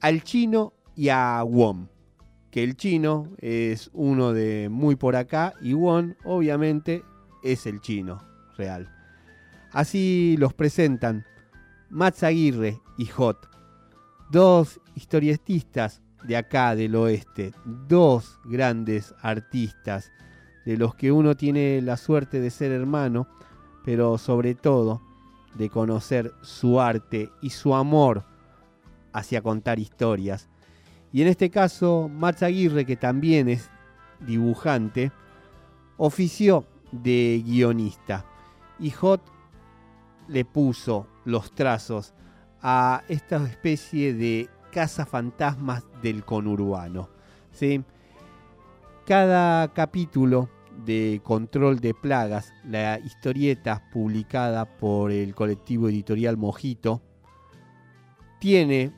Al 0.00 0.22
chino 0.22 0.74
y 0.94 1.08
a 1.08 1.42
Wom. 1.42 1.88
Que 2.52 2.62
el 2.62 2.76
chino 2.76 3.32
es 3.38 3.90
uno 3.92 4.32
de 4.32 4.68
muy 4.70 4.94
por 4.94 5.16
acá 5.16 5.54
y 5.60 5.74
Won, 5.74 6.16
obviamente, 6.24 7.02
es 7.42 7.66
el 7.66 7.80
chino 7.80 8.22
real. 8.56 8.88
Así 9.72 10.36
los 10.38 10.54
presentan 10.54 11.24
Mats 11.90 12.22
Aguirre 12.22 12.80
y 12.96 13.06
Hot, 13.06 13.48
dos 14.30 14.80
historietistas 14.94 16.00
de 16.22 16.36
acá 16.36 16.76
del 16.76 16.94
oeste, 16.94 17.52
dos 17.64 18.38
grandes 18.44 19.14
artistas 19.20 20.12
de 20.66 20.76
los 20.76 20.96
que 20.96 21.12
uno 21.12 21.36
tiene 21.36 21.80
la 21.80 21.96
suerte 21.96 22.40
de 22.40 22.50
ser 22.50 22.72
hermano, 22.72 23.28
pero 23.84 24.18
sobre 24.18 24.56
todo 24.56 25.00
de 25.54 25.70
conocer 25.70 26.34
su 26.42 26.80
arte 26.80 27.30
y 27.40 27.50
su 27.50 27.74
amor 27.74 28.24
hacia 29.12 29.40
contar 29.40 29.78
historias. 29.78 30.48
Y 31.12 31.22
en 31.22 31.28
este 31.28 31.50
caso, 31.50 32.10
Mats 32.12 32.42
Aguirre, 32.42 32.84
que 32.84 32.96
también 32.96 33.48
es 33.48 33.70
dibujante, 34.26 35.12
ofició 35.96 36.66
de 36.90 37.42
guionista. 37.46 38.26
Y 38.80 38.90
Hot 38.90 39.22
le 40.26 40.44
puso 40.44 41.06
los 41.24 41.52
trazos 41.52 42.12
a 42.60 43.04
esta 43.08 43.36
especie 43.46 44.14
de 44.14 44.50
cazafantasmas 44.72 45.84
del 46.02 46.24
conurbano. 46.24 47.08
¿sí? 47.52 47.84
Cada 49.06 49.72
capítulo 49.72 50.50
de 50.84 51.20
Control 51.24 51.80
de 51.80 51.94
Plagas, 51.94 52.52
la 52.64 52.98
historieta 52.98 53.88
publicada 53.90 54.64
por 54.76 55.10
el 55.10 55.34
colectivo 55.34 55.88
editorial 55.88 56.36
Mojito, 56.36 57.02
tiene 58.38 58.92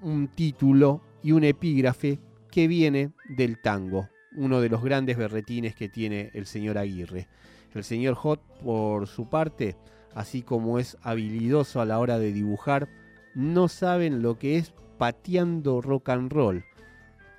un 0.00 0.28
título 0.28 1.02
y 1.22 1.32
un 1.32 1.44
epígrafe 1.44 2.20
que 2.50 2.68
viene 2.68 3.10
del 3.28 3.60
tango, 3.60 4.08
uno 4.36 4.60
de 4.60 4.68
los 4.68 4.82
grandes 4.82 5.16
berretines 5.16 5.74
que 5.74 5.88
tiene 5.88 6.30
el 6.34 6.46
señor 6.46 6.78
Aguirre. 6.78 7.26
El 7.74 7.82
señor 7.82 8.14
Hot, 8.14 8.40
por 8.62 9.08
su 9.08 9.28
parte, 9.28 9.76
así 10.14 10.42
como 10.42 10.78
es 10.78 10.96
habilidoso 11.02 11.80
a 11.80 11.84
la 11.84 11.98
hora 11.98 12.18
de 12.18 12.32
dibujar, 12.32 12.88
no 13.34 13.68
saben 13.68 14.22
lo 14.22 14.38
que 14.38 14.58
es 14.58 14.72
pateando 14.96 15.80
rock 15.80 16.10
and 16.10 16.32
roll. 16.32 16.64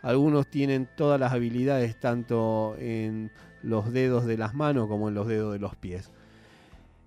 Algunos 0.05 0.45
tienen 0.45 0.87
todas 0.95 1.19
las 1.19 1.33
habilidades 1.33 1.99
tanto 1.99 2.75
en 2.77 3.31
los 3.63 3.91
dedos 3.91 4.27
de 4.27 4.37
las 4.37 4.53
manos 4.53 4.87
como 4.87 5.09
en 5.09 5.15
los 5.15 5.25
dedos 5.25 5.51
de 5.53 5.57
los 5.57 5.75
pies. 5.75 6.11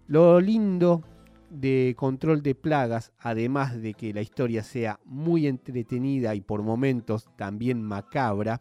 Lo 0.08 0.40
lindo 0.40 1.04
de 1.48 1.94
control 1.96 2.42
de 2.42 2.56
plagas, 2.56 3.12
además 3.20 3.80
de 3.80 3.94
que 3.94 4.12
la 4.12 4.20
historia 4.20 4.64
sea 4.64 4.98
muy 5.04 5.46
entretenida 5.46 6.34
y 6.34 6.40
por 6.40 6.64
momentos 6.64 7.28
también 7.36 7.80
macabra, 7.84 8.60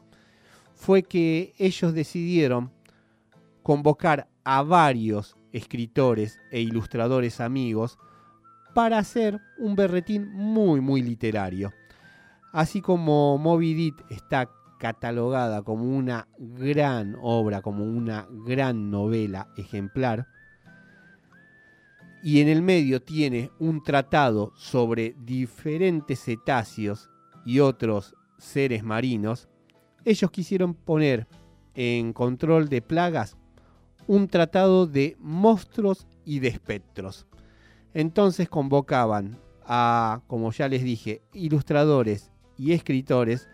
fue 0.75 1.01
que 1.01 1.55
ellos 1.57 1.95
decidieron 1.95 2.69
convocar 3.63 4.27
a 4.43 4.61
varios 4.61 5.35
escritores 5.51 6.39
e 6.51 6.61
ilustradores 6.61 7.41
amigos 7.41 7.97
para 8.75 8.99
hacer 8.99 9.41
un 9.57 9.75
berretín 9.75 10.31
muy 10.31 10.79
muy 10.79 11.01
literario. 11.01 11.73
Así 12.57 12.81
como 12.81 13.37
Moby 13.37 13.75
Dick 13.75 14.03
está 14.09 14.49
catalogada 14.79 15.61
como 15.61 15.95
una 15.95 16.27
gran 16.39 17.15
obra, 17.21 17.61
como 17.61 17.83
una 17.83 18.27
gran 18.31 18.89
novela 18.89 19.47
ejemplar, 19.57 20.25
y 22.23 22.41
en 22.41 22.47
el 22.47 22.63
medio 22.63 22.99
tiene 22.99 23.51
un 23.59 23.83
tratado 23.83 24.53
sobre 24.55 25.15
diferentes 25.19 26.19
cetáceos 26.23 27.11
y 27.45 27.59
otros 27.59 28.15
seres 28.39 28.83
marinos, 28.83 29.47
ellos 30.03 30.31
quisieron 30.31 30.73
poner 30.73 31.27
en 31.75 32.11
control 32.11 32.69
de 32.69 32.81
plagas 32.81 33.37
un 34.07 34.27
tratado 34.27 34.87
de 34.87 35.15
monstruos 35.19 36.07
y 36.25 36.39
de 36.39 36.47
espectros. 36.47 37.27
Entonces 37.93 38.49
convocaban 38.49 39.37
a, 39.63 40.23
como 40.25 40.51
ya 40.51 40.67
les 40.67 40.81
dije, 40.81 41.21
ilustradores 41.33 42.31
y 42.57 42.73
escritores 42.73 43.47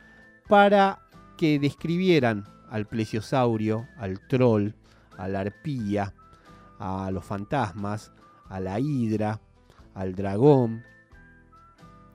para 0.48 1.00
que 1.38 1.60
describieran 1.60 2.46
al 2.70 2.88
plesiosaurio, 2.88 3.88
al 3.98 4.20
troll, 4.28 4.72
a 5.18 5.28
la 5.28 5.42
arpía, 5.42 6.14
a 6.80 7.12
los 7.12 7.24
fantasmas, 7.24 8.12
a 8.50 8.60
la 8.60 8.80
hidra, 8.80 9.40
al 9.94 10.16
dragón, 10.16 10.84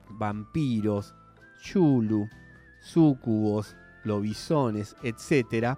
vampiros, 0.09 1.13
chulu, 1.61 2.27
súcubos, 2.81 3.75
lobisones, 4.03 4.95
etc. 5.03 5.77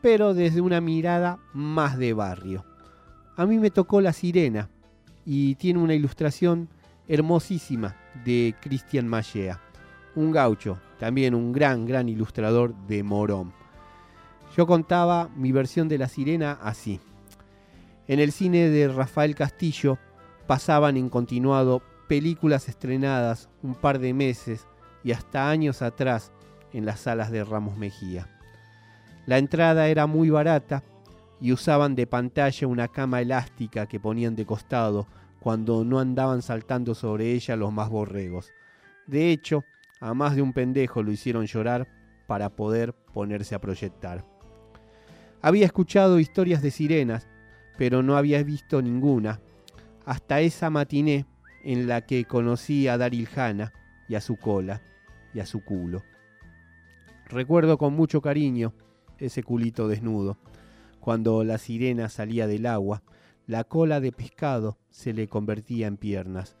Pero 0.00 0.34
desde 0.34 0.60
una 0.60 0.80
mirada 0.80 1.38
más 1.52 1.98
de 1.98 2.12
barrio. 2.12 2.64
A 3.36 3.46
mí 3.46 3.58
me 3.58 3.70
tocó 3.70 4.00
La 4.00 4.12
Sirena 4.12 4.68
y 5.24 5.54
tiene 5.54 5.80
una 5.80 5.94
ilustración 5.94 6.68
hermosísima 7.08 7.96
de 8.24 8.54
Cristian 8.60 9.08
Mallea, 9.08 9.60
un 10.14 10.32
gaucho, 10.32 10.78
también 10.98 11.34
un 11.34 11.52
gran, 11.52 11.86
gran 11.86 12.08
ilustrador 12.08 12.74
de 12.86 13.02
Morón. 13.02 13.52
Yo 14.56 14.66
contaba 14.66 15.30
mi 15.34 15.52
versión 15.52 15.88
de 15.88 15.98
La 15.98 16.08
Sirena 16.08 16.58
así. 16.62 17.00
En 18.06 18.20
el 18.20 18.32
cine 18.32 18.68
de 18.68 18.88
Rafael 18.88 19.34
Castillo 19.34 19.98
pasaban 20.46 20.96
en 20.96 21.08
continuado 21.08 21.82
películas 22.08 22.68
estrenadas 22.68 23.48
un 23.62 23.74
par 23.74 23.98
de 23.98 24.12
meses 24.12 24.66
y 25.02 25.12
hasta 25.12 25.48
años 25.48 25.80
atrás 25.80 26.32
en 26.72 26.84
las 26.84 27.00
salas 27.00 27.30
de 27.30 27.44
Ramos 27.44 27.78
Mejía. 27.78 28.28
La 29.26 29.38
entrada 29.38 29.88
era 29.88 30.06
muy 30.06 30.30
barata 30.30 30.82
y 31.40 31.52
usaban 31.52 31.94
de 31.94 32.06
pantalla 32.06 32.66
una 32.66 32.88
cama 32.88 33.20
elástica 33.20 33.86
que 33.86 34.00
ponían 34.00 34.36
de 34.36 34.46
costado 34.46 35.06
cuando 35.40 35.84
no 35.84 35.98
andaban 35.98 36.42
saltando 36.42 36.94
sobre 36.94 37.32
ella 37.32 37.56
los 37.56 37.72
más 37.72 37.88
borregos. 37.88 38.52
De 39.06 39.30
hecho, 39.30 39.64
a 40.02 40.14
más 40.14 40.34
de 40.34 40.42
un 40.42 40.52
pendejo 40.52 41.04
lo 41.04 41.12
hicieron 41.12 41.46
llorar 41.46 41.86
para 42.26 42.50
poder 42.50 42.92
ponerse 42.92 43.54
a 43.54 43.60
proyectar. 43.60 44.26
Había 45.40 45.64
escuchado 45.64 46.18
historias 46.18 46.60
de 46.60 46.72
sirenas, 46.72 47.28
pero 47.78 48.02
no 48.02 48.16
había 48.16 48.42
visto 48.42 48.82
ninguna, 48.82 49.40
hasta 50.04 50.40
esa 50.40 50.70
matiné 50.70 51.26
en 51.62 51.86
la 51.86 52.00
que 52.00 52.24
conocí 52.24 52.88
a 52.88 52.98
Daryl 52.98 53.28
Hannah 53.34 53.72
y 54.08 54.16
a 54.16 54.20
su 54.20 54.36
cola 54.36 54.82
y 55.32 55.38
a 55.38 55.46
su 55.46 55.64
culo. 55.64 56.02
Recuerdo 57.26 57.78
con 57.78 57.94
mucho 57.94 58.20
cariño 58.20 58.74
ese 59.18 59.44
culito 59.44 59.86
desnudo. 59.86 60.36
Cuando 60.98 61.44
la 61.44 61.58
sirena 61.58 62.08
salía 62.08 62.48
del 62.48 62.66
agua, 62.66 63.04
la 63.46 63.62
cola 63.62 64.00
de 64.00 64.10
pescado 64.10 64.78
se 64.90 65.12
le 65.12 65.28
convertía 65.28 65.86
en 65.86 65.96
piernas, 65.96 66.56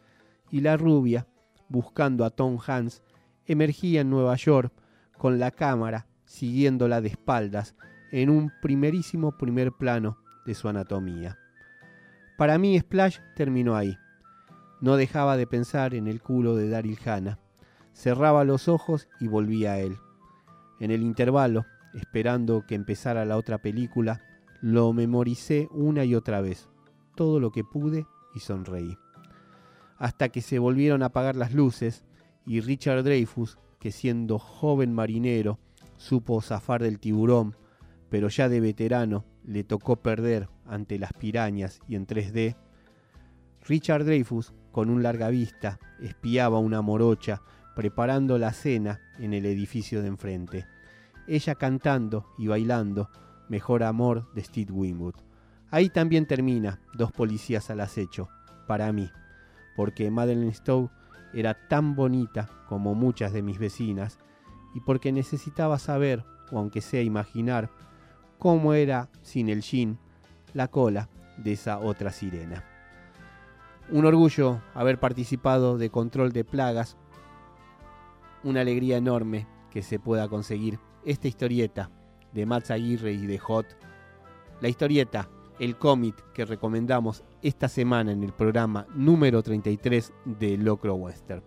y 0.48 0.60
la 0.60 0.76
rubia, 0.76 1.26
buscando 1.68 2.24
a 2.24 2.30
Tom 2.30 2.58
Hans, 2.64 3.02
emergía 3.46 4.00
en 4.00 4.10
Nueva 4.10 4.36
York 4.36 4.72
con 5.18 5.38
la 5.38 5.50
cámara 5.50 6.06
siguiéndola 6.24 7.00
de 7.00 7.08
espaldas 7.08 7.74
en 8.10 8.30
un 8.30 8.52
primerísimo 8.60 9.36
primer 9.36 9.72
plano 9.72 10.18
de 10.44 10.54
su 10.54 10.68
anatomía. 10.68 11.38
Para 12.36 12.58
mí 12.58 12.78
Splash 12.78 13.18
terminó 13.36 13.76
ahí. 13.76 13.96
No 14.80 14.96
dejaba 14.96 15.36
de 15.36 15.46
pensar 15.46 15.94
en 15.94 16.08
el 16.08 16.20
culo 16.20 16.56
de 16.56 16.68
Daryl 16.68 16.98
Hannah. 17.04 17.38
Cerraba 17.92 18.44
los 18.44 18.68
ojos 18.68 19.08
y 19.20 19.28
volvía 19.28 19.72
a 19.72 19.78
él. 19.78 19.96
En 20.80 20.90
el 20.90 21.02
intervalo, 21.02 21.66
esperando 21.94 22.64
que 22.66 22.74
empezara 22.74 23.24
la 23.24 23.36
otra 23.36 23.58
película, 23.58 24.22
lo 24.60 24.92
memoricé 24.92 25.68
una 25.70 26.04
y 26.04 26.14
otra 26.14 26.40
vez, 26.40 26.68
todo 27.14 27.38
lo 27.38 27.52
que 27.52 27.64
pude 27.64 28.06
y 28.34 28.40
sonreí. 28.40 28.96
Hasta 29.98 30.30
que 30.30 30.40
se 30.40 30.58
volvieron 30.58 31.02
a 31.02 31.06
apagar 31.06 31.36
las 31.36 31.52
luces 31.54 32.04
y 32.46 32.60
Richard 32.60 33.04
Dreyfus, 33.04 33.58
que 33.78 33.92
siendo 33.92 34.38
joven 34.38 34.92
marinero 34.92 35.58
supo 35.96 36.40
zafar 36.40 36.82
del 36.82 36.98
tiburón, 36.98 37.56
pero 38.10 38.28
ya 38.28 38.48
de 38.48 38.60
veterano 38.60 39.24
le 39.44 39.64
tocó 39.64 39.96
perder 39.96 40.48
ante 40.66 40.98
las 40.98 41.12
pirañas 41.12 41.80
y 41.88 41.96
en 41.96 42.06
3D, 42.06 42.56
Richard 43.66 44.04
Dreyfus, 44.04 44.52
con 44.72 44.90
un 44.90 45.02
larga 45.02 45.28
vista, 45.28 45.78
espiaba 46.00 46.58
una 46.58 46.82
morocha 46.82 47.42
preparando 47.76 48.38
la 48.38 48.52
cena 48.52 49.00
en 49.18 49.34
el 49.34 49.46
edificio 49.46 50.02
de 50.02 50.08
enfrente. 50.08 50.66
Ella 51.28 51.54
cantando 51.54 52.26
y 52.38 52.48
bailando 52.48 53.08
Mejor 53.48 53.84
Amor 53.84 54.32
de 54.34 54.42
Steve 54.42 54.72
Winwood. 54.72 55.14
Ahí 55.70 55.88
también 55.88 56.26
termina 56.26 56.80
Dos 56.94 57.12
policías 57.12 57.70
al 57.70 57.80
acecho, 57.80 58.28
para 58.66 58.92
mí, 58.92 59.10
porque 59.76 60.10
Madeleine 60.10 60.52
Stowe 60.52 60.90
era 61.32 61.54
tan 61.68 61.94
bonita 61.94 62.48
como 62.68 62.94
muchas 62.94 63.32
de 63.32 63.42
mis 63.42 63.58
vecinas 63.58 64.18
y 64.74 64.80
porque 64.80 65.12
necesitaba 65.12 65.78
saber, 65.78 66.24
o 66.50 66.58
aunque 66.58 66.80
sea 66.80 67.02
imaginar, 67.02 67.70
cómo 68.38 68.74
era 68.74 69.08
sin 69.22 69.48
el 69.48 69.62
jean 69.62 69.98
la 70.54 70.68
cola 70.68 71.08
de 71.36 71.52
esa 71.52 71.78
otra 71.78 72.10
sirena. 72.10 72.64
Un 73.90 74.06
orgullo 74.06 74.60
haber 74.74 74.98
participado 74.98 75.78
de 75.78 75.90
Control 75.90 76.32
de 76.32 76.44
Plagas, 76.44 76.96
una 78.42 78.60
alegría 78.62 78.96
enorme 78.96 79.46
que 79.70 79.82
se 79.82 79.98
pueda 79.98 80.28
conseguir 80.28 80.78
esta 81.04 81.28
historieta 81.28 81.90
de 82.32 82.46
Max 82.46 82.70
Aguirre 82.70 83.12
y 83.12 83.26
de 83.26 83.38
Hot, 83.38 83.66
la 84.60 84.68
historieta, 84.68 85.28
el 85.58 85.76
cómic 85.76 86.14
que 86.32 86.44
recomendamos 86.44 87.24
esta 87.42 87.68
semana 87.68 88.12
en 88.12 88.22
el 88.22 88.32
programa 88.32 88.86
número 88.94 89.42
33 89.42 90.12
de 90.24 90.56
Locro 90.56 90.94
Western. 90.94 91.42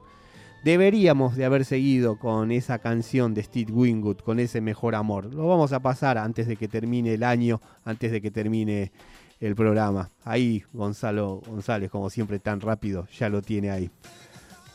Deberíamos 0.64 1.36
de 1.36 1.46
haber 1.46 1.64
seguido 1.64 2.18
con 2.18 2.52
esa 2.52 2.80
canción 2.80 3.34
de 3.34 3.44
Steve 3.44 3.72
Wingwood, 3.72 4.18
con 4.18 4.40
ese 4.40 4.62
mejor 4.62 4.96
amor. 4.96 5.32
Lo 5.34 5.48
vamos 5.48 5.74
a 5.74 5.80
pasar 5.80 6.18
antes 6.18 6.48
de 6.48 6.56
que 6.56 6.68
termine 6.68 7.14
el 7.14 7.24
año, 7.24 7.62
antes 7.84 8.12
de 8.12 8.20
que 8.20 8.32
termine 8.32 8.92
el 9.40 9.56
programa. 9.56 10.10
Ahí 10.24 10.64
Gonzalo 10.74 11.42
González, 11.48 11.92
como 11.92 12.10
siempre 12.10 12.40
tan 12.40 12.62
rápido, 12.62 13.08
ya 13.18 13.30
lo 13.30 13.42
tiene 13.42 13.70
ahí. 13.70 13.92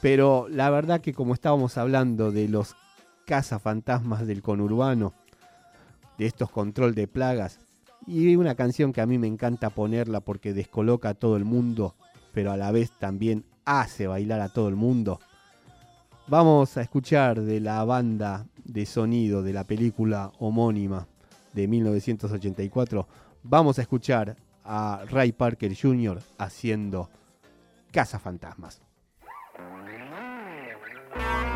Pero 0.01 0.47
la 0.49 0.71
verdad 0.71 1.01
que 1.01 1.13
como 1.13 1.35
estábamos 1.35 1.77
hablando 1.77 2.31
de 2.31 2.49
los 2.49 2.77
cazafantasmas 3.27 4.27
del 4.27 4.43
conurbano, 4.43 5.13
de 6.19 6.27
estos 6.27 6.51
control 6.51 6.95
de 6.95 7.09
plagas, 7.09 7.59
y 8.11 8.35
una 8.35 8.57
canción 8.57 8.93
que 8.93 9.01
a 9.01 9.07
mí 9.07 9.19
me 9.19 9.29
encanta 9.29 9.71
ponerla 9.71 10.21
porque 10.21 10.53
descoloca 10.53 11.11
a 11.11 11.15
todo 11.15 11.37
el 11.37 11.45
mundo, 11.45 11.95
pero 12.33 12.51
a 12.51 12.57
la 12.57 12.73
vez 12.73 12.91
también 12.99 13.45
hace 13.65 14.09
bailar 14.09 14.41
a 14.41 14.49
todo 14.49 14.69
el 14.69 14.75
mundo. 14.75 15.21
Vamos 16.27 16.77
a 16.77 16.83
escuchar 16.83 17.41
de 17.41 17.61
la 17.61 17.85
banda 17.85 18.47
de 18.65 18.85
sonido 18.85 19.45
de 19.45 19.53
la 19.53 19.63
película 19.63 20.33
homónima 20.41 21.07
de 21.53 21.69
1984. 21.69 23.07
Vamos 23.45 23.79
a 23.79 23.83
escuchar 23.83 24.37
a 24.65 25.05
Ray 25.09 25.31
Parker 25.31 25.73
Jr. 25.81 26.21
haciendo 26.37 27.09
Cazafantasmas. 27.93 28.81
If 31.13 31.50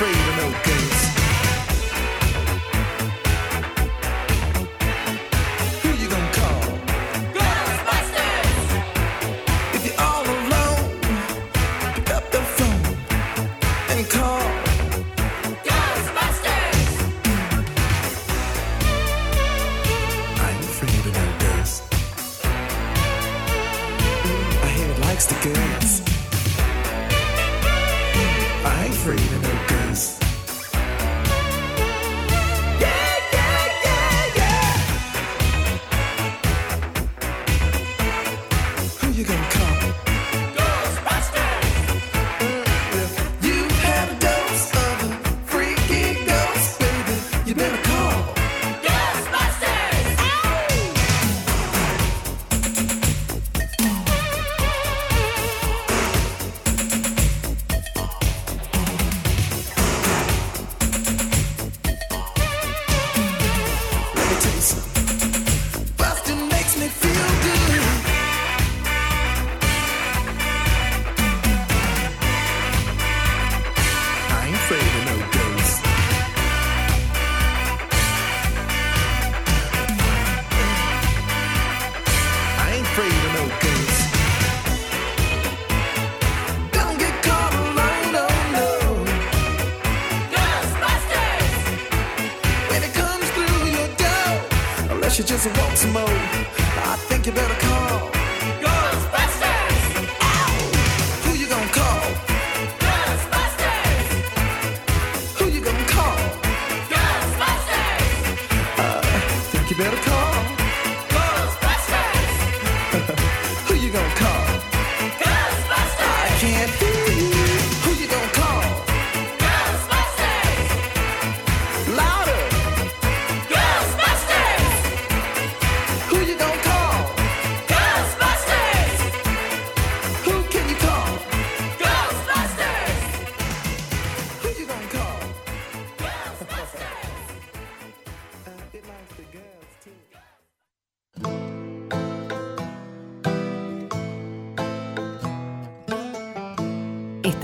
afraid 0.00 0.16
of 0.16 0.36
no 0.38 0.58
ghosts. 0.64 0.89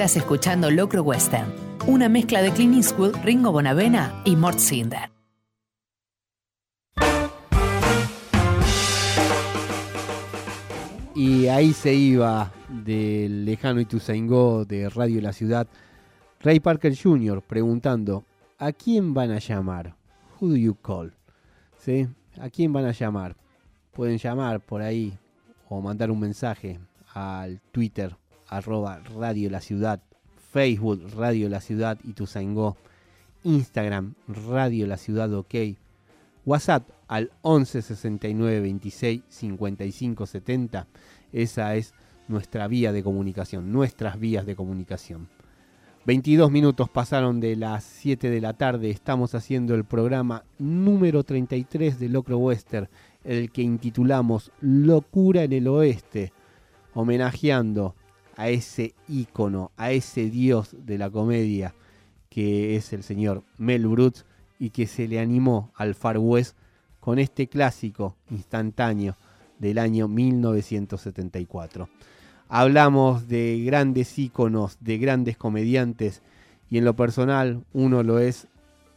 Estás 0.06 0.22
escuchando 0.22 0.70
Locro 0.70 1.02
Western, 1.02 1.52
una 1.88 2.08
mezcla 2.08 2.40
de 2.40 2.52
Clint 2.52 2.76
Eastwood, 2.76 3.16
Ringo 3.24 3.50
Bonavena 3.50 4.22
y 4.24 4.36
Mort 4.36 4.60
Cinder. 4.60 5.10
Y 11.12 11.48
ahí 11.48 11.72
se 11.72 11.92
iba 11.92 12.52
del 12.68 13.44
lejano 13.44 13.80
Ituzaingó 13.80 14.64
de 14.64 14.88
Radio 14.90 15.20
La 15.20 15.32
Ciudad, 15.32 15.66
Ray 16.38 16.60
Parker 16.60 16.96
Jr. 16.96 17.42
preguntando, 17.42 18.24
¿a 18.58 18.70
quién 18.70 19.12
van 19.12 19.32
a 19.32 19.40
llamar? 19.40 19.96
Who 20.40 20.50
do 20.50 20.56
you 20.56 20.76
call? 20.76 21.14
¿Sí? 21.78 22.06
¿A 22.40 22.48
quién 22.48 22.72
van 22.72 22.84
a 22.84 22.92
llamar? 22.92 23.34
Pueden 23.90 24.18
llamar 24.18 24.60
por 24.60 24.82
ahí 24.82 25.18
o 25.68 25.80
mandar 25.80 26.12
un 26.12 26.20
mensaje 26.20 26.78
al 27.12 27.60
Twitter, 27.72 28.16
arroba 28.48 29.00
Radio 29.14 29.50
La 29.50 29.60
Ciudad, 29.60 30.00
Facebook 30.52 31.02
Radio 31.16 31.48
La 31.48 31.60
Ciudad 31.60 31.98
Ituzaingó, 32.04 32.76
Instagram 33.44 34.14
Radio 34.28 34.86
La 34.86 34.96
Ciudad 34.96 35.32
OK, 35.34 35.54
WhatsApp 36.44 36.88
al 37.08 37.30
11 37.42 37.82
69 37.82 38.60
26 38.60 39.22
55 39.28 40.26
70. 40.26 40.86
Esa 41.32 41.74
es 41.74 41.94
nuestra 42.28 42.68
vía 42.68 42.92
de 42.92 43.02
comunicación, 43.02 43.72
nuestras 43.72 44.18
vías 44.18 44.46
de 44.46 44.56
comunicación. 44.56 45.28
22 46.06 46.52
minutos 46.52 46.88
pasaron 46.88 47.40
de 47.40 47.56
las 47.56 47.82
7 47.82 48.30
de 48.30 48.40
la 48.40 48.52
tarde. 48.52 48.90
Estamos 48.90 49.34
haciendo 49.34 49.74
el 49.74 49.84
programa 49.84 50.44
número 50.58 51.24
33 51.24 51.98
de 51.98 52.08
Locro 52.08 52.38
Western, 52.38 52.88
el 53.24 53.50
que 53.50 53.62
intitulamos 53.62 54.52
Locura 54.60 55.42
en 55.42 55.52
el 55.52 55.66
Oeste, 55.66 56.32
homenajeando 56.94 57.96
a 58.36 58.48
ese 58.48 58.94
ícono, 59.08 59.72
a 59.76 59.92
ese 59.92 60.30
dios 60.30 60.76
de 60.84 60.98
la 60.98 61.10
comedia 61.10 61.74
que 62.28 62.76
es 62.76 62.92
el 62.92 63.02
señor 63.02 63.44
Mel 63.56 63.86
Brooks 63.86 64.26
y 64.58 64.70
que 64.70 64.86
se 64.86 65.08
le 65.08 65.20
animó 65.20 65.72
al 65.74 65.94
Far 65.94 66.18
West 66.18 66.56
con 67.00 67.18
este 67.18 67.46
clásico 67.46 68.16
instantáneo 68.30 69.16
del 69.58 69.78
año 69.78 70.06
1974. 70.06 71.88
Hablamos 72.48 73.26
de 73.28 73.62
grandes 73.64 74.18
íconos, 74.18 74.76
de 74.80 74.98
grandes 74.98 75.36
comediantes 75.36 76.22
y 76.68 76.78
en 76.78 76.84
lo 76.84 76.94
personal 76.94 77.64
uno 77.72 78.02
lo 78.02 78.18
es 78.18 78.48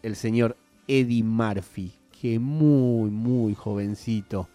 el 0.03 0.15
señor 0.15 0.57
Eddie 0.87 1.23
Murphy, 1.23 1.93
que 2.21 2.39
muy, 2.39 3.09
muy 3.09 3.55
jovencito 3.55 4.49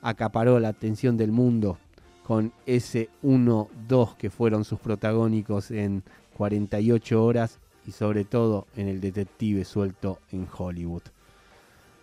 acaparó 0.00 0.60
la 0.60 0.68
atención 0.68 1.16
del 1.16 1.32
mundo 1.32 1.78
con 2.26 2.52
ese 2.66 3.08
1-2 3.22 4.16
que 4.16 4.30
fueron 4.30 4.64
sus 4.64 4.80
protagónicos 4.80 5.70
en 5.70 6.02
48 6.36 7.24
horas 7.24 7.60
y 7.86 7.92
sobre 7.92 8.24
todo 8.24 8.66
en 8.74 8.88
el 8.88 9.00
detective 9.00 9.64
suelto 9.64 10.18
en 10.32 10.48
Hollywood. 10.58 11.02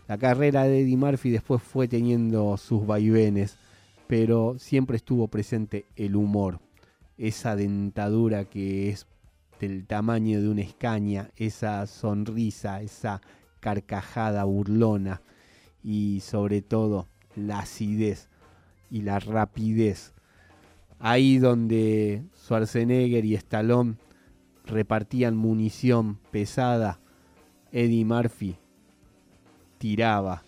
La 0.07 0.17
carrera 0.17 0.63
de 0.63 0.79
Eddie 0.79 0.95
Murphy 0.95 1.29
después 1.29 1.61
fue 1.61 1.89
teniendo 1.89 2.55
sus 2.55 2.87
vaivenes, 2.87 3.57
pero 4.07 4.55
siempre 4.59 4.95
estuvo 4.95 5.27
presente 5.27 5.87
el 5.97 6.15
humor, 6.15 6.61
esa 7.17 7.57
dentadura 7.57 8.45
que 8.45 8.89
es 8.89 9.07
del 9.59 9.85
tamaño 9.85 10.41
de 10.41 10.47
una 10.47 10.61
escaña, 10.61 11.31
esa 11.35 11.85
sonrisa, 11.85 12.81
esa 12.81 13.19
carcajada 13.59 14.45
burlona 14.45 15.21
y 15.83 16.21
sobre 16.21 16.61
todo 16.61 17.09
la 17.35 17.59
acidez 17.59 18.29
y 18.89 19.01
la 19.01 19.19
rapidez. 19.19 20.12
Ahí 21.05 21.37
donde 21.37 22.23
Schwarzenegger 22.33 23.25
y 23.25 23.35
Stallone 23.35 23.95
repartían 24.65 25.35
munición 25.35 26.17
pesada, 26.31 27.01
Eddie 27.73 28.05
Murphy 28.05 28.55
tiraba 29.79 30.43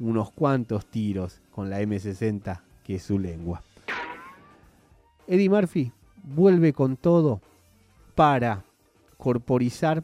unos 0.00 0.32
cuantos 0.32 0.84
tiros 0.86 1.40
con 1.52 1.70
la 1.70 1.80
M60 1.80 2.60
que 2.82 2.96
es 2.96 3.04
su 3.04 3.20
lengua. 3.20 3.62
Eddie 5.28 5.48
Murphy 5.48 5.92
vuelve 6.24 6.72
con 6.72 6.96
todo 6.96 7.40
para 8.16 8.64
corporizar 9.16 10.02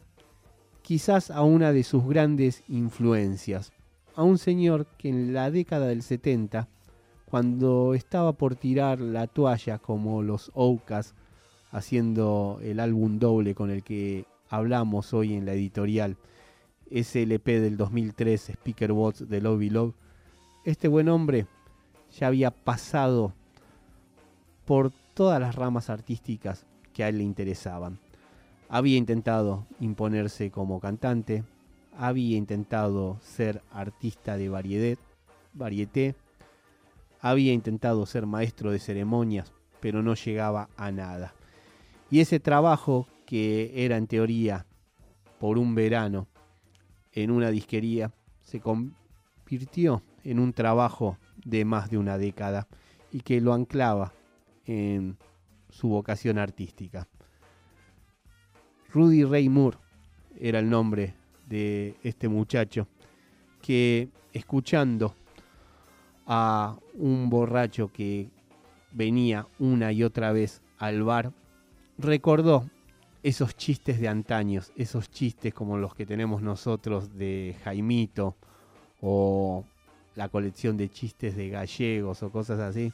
quizás 0.83 1.29
a 1.29 1.41
una 1.41 1.73
de 1.73 1.83
sus 1.83 2.05
grandes 2.05 2.63
influencias, 2.69 3.73
a 4.15 4.23
un 4.23 4.37
señor 4.37 4.85
que 4.97 5.09
en 5.09 5.33
la 5.33 5.51
década 5.51 5.87
del 5.87 6.01
70, 6.01 6.69
cuando 7.31 7.93
estaba 7.93 8.33
por 8.33 8.57
tirar 8.57 8.99
la 8.99 9.25
toalla 9.25 9.77
como 9.77 10.21
los 10.21 10.51
Oukas, 10.53 11.15
haciendo 11.71 12.59
el 12.61 12.81
álbum 12.81 13.19
doble 13.19 13.55
con 13.55 13.71
el 13.71 13.83
que 13.83 14.25
hablamos 14.49 15.13
hoy 15.13 15.35
en 15.35 15.45
la 15.45 15.53
editorial, 15.53 16.17
SLP 16.91 17.47
del 17.47 17.77
2003, 17.77 18.49
Speaker 18.49 18.91
Bots 18.91 19.29
de 19.29 19.39
Love 19.39 19.71
Love, 19.71 19.95
este 20.65 20.89
buen 20.89 21.07
hombre 21.07 21.47
ya 22.19 22.27
había 22.27 22.51
pasado 22.51 23.31
por 24.65 24.91
todas 25.13 25.39
las 25.39 25.55
ramas 25.55 25.89
artísticas 25.89 26.65
que 26.91 27.05
a 27.05 27.07
él 27.07 27.19
le 27.19 27.23
interesaban. 27.23 27.97
Había 28.67 28.97
intentado 28.97 29.65
imponerse 29.79 30.51
como 30.51 30.81
cantante, 30.81 31.45
había 31.97 32.35
intentado 32.35 33.19
ser 33.21 33.61
artista 33.71 34.35
de 34.35 34.49
variedad, 34.49 34.97
varieté, 35.53 36.15
había 37.21 37.53
intentado 37.53 38.05
ser 38.05 38.25
maestro 38.25 38.71
de 38.71 38.79
ceremonias, 38.79 39.53
pero 39.79 40.01
no 40.01 40.15
llegaba 40.15 40.69
a 40.75 40.91
nada. 40.91 41.33
Y 42.09 42.19
ese 42.19 42.39
trabajo, 42.39 43.07
que 43.25 43.71
era 43.85 43.97
en 43.97 44.07
teoría 44.07 44.65
por 45.39 45.57
un 45.57 45.75
verano 45.75 46.27
en 47.13 47.31
una 47.31 47.51
disquería, 47.51 48.11
se 48.41 48.59
convirtió 48.59 50.01
en 50.23 50.39
un 50.39 50.53
trabajo 50.53 51.17
de 51.45 51.63
más 51.63 51.89
de 51.89 51.97
una 51.97 52.17
década 52.17 52.67
y 53.11 53.21
que 53.21 53.39
lo 53.39 53.53
anclaba 53.53 54.13
en 54.65 55.17
su 55.69 55.89
vocación 55.89 56.37
artística. 56.37 57.07
Rudy 58.93 59.23
Ray 59.23 59.47
Moore 59.47 59.77
era 60.37 60.59
el 60.59 60.69
nombre 60.69 61.13
de 61.47 61.95
este 62.03 62.27
muchacho 62.27 62.87
que 63.61 64.09
escuchando 64.33 65.15
a 66.25 66.77
un 66.93 67.29
borracho 67.29 67.91
que 67.91 68.29
venía 68.91 69.47
una 69.59 69.91
y 69.91 70.03
otra 70.03 70.31
vez 70.31 70.61
al 70.77 71.03
bar, 71.03 71.31
recordó 71.97 72.69
esos 73.23 73.55
chistes 73.55 73.99
de 73.99 74.07
antaños, 74.07 74.71
esos 74.75 75.09
chistes 75.11 75.53
como 75.53 75.77
los 75.77 75.93
que 75.93 76.05
tenemos 76.05 76.41
nosotros 76.41 77.15
de 77.17 77.55
Jaimito 77.63 78.35
o 78.99 79.65
la 80.15 80.29
colección 80.29 80.77
de 80.77 80.89
chistes 80.89 81.35
de 81.35 81.49
gallegos 81.49 82.23
o 82.23 82.31
cosas 82.31 82.59
así. 82.59 82.91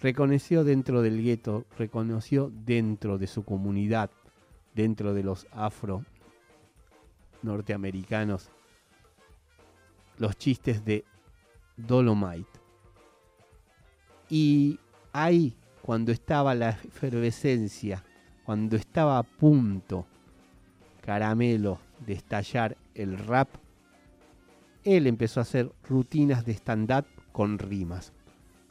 Reconoció 0.00 0.64
dentro 0.64 1.02
del 1.02 1.22
gueto, 1.22 1.64
reconoció 1.78 2.50
dentro 2.52 3.18
de 3.18 3.26
su 3.26 3.44
comunidad, 3.44 4.10
dentro 4.74 5.14
de 5.14 5.22
los 5.22 5.46
afro 5.52 6.04
norteamericanos, 7.42 8.50
los 10.18 10.36
chistes 10.36 10.84
de 10.84 11.04
Dolomite. 11.86 12.60
Y 14.28 14.78
ahí, 15.12 15.54
cuando 15.82 16.12
estaba 16.12 16.54
la 16.54 16.70
efervescencia, 16.70 18.02
cuando 18.44 18.76
estaba 18.76 19.18
a 19.18 19.22
punto, 19.22 20.06
caramelo, 21.00 21.78
de 22.06 22.14
estallar 22.14 22.76
el 22.94 23.18
rap, 23.18 23.48
él 24.84 25.06
empezó 25.06 25.40
a 25.40 25.42
hacer 25.42 25.70
rutinas 25.88 26.44
de 26.44 26.52
stand-up 26.52 27.06
con 27.32 27.58
rimas. 27.58 28.12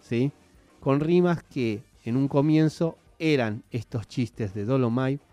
¿sí? 0.02 0.32
Con 0.80 1.00
rimas 1.00 1.44
que 1.44 1.84
en 2.04 2.18
un 2.18 2.28
comienzo 2.28 2.98
eran 3.20 3.64
estos 3.72 4.08
chistes 4.08 4.54
de 4.54 4.66
Dolomite 4.66 5.24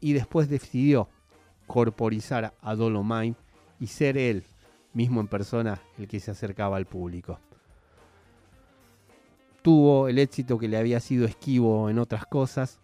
y 0.00 0.14
después 0.14 0.48
decidió 0.48 1.08
corporizar 1.66 2.54
a 2.60 2.74
Dolomite 2.74 3.38
y 3.78 3.86
ser 3.86 4.18
él 4.18 4.44
mismo 4.94 5.20
en 5.20 5.28
persona 5.28 5.80
el 5.98 6.08
que 6.08 6.20
se 6.20 6.30
acercaba 6.30 6.76
al 6.76 6.86
público. 6.86 7.38
Tuvo 9.62 10.08
el 10.08 10.18
éxito 10.18 10.58
que 10.58 10.68
le 10.68 10.76
había 10.76 11.00
sido 11.00 11.24
esquivo 11.24 11.88
en 11.88 11.98
otras 11.98 12.26
cosas. 12.26 12.80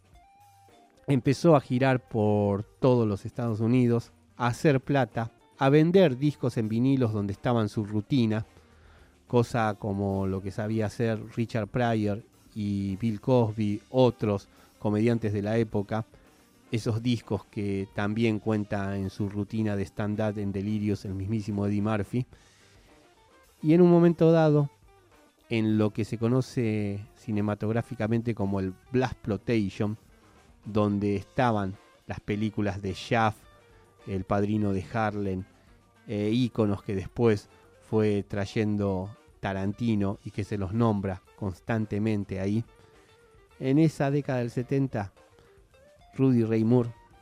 Empezó 1.07 1.57
a 1.57 1.61
girar 1.61 2.09
por 2.09 2.63
todos 2.63 3.07
los 3.07 3.27
Estados 3.27 3.61
Unidos, 3.61 4.13
a 4.37 4.47
hacer 4.49 4.81
plata, 4.81 5.33
a 5.59 5.69
vender 5.71 6.19
discos 6.19 6.57
en 6.57 6.69
vinilos 6.69 7.13
donde 7.13 7.33
estaban 7.33 7.69
su 7.69 7.85
rutina, 7.85 8.47
cosa 9.27 9.75
como 9.79 10.27
lo 10.27 10.41
que 10.41 10.53
sabía 10.53 10.87
hacer 10.87 11.21
Richard 11.37 11.67
Pryor 11.67 12.23
y 12.55 12.97
Bill 12.97 13.21
Cosby, 13.21 13.83
otros 13.91 14.49
comediantes 14.79 15.33
de 15.33 15.43
la 15.43 15.59
época, 15.59 16.07
esos 16.71 17.03
discos 17.03 17.45
que 17.47 17.89
también 17.95 18.39
cuenta 18.39 18.97
en 18.97 19.11
su 19.11 19.29
rutina 19.29 19.77
de 19.77 19.85
stand-up 19.85 20.39
en 20.39 20.53
Delirios 20.53 21.05
el 21.05 21.15
mismísimo 21.15 21.67
Eddie 21.67 21.83
Murphy. 21.83 22.27
Y 23.63 23.75
en 23.75 23.81
un 23.81 23.91
momento 23.91 24.31
dado, 24.31 24.71
en 25.49 25.79
lo 25.79 25.91
que 25.91 26.05
se 26.05 26.19
conoce 26.19 27.01
cinematográficamente 27.17 28.35
como 28.35 28.61
el 28.61 28.75
Blast 28.93 29.17
Plotation, 29.17 29.97
donde 30.65 31.17
estaban 31.17 31.77
las 32.07 32.21
películas 32.21 32.83
de 32.83 32.93
Shaft, 32.93 33.39
El 34.07 34.25
Padrino 34.25 34.73
de 34.73 34.85
Harlem, 34.93 35.45
e 36.07 36.31
íconos 36.31 36.83
que 36.83 36.95
después 36.95 37.49
fue 37.89 38.25
trayendo 38.27 39.11
Tarantino 39.41 40.19
y 40.25 40.31
que 40.31 40.45
se 40.45 40.59
los 40.59 40.73
nombra 40.73 41.23
constantemente 41.37 42.41
ahí. 42.41 42.65
En 43.61 43.79
esa 43.79 44.11
década 44.11 44.39
del 44.39 44.51
70, 44.51 45.13
Rudy 46.19 46.43
Ray 46.43 46.67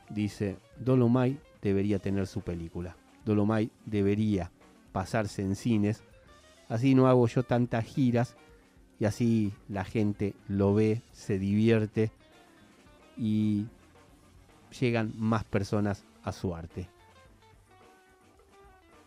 dice, 0.09 0.57
Dolomite 0.79 1.39
debería 1.61 1.99
tener 1.99 2.25
su 2.25 2.41
película. 2.41 2.97
Dolomite 3.23 3.71
debería 3.85 4.51
pasarse 4.91 5.43
en 5.43 5.55
cines. 5.55 6.03
Así 6.67 6.95
no 6.95 7.07
hago 7.07 7.27
yo 7.27 7.43
tantas 7.43 7.85
giras 7.85 8.35
y 8.99 9.05
así 9.05 9.53
la 9.69 9.85
gente 9.85 10.33
lo 10.47 10.73
ve, 10.73 11.03
se 11.11 11.37
divierte 11.37 12.11
y 13.15 13.67
llegan 14.79 15.13
más 15.15 15.43
personas 15.43 16.03
a 16.23 16.31
su 16.31 16.55
arte. 16.55 16.89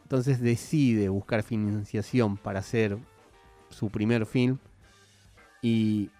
Entonces 0.05 0.41
decide 0.41 1.09
buscar 1.09 1.43
financiación 1.43 2.37
para 2.37 2.61
hacer 2.61 2.97
su 3.71 3.91
primer 3.91 4.25
film 4.27 4.59
y 5.63 6.11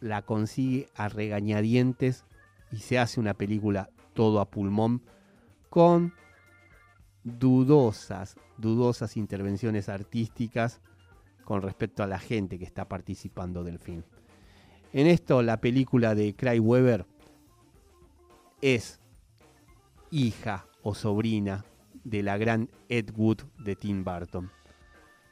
la 0.00 0.22
consigue 0.22 0.88
a 0.96 1.08
regañadientes 1.08 2.24
y 2.72 2.78
se 2.78 2.98
hace 2.98 3.20
una 3.20 3.34
película 3.34 3.90
todo 4.14 4.40
a 4.40 4.50
pulmón 4.50 5.02
con 5.68 6.12
dudosas, 7.24 8.36
dudosas 8.56 9.16
intervenciones 9.16 9.88
artísticas 9.88 10.80
con 11.44 11.62
respecto 11.62 12.02
a 12.02 12.06
la 12.06 12.18
gente 12.18 12.58
que 12.58 12.64
está 12.64 12.88
participando 12.88 13.64
del 13.64 13.78
film. 13.78 14.02
En 14.92 15.06
esto 15.06 15.42
la 15.42 15.60
película 15.60 16.14
de 16.14 16.34
Cry 16.34 16.58
Weber 16.58 17.06
es 18.60 19.00
hija 20.10 20.66
o 20.82 20.94
sobrina 20.94 21.64
de 22.04 22.22
la 22.22 22.38
gran 22.38 22.70
Ed 22.88 23.10
Wood 23.14 23.42
de 23.58 23.76
Tim 23.76 24.04
Burton. 24.04 24.50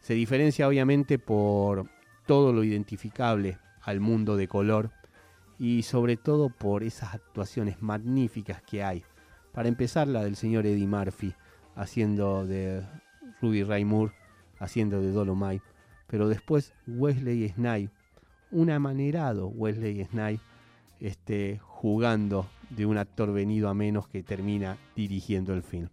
Se 0.01 0.15
diferencia 0.15 0.69
obviamente 0.69 1.19
por 1.19 1.89
todo 2.27 2.53
lo 2.53 2.63
identificable 2.65 3.59
al 3.83 4.01
mundo 4.01 4.37
de 4.37 4.49
color 4.49 4.91
y 5.59 5.83
sobre 5.83 6.17
todo 6.17 6.49
por 6.51 6.83
esas 6.83 7.15
actuaciones 7.15 7.83
magníficas 7.83 8.63
que 8.63 8.83
hay. 8.83 9.05
Para 9.53 9.69
empezar 9.69 10.09
la 10.09 10.25
del 10.25 10.37
señor 10.37 10.67
Eddie 10.67 10.87
Murphy 10.87 11.35
haciendo 11.75 12.47
de 12.47 12.83
Ruby 13.41 13.63
Ray 13.63 13.85
Moore, 13.85 14.13
haciendo 14.59 15.01
de 15.01 15.13
Dolomite, 15.13 15.65
pero 16.07 16.29
después 16.29 16.73
Wesley 16.87 17.49
Snipes, 17.51 17.91
un 18.51 18.71
amanerado 18.71 19.49
Wesley 19.49 20.05
Snipes, 20.05 20.41
este, 21.01 21.59
jugando 21.63 22.49
de 22.71 22.87
un 22.87 22.97
actor 22.99 23.33
venido 23.33 23.69
a 23.69 23.75
menos 23.75 24.09
que 24.09 24.23
termina 24.23 24.79
dirigiendo 24.95 25.53
el 25.55 25.63
film. 25.63 25.89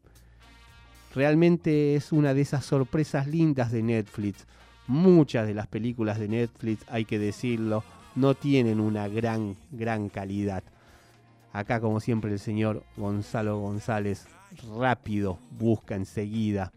Realmente 1.14 1.96
es 1.96 2.12
una 2.12 2.34
de 2.34 2.42
esas 2.42 2.66
sorpresas 2.66 3.28
lindas 3.28 3.72
de 3.72 3.84
Netflix. 3.84 4.48
Muchas 4.88 5.46
de 5.46 5.54
las 5.54 5.68
películas 5.68 6.20
de 6.20 6.28
Netflix, 6.28 6.84
hay 6.90 7.06
que 7.06 7.20
decirlo, 7.20 7.84
no 8.16 8.36
tienen 8.36 8.80
una 8.80 9.08
gran, 9.08 9.56
gran 9.72 10.10
calidad. 10.10 10.64
Acá, 11.52 11.80
como 11.80 12.00
siempre, 12.00 12.32
el 12.32 12.40
señor 12.40 12.84
Gonzalo 12.98 13.60
González 13.60 14.28
rápido 14.78 15.40
busca 15.52 15.96
enseguida 15.96 16.72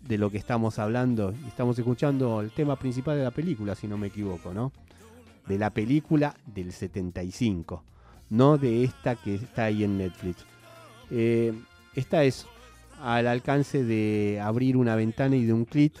de 0.00 0.18
lo 0.18 0.30
que 0.30 0.38
estamos 0.38 0.78
hablando. 0.78 1.34
Estamos 1.46 1.78
escuchando 1.78 2.40
el 2.40 2.50
tema 2.50 2.76
principal 2.76 3.16
de 3.16 3.24
la 3.24 3.30
película, 3.30 3.74
si 3.74 3.86
no 3.86 3.98
me 3.98 4.08
equivoco, 4.08 4.52
¿no? 4.52 4.72
De 5.46 5.58
la 5.58 5.70
película 5.70 6.34
del 6.46 6.72
75, 6.72 7.82
no 8.30 8.58
de 8.58 8.84
esta 8.84 9.16
que 9.16 9.34
está 9.34 9.64
ahí 9.64 9.84
en 9.84 9.98
Netflix. 9.98 10.44
Eh, 11.10 11.52
esta 11.94 12.24
es 12.24 12.46
al 13.02 13.26
alcance 13.26 13.84
de 13.84 14.40
abrir 14.42 14.76
una 14.76 14.94
ventana 14.96 15.36
y 15.36 15.44
de 15.44 15.52
un 15.52 15.64
clic. 15.64 15.94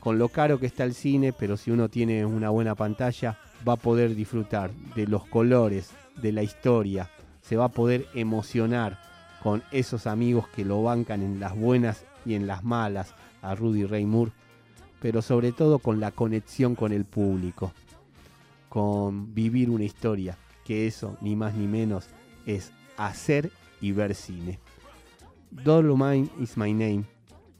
Con 0.00 0.18
lo 0.18 0.28
caro 0.28 0.60
que 0.60 0.66
está 0.66 0.84
el 0.84 0.94
cine, 0.94 1.32
pero 1.32 1.56
si 1.56 1.70
uno 1.70 1.88
tiene 1.88 2.24
una 2.24 2.50
buena 2.50 2.74
pantalla, 2.74 3.36
va 3.66 3.74
a 3.74 3.76
poder 3.76 4.14
disfrutar 4.14 4.70
de 4.94 5.06
los 5.06 5.26
colores, 5.26 5.90
de 6.16 6.32
la 6.32 6.42
historia, 6.42 7.10
se 7.40 7.56
va 7.56 7.66
a 7.66 7.70
poder 7.70 8.06
emocionar 8.14 8.98
con 9.42 9.62
esos 9.70 10.06
amigos 10.06 10.48
que 10.48 10.64
lo 10.64 10.82
bancan 10.82 11.22
en 11.22 11.40
las 11.40 11.56
buenas 11.56 12.04
y 12.26 12.34
en 12.34 12.46
las 12.46 12.64
malas 12.64 13.14
a 13.42 13.54
Rudy 13.54 13.84
Ray 13.84 14.04
Moore, 14.04 14.32
pero 15.00 15.22
sobre 15.22 15.52
todo 15.52 15.78
con 15.78 16.00
la 16.00 16.10
conexión 16.10 16.74
con 16.74 16.92
el 16.92 17.04
público, 17.04 17.72
con 18.68 19.34
vivir 19.34 19.70
una 19.70 19.84
historia, 19.84 20.36
que 20.64 20.86
eso 20.86 21.16
ni 21.20 21.36
más 21.36 21.54
ni 21.54 21.66
menos 21.66 22.08
es 22.46 22.72
hacer 22.96 23.50
y 23.80 23.92
ver 23.92 24.14
cine. 24.14 24.58
Dolomine 25.50 26.28
is 26.40 26.56
my 26.56 26.72
name, 26.72 27.04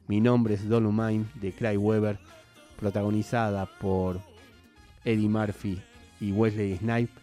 mi 0.09 0.21
nombre 0.21 0.55
es 0.55 0.69
Dolomine 0.69 1.25
de 1.37 1.53
Cry 1.53 1.77
Weber, 1.77 2.19
protagonizada 2.79 3.67
por 3.81 4.21
Eddie 5.09 5.29
Murphy 5.29 5.81
y 6.21 6.33
Wesley 6.33 6.77
Snipes, 6.77 7.23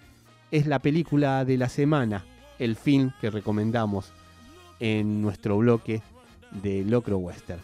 es 0.50 0.66
la 0.66 0.80
película 0.80 1.46
de 1.46 1.58
la 1.58 1.70
semana, 1.70 2.26
el 2.58 2.76
film 2.76 3.12
que 3.22 3.30
recomendamos 3.30 4.12
en 4.80 5.22
nuestro 5.22 5.58
bloque 5.60 6.02
de 6.64 6.84
Locro 6.84 7.20
Western. 7.20 7.62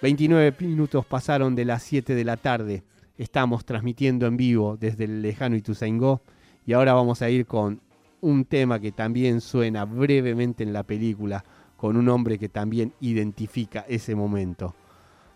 29 0.00 0.56
minutos 0.60 1.04
pasaron 1.04 1.54
de 1.54 1.66
las 1.66 1.82
7 1.82 2.14
de 2.14 2.24
la 2.24 2.38
tarde. 2.38 2.82
Estamos 3.18 3.66
transmitiendo 3.66 4.26
en 4.26 4.38
vivo 4.38 4.78
desde 4.78 5.04
el 5.04 5.20
lejano 5.20 5.54
Ituzaingó 5.54 6.22
y 6.64 6.72
ahora 6.72 6.94
vamos 6.94 7.20
a 7.20 7.28
ir 7.28 7.44
con 7.44 7.80
un 8.22 8.46
tema 8.46 8.80
que 8.80 8.92
también 8.92 9.42
suena 9.42 9.84
brevemente 9.84 10.62
en 10.62 10.72
la 10.72 10.82
película 10.82 11.44
con 11.76 11.96
un 11.96 12.08
hombre 12.08 12.38
que 12.38 12.48
también 12.48 12.94
identifica 13.00 13.84
ese 13.86 14.14
momento. 14.14 14.74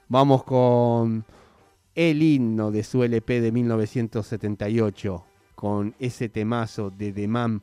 Vamos 0.09 0.43
con 0.45 1.25
el 1.97 2.23
himno 2.23 2.71
de 2.71 2.85
su 2.85 3.03
LP 3.03 3.41
de 3.41 3.51
1978, 3.51 5.25
con 5.55 5.95
ese 5.99 6.29
temazo 6.29 6.91
de 6.91 7.13
The 7.13 7.27
Man. 7.27 7.63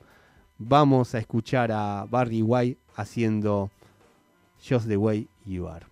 Vamos 0.57 1.13
a 1.13 1.19
escuchar 1.19 1.71
a 1.71 2.05
Barry 2.09 2.41
White 2.41 2.79
haciendo 2.95 3.69
Just 4.67 4.87
the 4.87 4.97
Way 4.97 5.27
You 5.45 5.67
Are. 5.67 5.85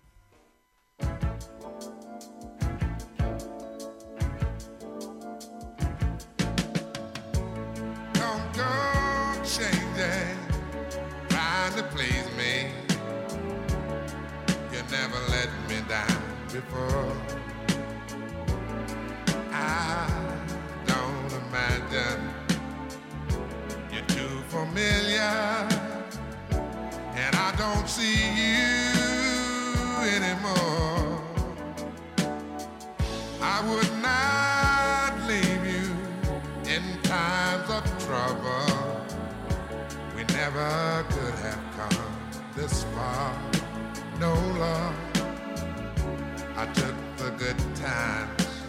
I 46.62 46.66
took 46.66 46.94
the 47.16 47.30
good 47.30 47.58
times. 47.74 48.62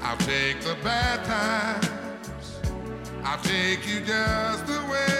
I'll 0.00 0.16
take 0.16 0.62
the 0.62 0.78
bad 0.82 1.22
times. 1.26 2.58
I'll 3.22 3.42
take 3.42 3.86
you 3.86 4.00
just 4.00 4.66
the 4.66 4.82
way 4.90 5.19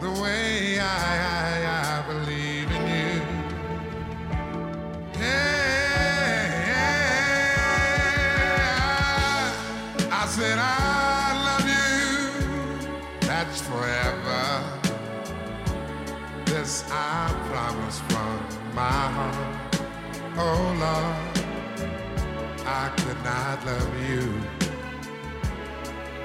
the 0.00 0.10
way 0.22 0.78
I, 0.78 0.84
I, 0.84 1.66
I 1.96 2.02
believe 2.06 2.70
in 2.70 2.82
you? 2.86 3.22
Yeah, 5.20 5.34
I 10.10 10.26
said 10.26 10.58
I 10.58 11.32
love 11.48 11.66
you. 11.76 11.88
That's 13.20 13.60
forever. 13.62 14.64
This 16.46 16.84
I 16.90 17.32
promise 17.50 18.00
from 18.08 18.38
my 18.74 19.10
heart. 19.16 19.56
Oh 20.36 20.76
Lord. 20.80 21.16
I 22.66 22.90
could 22.98 23.22
not 23.24 23.64
love 23.64 23.94
you 24.10 24.24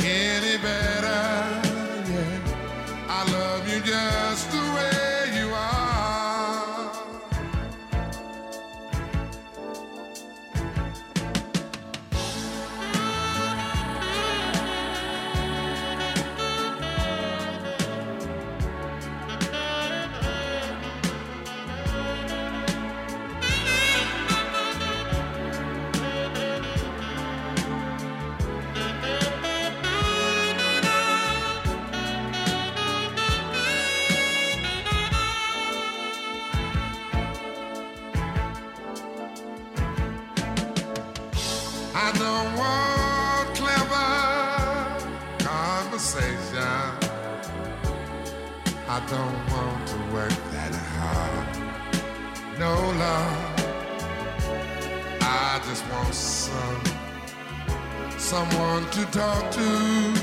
any 0.06 0.58
better. 0.58 0.93
Someone 58.34 58.84
to 58.90 59.06
talk 59.12 59.52
to. 59.52 60.23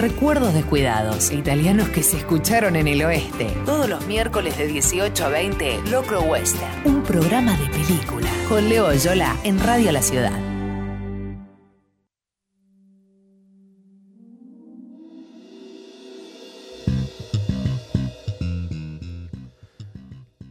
Recuerdos 0.00 0.54
descuidados, 0.54 1.30
italianos 1.30 1.90
que 1.90 2.02
se 2.02 2.16
escucharon 2.16 2.74
en 2.74 2.88
el 2.88 3.02
oeste. 3.02 3.48
Todos 3.66 3.86
los 3.86 4.06
miércoles 4.06 4.56
de 4.56 4.66
18 4.66 5.26
a 5.26 5.28
20, 5.28 5.90
Locro 5.90 6.22
Western. 6.22 6.86
Un 6.86 7.02
programa 7.02 7.54
de 7.58 7.66
película. 7.66 8.30
Con 8.48 8.68
Leo 8.70 8.94
Yola 8.94 9.36
en 9.44 9.58
Radio 9.58 9.92
La 9.92 10.02
Ciudad. 10.02 10.32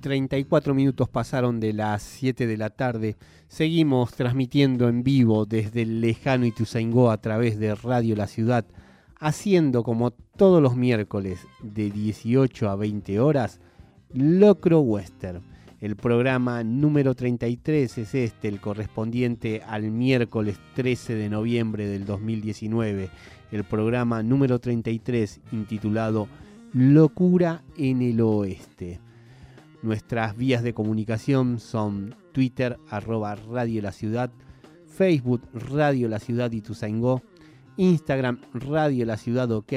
...34 0.02 0.74
minutos 0.74 1.08
pasaron 1.08 1.60
de 1.60 1.74
las 1.74 2.02
7 2.02 2.48
de 2.48 2.58
la 2.58 2.70
tarde... 2.70 3.18
...seguimos 3.48 4.14
transmitiendo 4.14 4.88
en 4.88 5.04
vivo 5.04 5.46
desde 5.46 5.84
el 5.84 6.02
lejano 6.02 6.46
Ituzaingó... 6.46 7.12
...a 7.12 7.22
través 7.22 7.60
de 7.60 7.76
Radio 7.76 8.16
La 8.16 8.26
Ciudad... 8.28 8.66
...haciendo 9.20 9.84
como 9.84 10.12
todos 10.12 10.62
los 10.62 10.76
miércoles... 10.76 11.46
...de 11.62 11.92
18 11.92 12.70
a 12.70 12.76
20 12.76 13.20
horas... 13.20 13.60
...Locro 14.14 14.80
Western... 14.80 15.44
El 15.82 15.96
programa 15.96 16.62
número 16.66 17.16
33 17.16 18.00
es 18.00 18.14
este, 18.14 18.50
el 18.50 18.60
correspondiente 18.60 19.62
al 19.66 19.92
miércoles 19.92 20.60
13 20.76 21.16
de 21.16 21.30
noviembre 21.30 21.88
del 21.88 22.06
2019. 22.06 23.10
El 23.54 23.64
programa 23.64 24.22
número 24.22 24.60
33 24.60 25.40
intitulado 25.54 26.28
Locura 26.74 27.64
en 27.78 28.02
el 28.02 28.20
Oeste. 28.20 29.00
Nuestras 29.82 30.36
vías 30.36 30.64
de 30.64 30.74
comunicación 30.74 31.62
son 31.62 32.14
Twitter, 32.34 32.78
arroba 32.90 33.36
Radio 33.36 33.82
La 33.82 33.94
Ciudad, 33.94 34.32
Facebook, 34.86 35.44
Radio 35.54 36.10
La 36.10 36.20
Ciudad 36.20 36.52
y 36.52 36.60
Tuzaingó, 36.60 37.22
Instagram, 37.80 38.42
Radio 38.54 39.06
La 39.06 39.16
Ciudad 39.16 39.50
OK, 39.54 39.72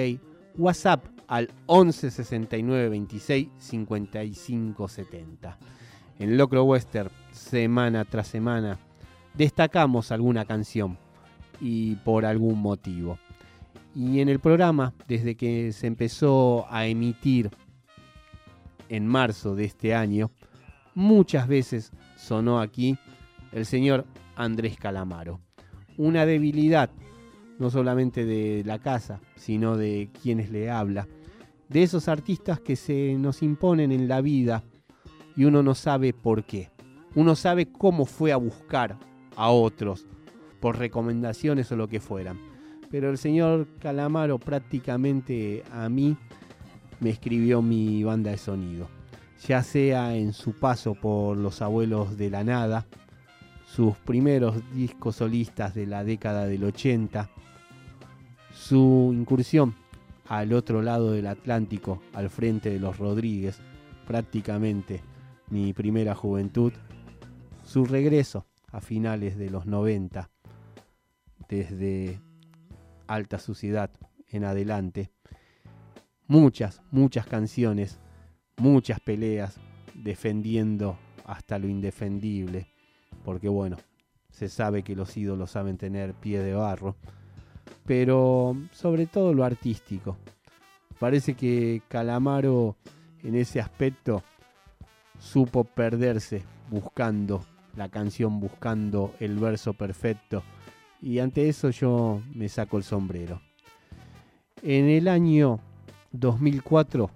WhatsApp 0.56 1.04
al 1.28 1.48
11 1.66 2.10
69 2.10 2.88
26 2.88 3.48
55 3.56 4.88
70. 4.88 5.58
En 6.18 6.36
Locro 6.36 6.64
Western, 6.64 7.10
semana 7.30 8.04
tras 8.04 8.26
semana, 8.26 8.76
destacamos 9.34 10.10
alguna 10.10 10.44
canción 10.44 10.98
y 11.60 11.94
por 11.94 12.24
algún 12.24 12.60
motivo. 12.60 13.20
Y 13.94 14.18
en 14.18 14.28
el 14.28 14.40
programa, 14.40 14.94
desde 15.06 15.36
que 15.36 15.70
se 15.70 15.86
empezó 15.86 16.66
a 16.70 16.86
emitir 16.86 17.50
en 18.88 19.06
marzo 19.06 19.54
de 19.54 19.66
este 19.66 19.94
año, 19.94 20.32
muchas 20.96 21.46
veces 21.46 21.92
sonó 22.16 22.60
aquí 22.60 22.98
el 23.52 23.64
señor 23.64 24.06
Andrés 24.34 24.76
Calamaro. 24.76 25.38
Una 25.96 26.26
debilidad, 26.26 26.90
no 27.62 27.70
solamente 27.70 28.24
de 28.24 28.64
la 28.66 28.80
casa, 28.80 29.20
sino 29.36 29.76
de 29.76 30.10
quienes 30.20 30.50
le 30.50 30.68
habla, 30.68 31.06
de 31.68 31.84
esos 31.84 32.08
artistas 32.08 32.58
que 32.58 32.74
se 32.74 33.14
nos 33.14 33.40
imponen 33.40 33.92
en 33.92 34.08
la 34.08 34.20
vida 34.20 34.64
y 35.36 35.44
uno 35.44 35.62
no 35.62 35.76
sabe 35.76 36.12
por 36.12 36.44
qué. 36.44 36.70
uno 37.14 37.36
sabe 37.36 37.70
cómo 37.70 38.04
fue 38.04 38.32
a 38.32 38.36
buscar 38.36 38.98
a 39.36 39.50
otros, 39.50 40.06
por 40.60 40.76
recomendaciones 40.76 41.70
o 41.70 41.76
lo 41.76 41.86
que 41.86 42.00
fueran. 42.00 42.40
Pero 42.90 43.10
el 43.10 43.16
señor 43.16 43.68
Calamaro 43.78 44.38
prácticamente 44.38 45.62
a 45.72 45.88
mí 45.88 46.16
me 46.98 47.10
escribió 47.10 47.62
mi 47.62 48.02
banda 48.02 48.32
de 48.32 48.38
sonido. 48.38 48.88
Ya 49.46 49.62
sea 49.62 50.16
en 50.16 50.32
su 50.32 50.52
paso 50.52 50.94
por 50.94 51.36
Los 51.36 51.62
Abuelos 51.62 52.16
de 52.16 52.30
la 52.30 52.42
Nada, 52.44 52.86
sus 53.66 53.96
primeros 53.98 54.56
discos 54.74 55.16
solistas 55.16 55.74
de 55.74 55.86
la 55.86 56.04
década 56.04 56.46
del 56.46 56.64
80, 56.64 57.30
su 58.62 59.10
incursión 59.12 59.74
al 60.28 60.52
otro 60.52 60.82
lado 60.82 61.10
del 61.10 61.26
Atlántico, 61.26 62.00
al 62.12 62.30
frente 62.30 62.70
de 62.70 62.78
los 62.78 62.96
Rodríguez, 62.96 63.60
prácticamente 64.06 65.00
mi 65.50 65.72
primera 65.72 66.14
juventud, 66.14 66.72
su 67.64 67.84
regreso 67.84 68.46
a 68.70 68.80
finales 68.80 69.36
de 69.36 69.50
los 69.50 69.66
90, 69.66 70.30
desde 71.48 72.20
Alta 73.08 73.40
Suciedad 73.40 73.90
en 74.28 74.44
adelante, 74.44 75.10
muchas, 76.28 76.82
muchas 76.92 77.26
canciones, 77.26 77.98
muchas 78.58 79.00
peleas 79.00 79.58
defendiendo 79.92 80.96
hasta 81.24 81.58
lo 81.58 81.66
indefendible, 81.66 82.68
porque 83.24 83.48
bueno, 83.48 83.76
se 84.30 84.48
sabe 84.48 84.84
que 84.84 84.94
los 84.94 85.16
ídolos 85.16 85.50
saben 85.50 85.78
tener 85.78 86.14
pie 86.14 86.40
de 86.40 86.54
barro, 86.54 86.96
pero 87.84 88.56
sobre 88.72 89.06
todo 89.06 89.34
lo 89.34 89.44
artístico. 89.44 90.16
Parece 90.98 91.34
que 91.34 91.82
Calamaro 91.88 92.76
en 93.22 93.34
ese 93.34 93.60
aspecto 93.60 94.22
supo 95.18 95.64
perderse 95.64 96.42
buscando 96.70 97.44
la 97.76 97.88
canción, 97.88 98.40
buscando 98.40 99.14
el 99.20 99.38
verso 99.38 99.74
perfecto, 99.74 100.42
y 101.00 101.18
ante 101.18 101.48
eso 101.48 101.70
yo 101.70 102.20
me 102.34 102.48
saco 102.48 102.78
el 102.78 102.84
sombrero. 102.84 103.40
En 104.62 104.88
el 104.88 105.08
año 105.08 105.58
2004 106.12 107.10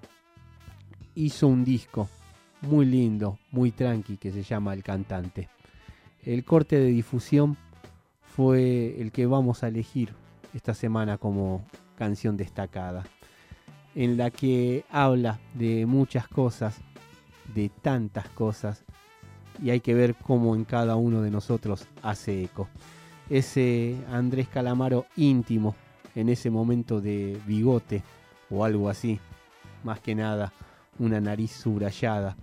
hizo 1.15 1.47
un 1.47 1.65
disco 1.65 2.09
muy 2.63 2.87
lindo, 2.87 3.39
muy 3.51 3.71
tranqui, 3.71 4.17
que 4.17 4.33
se 4.33 4.43
llama 4.43 4.75
El 4.75 4.83
Cantante. 4.83 5.49
El 6.25 6.45
corte 6.45 6.77
de 6.77 6.87
difusión 6.87 7.57
fue 8.21 9.01
el 9.01 9.13
que 9.13 9.27
vamos 9.27 9.63
a 9.63 9.69
elegir 9.69 10.13
esta 10.57 10.73
semana 10.73 11.19
como 11.19 11.63
canción 11.97 12.37
destacada, 12.39 13.05
en 13.95 14.17
la 14.17 14.31
que 14.31 14.85
habla 14.91 15.39
de 15.53 15.85
muchas 15.85 16.27
cosas, 16.29 16.79
de 17.55 17.69
tantas 17.69 18.29
cosas, 18.31 18.83
y 19.63 19.69
hay 19.69 19.81
que 19.81 19.95
ver 19.95 20.15
cómo 20.15 20.55
en 20.55 20.65
cada 20.65 20.97
uno 20.97 21.21
de 21.21 21.31
nosotros 21.31 21.87
hace 22.03 22.45
eco. 22.45 22.69
Ese 23.29 23.97
Andrés 24.11 24.49
Calamaro 24.49 25.07
íntimo, 25.17 25.75
en 26.15 26.31
ese 26.31 26.51
momento 26.51 27.03
de 27.03 27.39
bigote 27.47 28.03
o 28.51 28.65
algo 28.65 28.89
así, 28.89 29.21
más 29.85 30.01
que 30.01 30.15
nada 30.15 30.55
una 30.99 31.21
nariz 31.21 31.53
subrayada, 31.53 32.35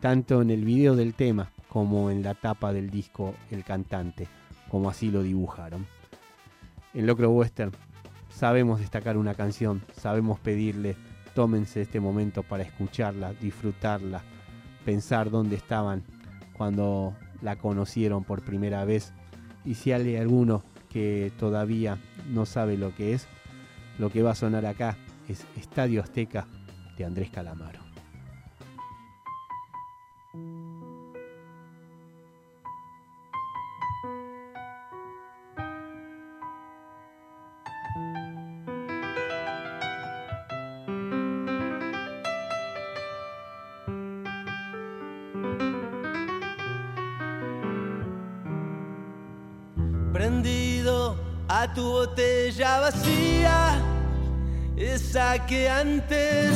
tanto 0.00 0.40
en 0.40 0.50
el 0.50 0.64
video 0.64 0.96
del 0.96 1.12
tema 1.12 1.50
como 1.68 2.10
en 2.10 2.22
la 2.22 2.34
tapa 2.34 2.72
del 2.72 2.88
disco 2.88 3.34
El 3.50 3.62
Cantante, 3.62 4.26
como 4.70 4.88
así 4.88 5.10
lo 5.10 5.22
dibujaron. 5.22 5.97
En 6.98 7.06
Locro 7.06 7.30
Western 7.30 7.70
sabemos 8.28 8.80
destacar 8.80 9.16
una 9.16 9.34
canción, 9.34 9.82
sabemos 9.92 10.40
pedirle, 10.40 10.96
tómense 11.32 11.82
este 11.82 12.00
momento 12.00 12.42
para 12.42 12.64
escucharla, 12.64 13.34
disfrutarla, 13.34 14.24
pensar 14.84 15.30
dónde 15.30 15.54
estaban 15.54 16.02
cuando 16.54 17.14
la 17.40 17.54
conocieron 17.54 18.24
por 18.24 18.44
primera 18.44 18.84
vez 18.84 19.12
y 19.64 19.74
si 19.74 19.92
hay 19.92 20.16
alguno 20.16 20.64
que 20.90 21.30
todavía 21.38 21.98
no 22.30 22.46
sabe 22.46 22.76
lo 22.76 22.92
que 22.96 23.12
es, 23.12 23.28
lo 24.00 24.10
que 24.10 24.24
va 24.24 24.32
a 24.32 24.34
sonar 24.34 24.66
acá 24.66 24.96
es 25.28 25.46
Estadio 25.56 26.02
Azteca 26.02 26.48
de 26.96 27.04
Andrés 27.04 27.30
Calamaro. 27.30 27.87
Tu 51.74 51.82
botella 51.82 52.80
vacía, 52.80 53.80
esa 54.76 55.46
que 55.46 55.68
antes 55.68 56.52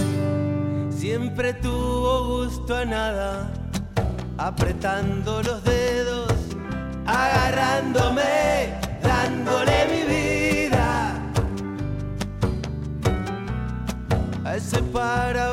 siempre 0.90 1.52
tuvo 1.54 2.44
gusto 2.44 2.76
a 2.76 2.84
nada, 2.84 3.52
apretando 4.38 5.42
los 5.42 5.62
dedos, 5.64 6.32
agarrándome, 7.06 8.74
dándole 9.02 9.86
mi 9.92 10.02
vida. 10.14 11.14
A 14.44 14.56
ese 14.56 14.82
para 14.82 15.52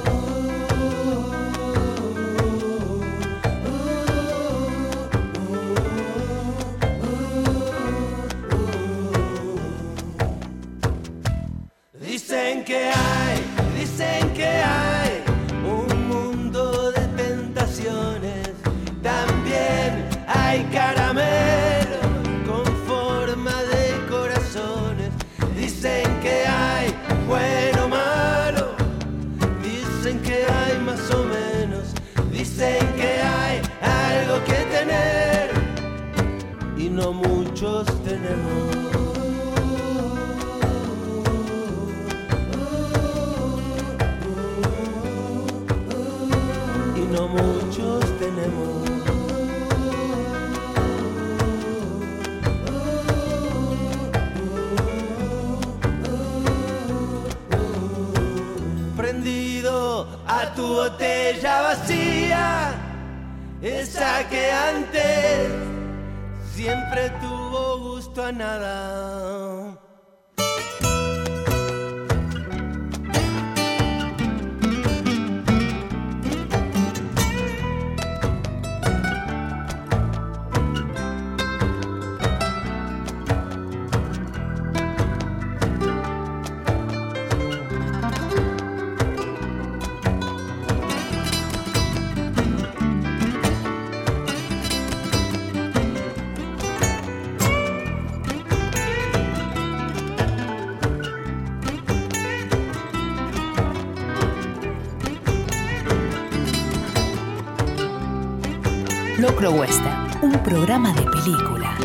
Un 110.21 110.33
programa 110.43 110.93
de 110.93 111.01
película. 111.01 111.75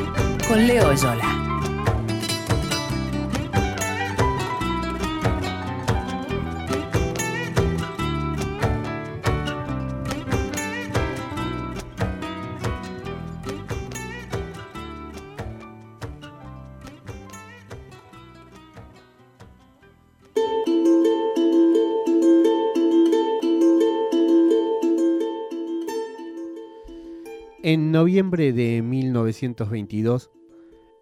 Con 0.47 0.66
Leo 0.66 0.93
Yola. 0.93 1.45
En 27.69 27.91
noviembre 27.91 28.53
de 28.53 28.81
1922, 28.81 30.31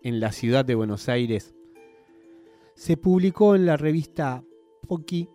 en 0.01 0.19
la 0.19 0.33
ciudad 0.33 0.65
de 0.65 0.75
Buenos 0.75 1.11
Aires, 1.11 1.55
se 2.75 2.97
publicó 2.97 3.55
en 3.55 3.67
la 3.67 3.77
revista 3.77 4.43
Pocky 4.89 5.29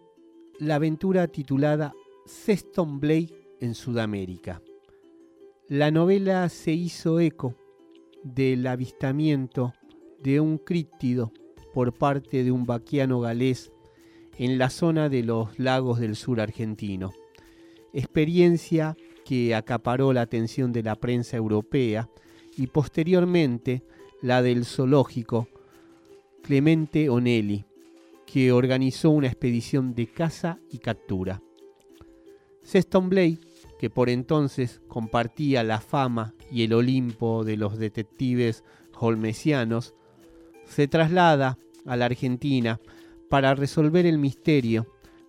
la 0.58 0.74
aventura 0.74 1.28
titulada 1.28 1.94
Sexton 2.26 3.00
Blake 3.00 3.32
en 3.60 3.76
Sudamérica. 3.76 4.64
La 5.68 5.92
novela 5.92 6.50
se 6.50 6.72
hizo 6.72 7.20
eco 7.20 7.54
del 8.24 8.66
avistamiento 8.66 9.76
de 10.24 10.40
un 10.40 10.58
críptido 10.58 11.32
por 11.76 11.94
parte 11.94 12.44
de 12.44 12.52
un 12.52 12.66
vaquiano 12.66 13.20
galés 13.20 13.72
en 14.40 14.58
la 14.58 14.72
zona 14.72 15.10
de 15.10 15.22
los 15.22 15.60
lagos 15.60 16.00
del 16.00 16.16
sur 16.16 16.42
argentino. 16.42 17.12
Experiencia 17.94 18.98
que 19.30 19.54
acaparó 19.54 20.12
la 20.12 20.22
atención 20.22 20.74
de 20.74 20.82
la 20.82 20.96
prensa 20.96 21.38
europea 21.38 22.10
y 22.58 22.66
posteriormente 22.66 23.84
la 24.24 24.42
del 24.42 24.66
zoológico 24.66 25.48
Clemente 26.42 27.10
Onelli, 27.10 27.64
que 28.26 28.52
organizó 28.52 29.12
una 29.12 29.28
expedición 29.28 29.94
de 29.94 30.08
caza 30.08 30.58
y 30.72 30.80
captura. 30.80 31.44
Sexton 32.64 33.10
Blake, 33.10 33.38
que 33.78 33.92
por 33.92 34.10
entonces 34.10 34.82
compartía 34.88 35.64
la 35.64 35.80
fama 35.80 36.34
y 36.52 36.64
el 36.64 36.74
Olimpo 36.74 37.44
de 37.44 37.56
los 37.56 37.78
detectives 37.78 38.64
holmesianos, 38.98 39.94
se 40.66 40.88
traslada 40.88 41.60
a 41.86 41.96
la 41.96 42.06
Argentina 42.06 42.80
para 43.30 43.54
resolver 43.54 44.08
el 44.08 44.18
misterio 44.18 44.88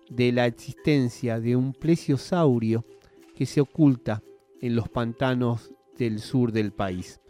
de 0.09 0.31
la 0.31 0.47
existencia 0.47 1.39
de 1.39 1.55
un 1.55 1.73
plesiosaurio 1.73 2.83
que 3.41 3.47
se 3.47 3.59
oculta 3.59 4.21
en 4.61 4.75
los 4.75 4.87
pantanos 4.87 5.73
del 5.97 6.19
sur 6.19 6.51
del 6.51 6.73
país. 6.73 7.21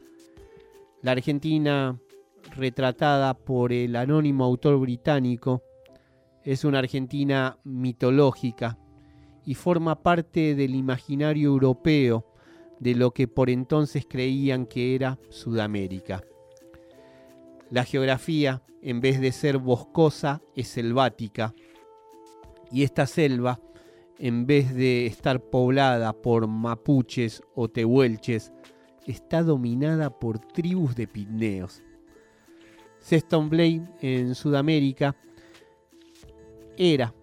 La 1.02 1.14
Argentina, 1.14 2.02
retratada 2.54 3.34
por 3.34 3.72
el 3.72 3.96
anónimo 3.96 4.44
autor 4.44 4.78
británico, 4.78 5.64
es 6.44 6.66
una 6.66 6.80
Argentina 6.80 7.60
mitológica 7.64 8.78
y 9.46 9.54
forma 9.54 10.04
parte 10.04 10.54
del 10.54 10.76
imaginario 10.76 11.48
europeo 11.48 12.26
de 12.82 12.94
lo 12.94 13.12
que 13.12 13.30
por 13.30 13.50
entonces 13.50 14.06
creían 14.06 14.66
que 14.66 14.96
era 14.96 15.18
Sudamérica. 15.30 16.26
La 17.70 17.86
geografía, 17.86 18.64
en 18.82 19.00
vez 19.00 19.22
de 19.22 19.32
ser 19.32 19.60
boscosa, 19.60 20.42
es 20.58 20.68
selvática, 20.68 21.56
y 22.70 22.84
esta 22.84 23.08
selva, 23.08 23.62
en 24.22 24.46
vez 24.46 24.76
de 24.76 25.08
estar 25.08 25.42
poblada 25.42 26.14
por 26.14 26.48
mapuches 26.48 27.42
o 27.56 27.70
tehuelches, 27.70 28.54
está 29.08 29.42
dominada 29.42 30.12
por 30.12 30.38
tribus 30.38 30.96
de 30.96 31.08
pigmeos. 31.08 31.82
Sexton 33.00 33.50
Blake 33.50 33.82
en 34.00 34.36
Sudamérica 34.36 35.16
era 36.78 37.16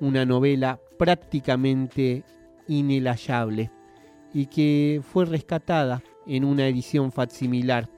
una 0.00 0.26
novela 0.26 0.78
prácticamente 0.98 2.24
inelhallable 2.68 3.70
y 4.34 4.44
que 4.44 5.00
fue 5.02 5.24
rescatada 5.24 6.02
en 6.26 6.44
una 6.44 6.68
edición 6.68 7.10
facsimilar 7.10 7.88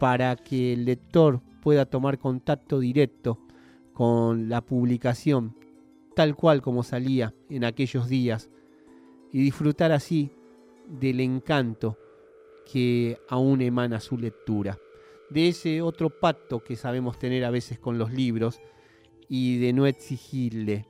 para 0.00 0.34
que 0.34 0.72
el 0.72 0.86
lector 0.86 1.40
pueda 1.62 1.86
tomar 1.86 2.18
contacto 2.18 2.80
directo 2.80 3.38
con 3.92 4.48
la 4.48 4.60
publicación 4.60 5.54
tal 6.14 6.36
cual 6.36 6.62
como 6.62 6.82
salía 6.82 7.34
en 7.48 7.64
aquellos 7.64 8.08
días 8.08 8.50
y 9.32 9.42
disfrutar 9.42 9.92
así 9.92 10.30
del 10.86 11.20
encanto 11.20 11.98
que 12.70 13.18
aún 13.28 13.60
emana 13.60 14.00
su 14.00 14.16
lectura, 14.16 14.78
de 15.30 15.48
ese 15.48 15.82
otro 15.82 16.10
pacto 16.10 16.62
que 16.62 16.76
sabemos 16.76 17.18
tener 17.18 17.44
a 17.44 17.50
veces 17.50 17.78
con 17.78 17.98
los 17.98 18.12
libros 18.12 18.60
y 19.28 19.58
de 19.58 19.72
no 19.72 19.86
exigirle 19.86 20.86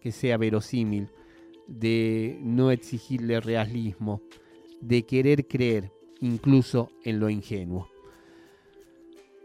que 0.00 0.12
sea 0.12 0.36
verosímil, 0.36 1.08
de 1.66 2.38
no 2.42 2.70
exigirle 2.70 3.40
realismo, 3.40 4.20
de 4.80 5.04
querer 5.04 5.46
creer 5.46 5.92
incluso 6.20 6.90
en 7.04 7.20
lo 7.20 7.30
ingenuo. 7.30 7.88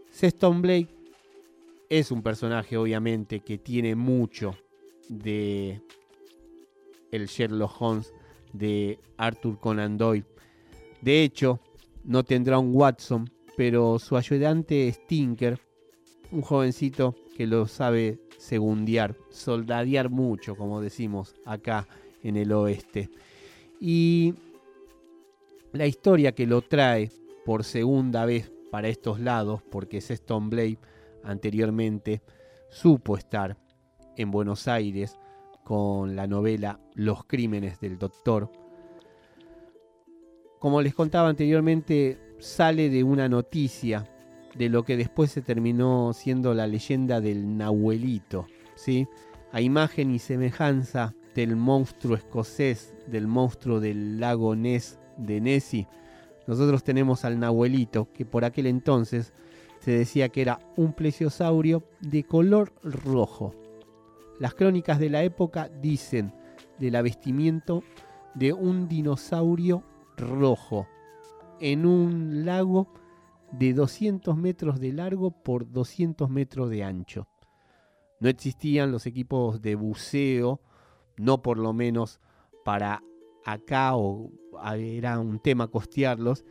Sexton 0.09 0.61
Blake 0.61 0.89
es 1.89 2.11
un 2.11 2.21
personaje 2.21 2.77
obviamente 2.77 3.39
que 3.41 3.57
tiene 3.57 3.95
mucho 3.95 4.55
de 5.09 5.81
el 7.11 7.25
Sherlock 7.27 7.81
Holmes 7.81 8.13
de 8.53 8.99
Arthur 9.17 9.59
Conan 9.59 9.97
Doyle. 9.97 10.25
De 11.01 11.23
hecho, 11.23 11.59
no 12.03 12.23
tendrá 12.23 12.59
un 12.59 12.75
Watson, 12.75 13.29
pero 13.57 13.99
su 13.99 14.15
ayudante 14.15 14.87
es 14.87 15.05
Tinker, 15.05 15.59
un 16.31 16.41
jovencito 16.41 17.15
que 17.35 17.47
lo 17.47 17.67
sabe 17.67 18.19
segundiar, 18.37 19.15
soldadear 19.29 20.09
mucho, 20.09 20.55
como 20.55 20.81
decimos 20.81 21.35
acá 21.45 21.87
en 22.23 22.37
el 22.37 22.51
oeste. 22.51 23.09
Y 23.79 24.33
la 25.71 25.87
historia 25.87 26.33
que 26.33 26.47
lo 26.47 26.61
trae 26.61 27.11
por 27.45 27.63
segunda 27.63 28.25
vez 28.25 28.51
para 28.71 28.89
estos 28.89 29.19
lados, 29.19 29.61
porque 29.69 30.01
Sexton 30.01 30.49
Blake 30.49 30.79
anteriormente 31.23 32.21
supo 32.69 33.17
estar 33.17 33.57
en 34.19 34.31
Buenos 34.31 34.67
Aires 34.67 35.17
con 35.63 36.15
la 36.15 36.27
novela 36.27 36.79
Los 36.93 37.25
crímenes 37.25 37.79
del 37.79 37.97
doctor. 37.97 38.51
Como 40.59 40.81
les 40.81 40.93
contaba 40.93 41.29
anteriormente, 41.29 42.19
sale 42.39 42.89
de 42.89 43.03
una 43.03 43.29
noticia 43.29 44.07
de 44.55 44.69
lo 44.69 44.83
que 44.83 44.97
después 44.97 45.31
se 45.31 45.41
terminó 45.41 46.11
siendo 46.13 46.53
la 46.53 46.67
leyenda 46.67 47.21
del 47.21 47.57
Nahuelito, 47.57 48.45
¿sí? 48.75 49.07
A 49.51 49.61
imagen 49.61 50.11
y 50.11 50.19
semejanza 50.19 51.15
del 51.33 51.55
monstruo 51.55 52.15
escocés, 52.15 52.93
del 53.07 53.27
monstruo 53.27 53.79
del 53.79 54.19
lago 54.19 54.55
Ness 54.55 54.99
de 55.17 55.39
Nessie, 55.39 55.87
nosotros 56.49 56.83
tenemos 56.83 57.25
al 57.25 57.39
Nahuelito, 57.39 58.11
que 58.11 58.25
por 58.25 58.43
aquel 58.43 58.65
entonces 58.65 59.33
se 59.81 59.91
decía 59.91 60.29
que 60.29 60.41
era 60.41 60.59
un 60.77 60.93
plesiosaurio 60.93 61.83
de 62.01 62.23
color 62.23 62.73
rojo. 62.81 63.53
Las 64.39 64.53
crónicas 64.55 64.99
de 64.99 65.09
la 65.09 65.23
época 65.23 65.69
dicen 65.81 66.33
del 66.79 66.95
avestimiento 66.95 67.83
de 68.35 68.53
un 68.53 68.87
dinosaurio 68.87 69.83
rojo 70.15 70.87
en 71.59 71.85
un 71.85 72.45
lago 72.45 72.87
de 73.51 73.73
200 73.73 74.37
metros 74.37 74.79
de 74.79 74.93
largo 74.93 75.31
por 75.31 75.69
200 75.69 76.29
metros 76.29 76.69
de 76.69 76.85
ancho. 76.85 77.27
No 78.21 78.29
existían 78.29 78.93
los 78.93 79.05
equipos 79.05 79.61
de 79.61 79.75
buceo, 79.75 80.61
no 81.17 81.41
por 81.41 81.57
lo 81.57 81.73
menos 81.73 82.21
para 82.63 83.03
acá 83.45 83.97
o 83.97 84.31
era 84.77 85.19
un 85.19 85.39
tema 85.39 85.67
costearlos, 85.67 86.45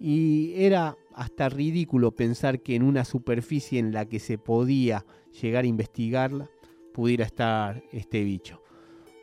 y 0.00 0.52
era 0.56 0.96
hasta 1.14 1.48
ridículo 1.48 2.10
pensar 2.16 2.60
que 2.60 2.74
en 2.74 2.82
una 2.82 3.04
superficie 3.04 3.78
en 3.78 3.92
la 3.92 4.06
que 4.06 4.18
se 4.18 4.36
podía 4.36 5.06
llegar 5.40 5.62
a 5.62 5.68
investigarla 5.68 6.50
pudiera 6.94 7.24
estar 7.24 7.82
este 7.90 8.22
bicho. 8.22 8.62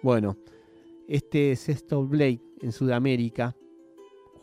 Bueno, 0.03 0.37
este 1.07 1.55
Sexto 1.55 2.05
Blake 2.05 2.41
en 2.61 2.73
Sudamérica 2.73 3.55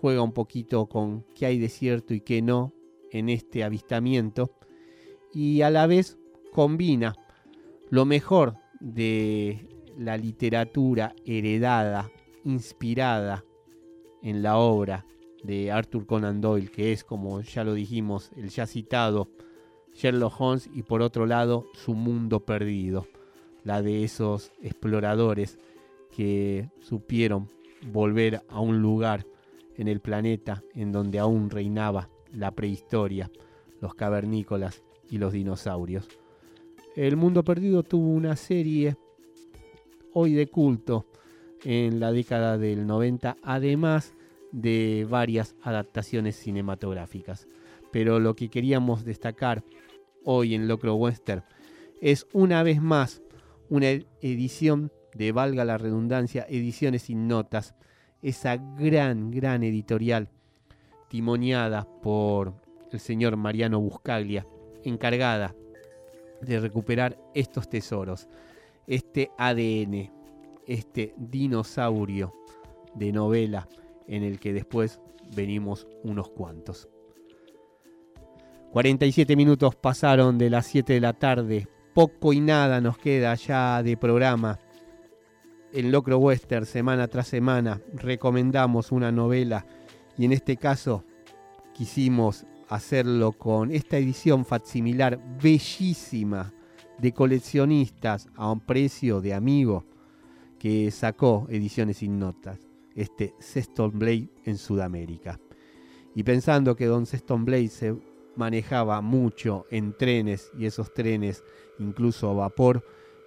juega 0.00 0.22
un 0.22 0.32
poquito 0.32 0.86
con 0.86 1.26
qué 1.34 1.46
hay 1.46 1.58
de 1.58 1.68
cierto 1.68 2.14
y 2.14 2.22
qué 2.22 2.40
no 2.40 2.72
en 3.12 3.28
este 3.28 3.62
avistamiento 3.62 4.54
y 5.32 5.60
a 5.60 5.70
la 5.70 5.86
vez 5.86 6.18
combina 6.52 7.14
lo 7.90 8.06
mejor 8.06 8.54
de 8.80 9.68
la 9.98 10.16
literatura 10.16 11.14
heredada, 11.26 12.10
inspirada 12.44 13.44
en 14.22 14.42
la 14.42 14.56
obra 14.56 15.04
de 15.42 15.70
Arthur 15.70 16.06
Conan 16.06 16.40
Doyle, 16.40 16.70
que 16.70 16.92
es, 16.92 17.04
como 17.04 17.42
ya 17.42 17.62
lo 17.62 17.74
dijimos, 17.74 18.30
el 18.36 18.48
ya 18.48 18.66
citado 18.66 19.28
Sherlock 19.94 20.40
Holmes, 20.40 20.70
y 20.72 20.82
por 20.82 21.02
otro 21.02 21.26
lado, 21.26 21.66
su 21.74 21.94
mundo 21.94 22.40
perdido 22.40 23.06
la 23.64 23.82
de 23.82 24.04
esos 24.04 24.52
exploradores 24.62 25.58
que 26.14 26.70
supieron 26.80 27.48
volver 27.92 28.42
a 28.48 28.60
un 28.60 28.82
lugar 28.82 29.26
en 29.76 29.88
el 29.88 30.00
planeta 30.00 30.62
en 30.74 30.92
donde 30.92 31.18
aún 31.18 31.50
reinaba 31.50 32.08
la 32.32 32.50
prehistoria, 32.50 33.30
los 33.80 33.94
cavernícolas 33.94 34.82
y 35.08 35.18
los 35.18 35.32
dinosaurios. 35.32 36.08
El 36.96 37.16
Mundo 37.16 37.44
Perdido 37.44 37.84
tuvo 37.84 38.08
una 38.08 38.36
serie 38.36 38.96
hoy 40.12 40.32
de 40.34 40.48
culto 40.48 41.06
en 41.64 42.00
la 42.00 42.12
década 42.12 42.58
del 42.58 42.86
90, 42.86 43.36
además 43.42 44.14
de 44.52 45.06
varias 45.08 45.54
adaptaciones 45.62 46.36
cinematográficas. 46.36 47.46
Pero 47.92 48.18
lo 48.20 48.34
que 48.34 48.48
queríamos 48.48 49.04
destacar 49.04 49.62
hoy 50.24 50.54
en 50.54 50.68
Locro 50.68 50.94
Western 50.96 51.44
es 52.00 52.26
una 52.32 52.62
vez 52.62 52.82
más 52.82 53.22
una 53.68 53.88
edición 54.20 54.92
de, 55.14 55.32
valga 55.32 55.64
la 55.64 55.78
redundancia, 55.78 56.46
ediciones 56.48 57.02
sin 57.02 57.28
notas, 57.28 57.74
esa 58.22 58.56
gran, 58.56 59.30
gran 59.30 59.62
editorial 59.62 60.28
timoniada 61.08 61.86
por 62.02 62.54
el 62.92 63.00
señor 63.00 63.36
Mariano 63.36 63.80
Buscaglia, 63.80 64.46
encargada 64.84 65.54
de 66.40 66.60
recuperar 66.60 67.18
estos 67.34 67.68
tesoros, 67.68 68.28
este 68.86 69.30
ADN, 69.38 70.10
este 70.66 71.14
dinosaurio 71.16 72.34
de 72.94 73.12
novela 73.12 73.68
en 74.06 74.22
el 74.22 74.38
que 74.38 74.52
después 74.52 75.00
venimos 75.34 75.86
unos 76.04 76.30
cuantos. 76.30 76.88
47 78.72 79.34
minutos 79.34 79.74
pasaron 79.76 80.38
de 80.38 80.50
las 80.50 80.66
7 80.66 80.92
de 80.92 81.00
la 81.00 81.14
tarde, 81.14 81.68
poco 81.98 82.32
y 82.32 82.38
nada 82.38 82.80
nos 82.80 82.96
queda 82.96 83.34
ya 83.34 83.82
de 83.82 83.96
programa. 83.96 84.56
En 85.72 85.90
Locro 85.90 86.18
Western, 86.18 86.64
semana 86.64 87.08
tras 87.08 87.26
semana, 87.26 87.80
recomendamos 87.92 88.92
una 88.92 89.10
novela 89.10 89.66
y 90.16 90.24
en 90.24 90.30
este 90.30 90.56
caso 90.56 91.04
quisimos 91.74 92.46
hacerlo 92.68 93.32
con 93.32 93.72
esta 93.72 93.98
edición 93.98 94.44
facsimilar 94.44 95.18
bellísima 95.42 96.54
de 96.98 97.12
coleccionistas 97.12 98.28
a 98.36 98.52
un 98.52 98.60
precio 98.60 99.20
de 99.20 99.34
amigo 99.34 99.84
que 100.56 100.92
sacó 100.92 101.48
Ediciones 101.50 101.96
Sin 101.96 102.20
Notas, 102.20 102.60
este 102.94 103.34
Sexton 103.40 103.98
Blade 103.98 104.28
en 104.44 104.56
Sudamérica. 104.56 105.40
Y 106.14 106.22
pensando 106.22 106.76
que 106.76 106.86
Don 106.86 107.06
Sexton 107.06 107.44
Blade 107.44 107.68
se 107.68 107.96
manejaba 108.38 109.00
mucho 109.00 109.66
en 109.70 109.92
trenes 109.92 110.52
y 110.56 110.66
esos 110.66 110.94
trenes 110.94 111.42
incluso 111.78 112.30
a 112.30 112.34
vapor, 112.34 112.84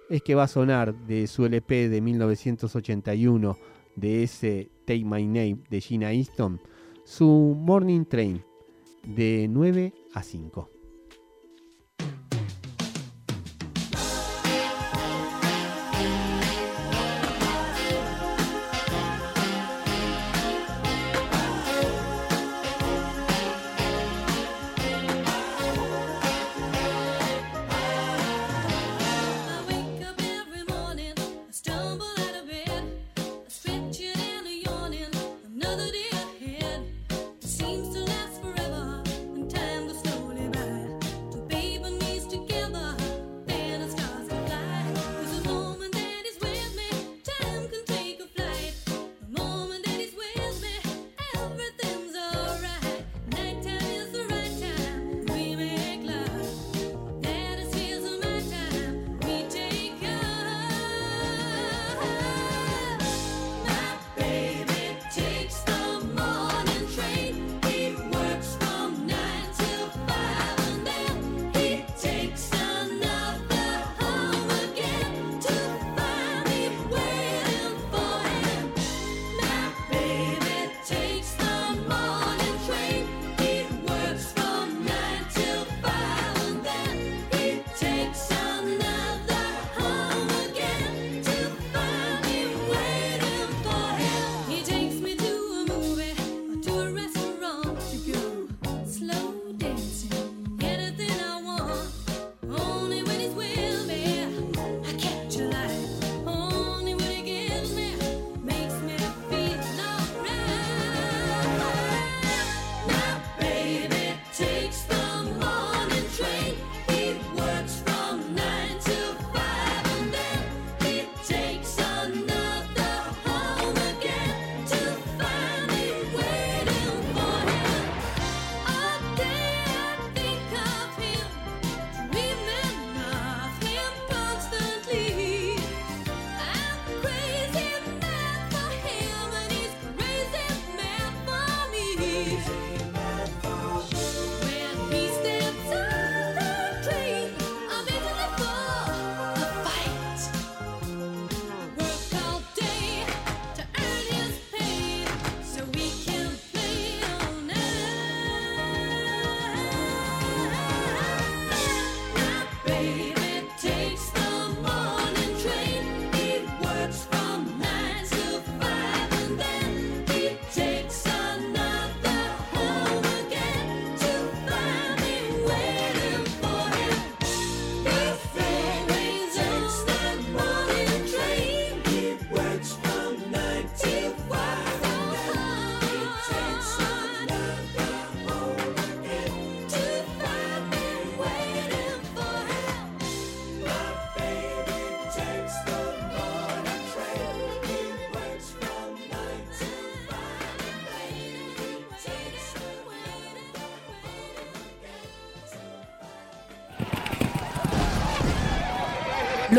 es 0.08 0.22
que 0.22 0.34
va 0.34 0.44
a 0.44 0.48
sonar 0.48 0.94
de 1.06 1.26
su 1.26 1.44
LP 1.44 1.88
de 1.88 2.00
1981 2.00 3.56
de 3.94 4.22
ese 4.22 4.70
Take 4.86 5.04
My 5.04 5.26
Name 5.26 5.58
de 5.68 5.80
Gina 5.80 6.12
Easton, 6.12 6.60
su 7.04 7.26
Morning 7.26 8.04
Train 8.06 8.42
de 9.04 9.46
9 9.50 9.92
a 10.14 10.22
5. 10.22 10.81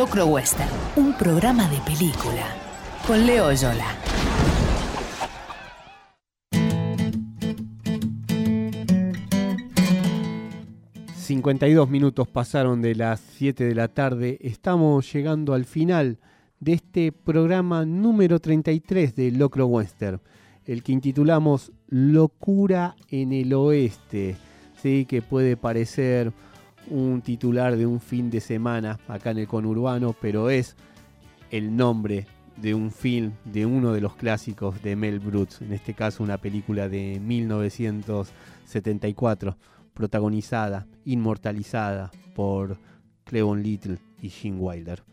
Locro 0.03 0.25
Western, 0.25 0.69
un 0.97 1.13
programa 1.13 1.65
de 1.69 1.77
película 1.77 2.45
con 3.07 3.25
Leo 3.25 3.53
Yola. 3.53 3.87
...52 11.25 11.87
minutos 11.87 12.27
pasaron 12.27 12.81
de 12.81 12.95
las 12.95 13.21
7 13.37 13.63
de 13.63 13.73
la 13.73 13.87
tarde... 13.87 14.39
...estamos 14.41 15.09
llegando 15.13 15.53
al 15.53 15.63
final... 15.63 16.19
...de 16.59 16.73
este 16.73 17.13
programa 17.13 17.85
número 17.85 18.41
33 18.41 19.15
de 19.15 19.31
Locro 19.31 19.67
Western... 19.67 20.19
...el 20.65 20.83
que 20.83 20.91
intitulamos... 20.91 21.71
...Locura 21.87 22.97
en 23.07 23.31
el 23.31 23.53
Oeste... 23.53 24.35
...sí, 24.81 25.05
que 25.05 25.21
puede 25.21 25.55
parecer 25.55 26.33
un 26.89 27.21
titular 27.21 27.77
de 27.77 27.85
un 27.85 27.99
fin 27.99 28.29
de 28.29 28.39
semana 28.41 28.99
acá 29.07 29.31
en 29.31 29.39
el 29.39 29.47
conurbano, 29.47 30.15
pero 30.19 30.49
es 30.49 30.75
el 31.51 31.75
nombre 31.75 32.25
de 32.57 32.73
un 32.73 32.91
film 32.91 33.33
de 33.45 33.65
uno 33.65 33.93
de 33.93 34.01
los 34.01 34.15
clásicos 34.15 34.81
de 34.83 34.95
Mel 34.95 35.19
Brooks, 35.19 35.61
en 35.61 35.73
este 35.73 35.93
caso 35.93 36.23
una 36.23 36.37
película 36.37 36.87
de 36.89 37.19
1974, 37.19 39.57
protagonizada, 39.93 40.87
inmortalizada 41.05 42.11
por 42.35 42.79
Clevon 43.25 43.61
Little 43.63 43.97
y 44.21 44.29
Gene 44.29 44.57
Wilder. 44.57 45.03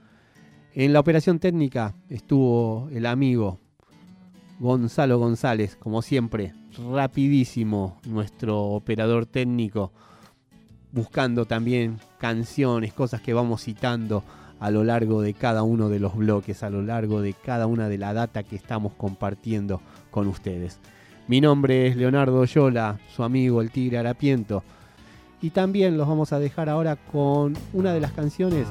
En 0.75 0.93
la 0.93 1.01
operación 1.01 1.39
técnica 1.39 1.95
estuvo 2.09 2.89
el 2.93 3.07
amigo 3.07 3.59
Gonzalo 4.61 5.19
González, 5.19 5.77
como 5.77 6.03
siempre, 6.03 6.53
rapidísimo 6.93 7.99
nuestro 8.07 8.63
operador 8.63 9.27
técnico, 9.27 9.93
buscando 10.93 11.45
también 11.45 11.99
canciones, 12.19 12.93
cosas 12.93 13.21
que 13.21 13.33
vamos 13.33 13.63
citando 13.63 14.25
a 14.59 14.71
lo 14.71 14.85
largo 14.85 15.23
de 15.23 15.35
cada 15.35 15.63
uno 15.63 15.89
de 15.89 16.01
los 16.01 16.15
bloques, 16.17 16.63
a 16.63 16.71
lo 16.71 16.83
largo 16.83 17.23
de 17.23 17.33
cada 17.33 17.67
una 17.67 17.89
de 17.89 17.99
la 17.99 18.13
data 18.13 18.43
que 18.43 18.57
estamos 18.57 18.93
compartiendo 18.95 19.81
con 20.11 20.29
ustedes. 20.29 20.79
Mi 21.29 21.41
nombre 21.41 21.87
es 21.87 21.97
Leonardo 21.97 22.45
Yola, 22.45 22.99
su 23.15 23.23
amigo 23.23 23.63
el 23.63 23.71
Tigre 23.71 23.99
Arapiento, 23.99 24.63
y 25.41 25.51
también 25.51 25.97
los 25.97 26.07
vamos 26.07 26.33
a 26.33 26.39
dejar 26.39 26.69
ahora 26.69 26.97
con 26.97 27.57
una 27.73 27.95
de 27.95 28.01
las 28.01 28.13
canciones 28.13 28.67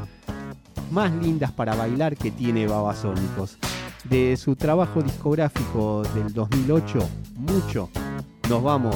más 0.92 1.12
lindas 1.14 1.52
para 1.52 1.76
bailar 1.76 2.16
que 2.16 2.32
tiene 2.32 2.68
Babasónicos. 2.68 3.58
De 4.04 4.38
su 4.38 4.56
trabajo 4.56 5.02
discográfico 5.02 6.04
del 6.16 6.34
2008, 6.34 7.00
mucho, 7.36 7.90
nos 8.48 8.64
vamos 8.64 8.96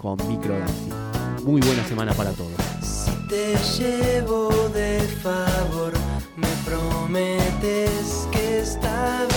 con 0.00 0.16
Microdancing 0.28 1.09
muy 1.44 1.60
buena 1.60 1.86
semana 1.86 2.12
para 2.14 2.32
todos. 2.32 2.52
Si 2.82 3.10
te 3.28 3.56
llevo 3.78 4.68
de 4.74 5.00
favor, 5.22 5.92
me 6.36 6.48
prometes 6.64 8.28
que 8.30 8.60
está 8.60 9.29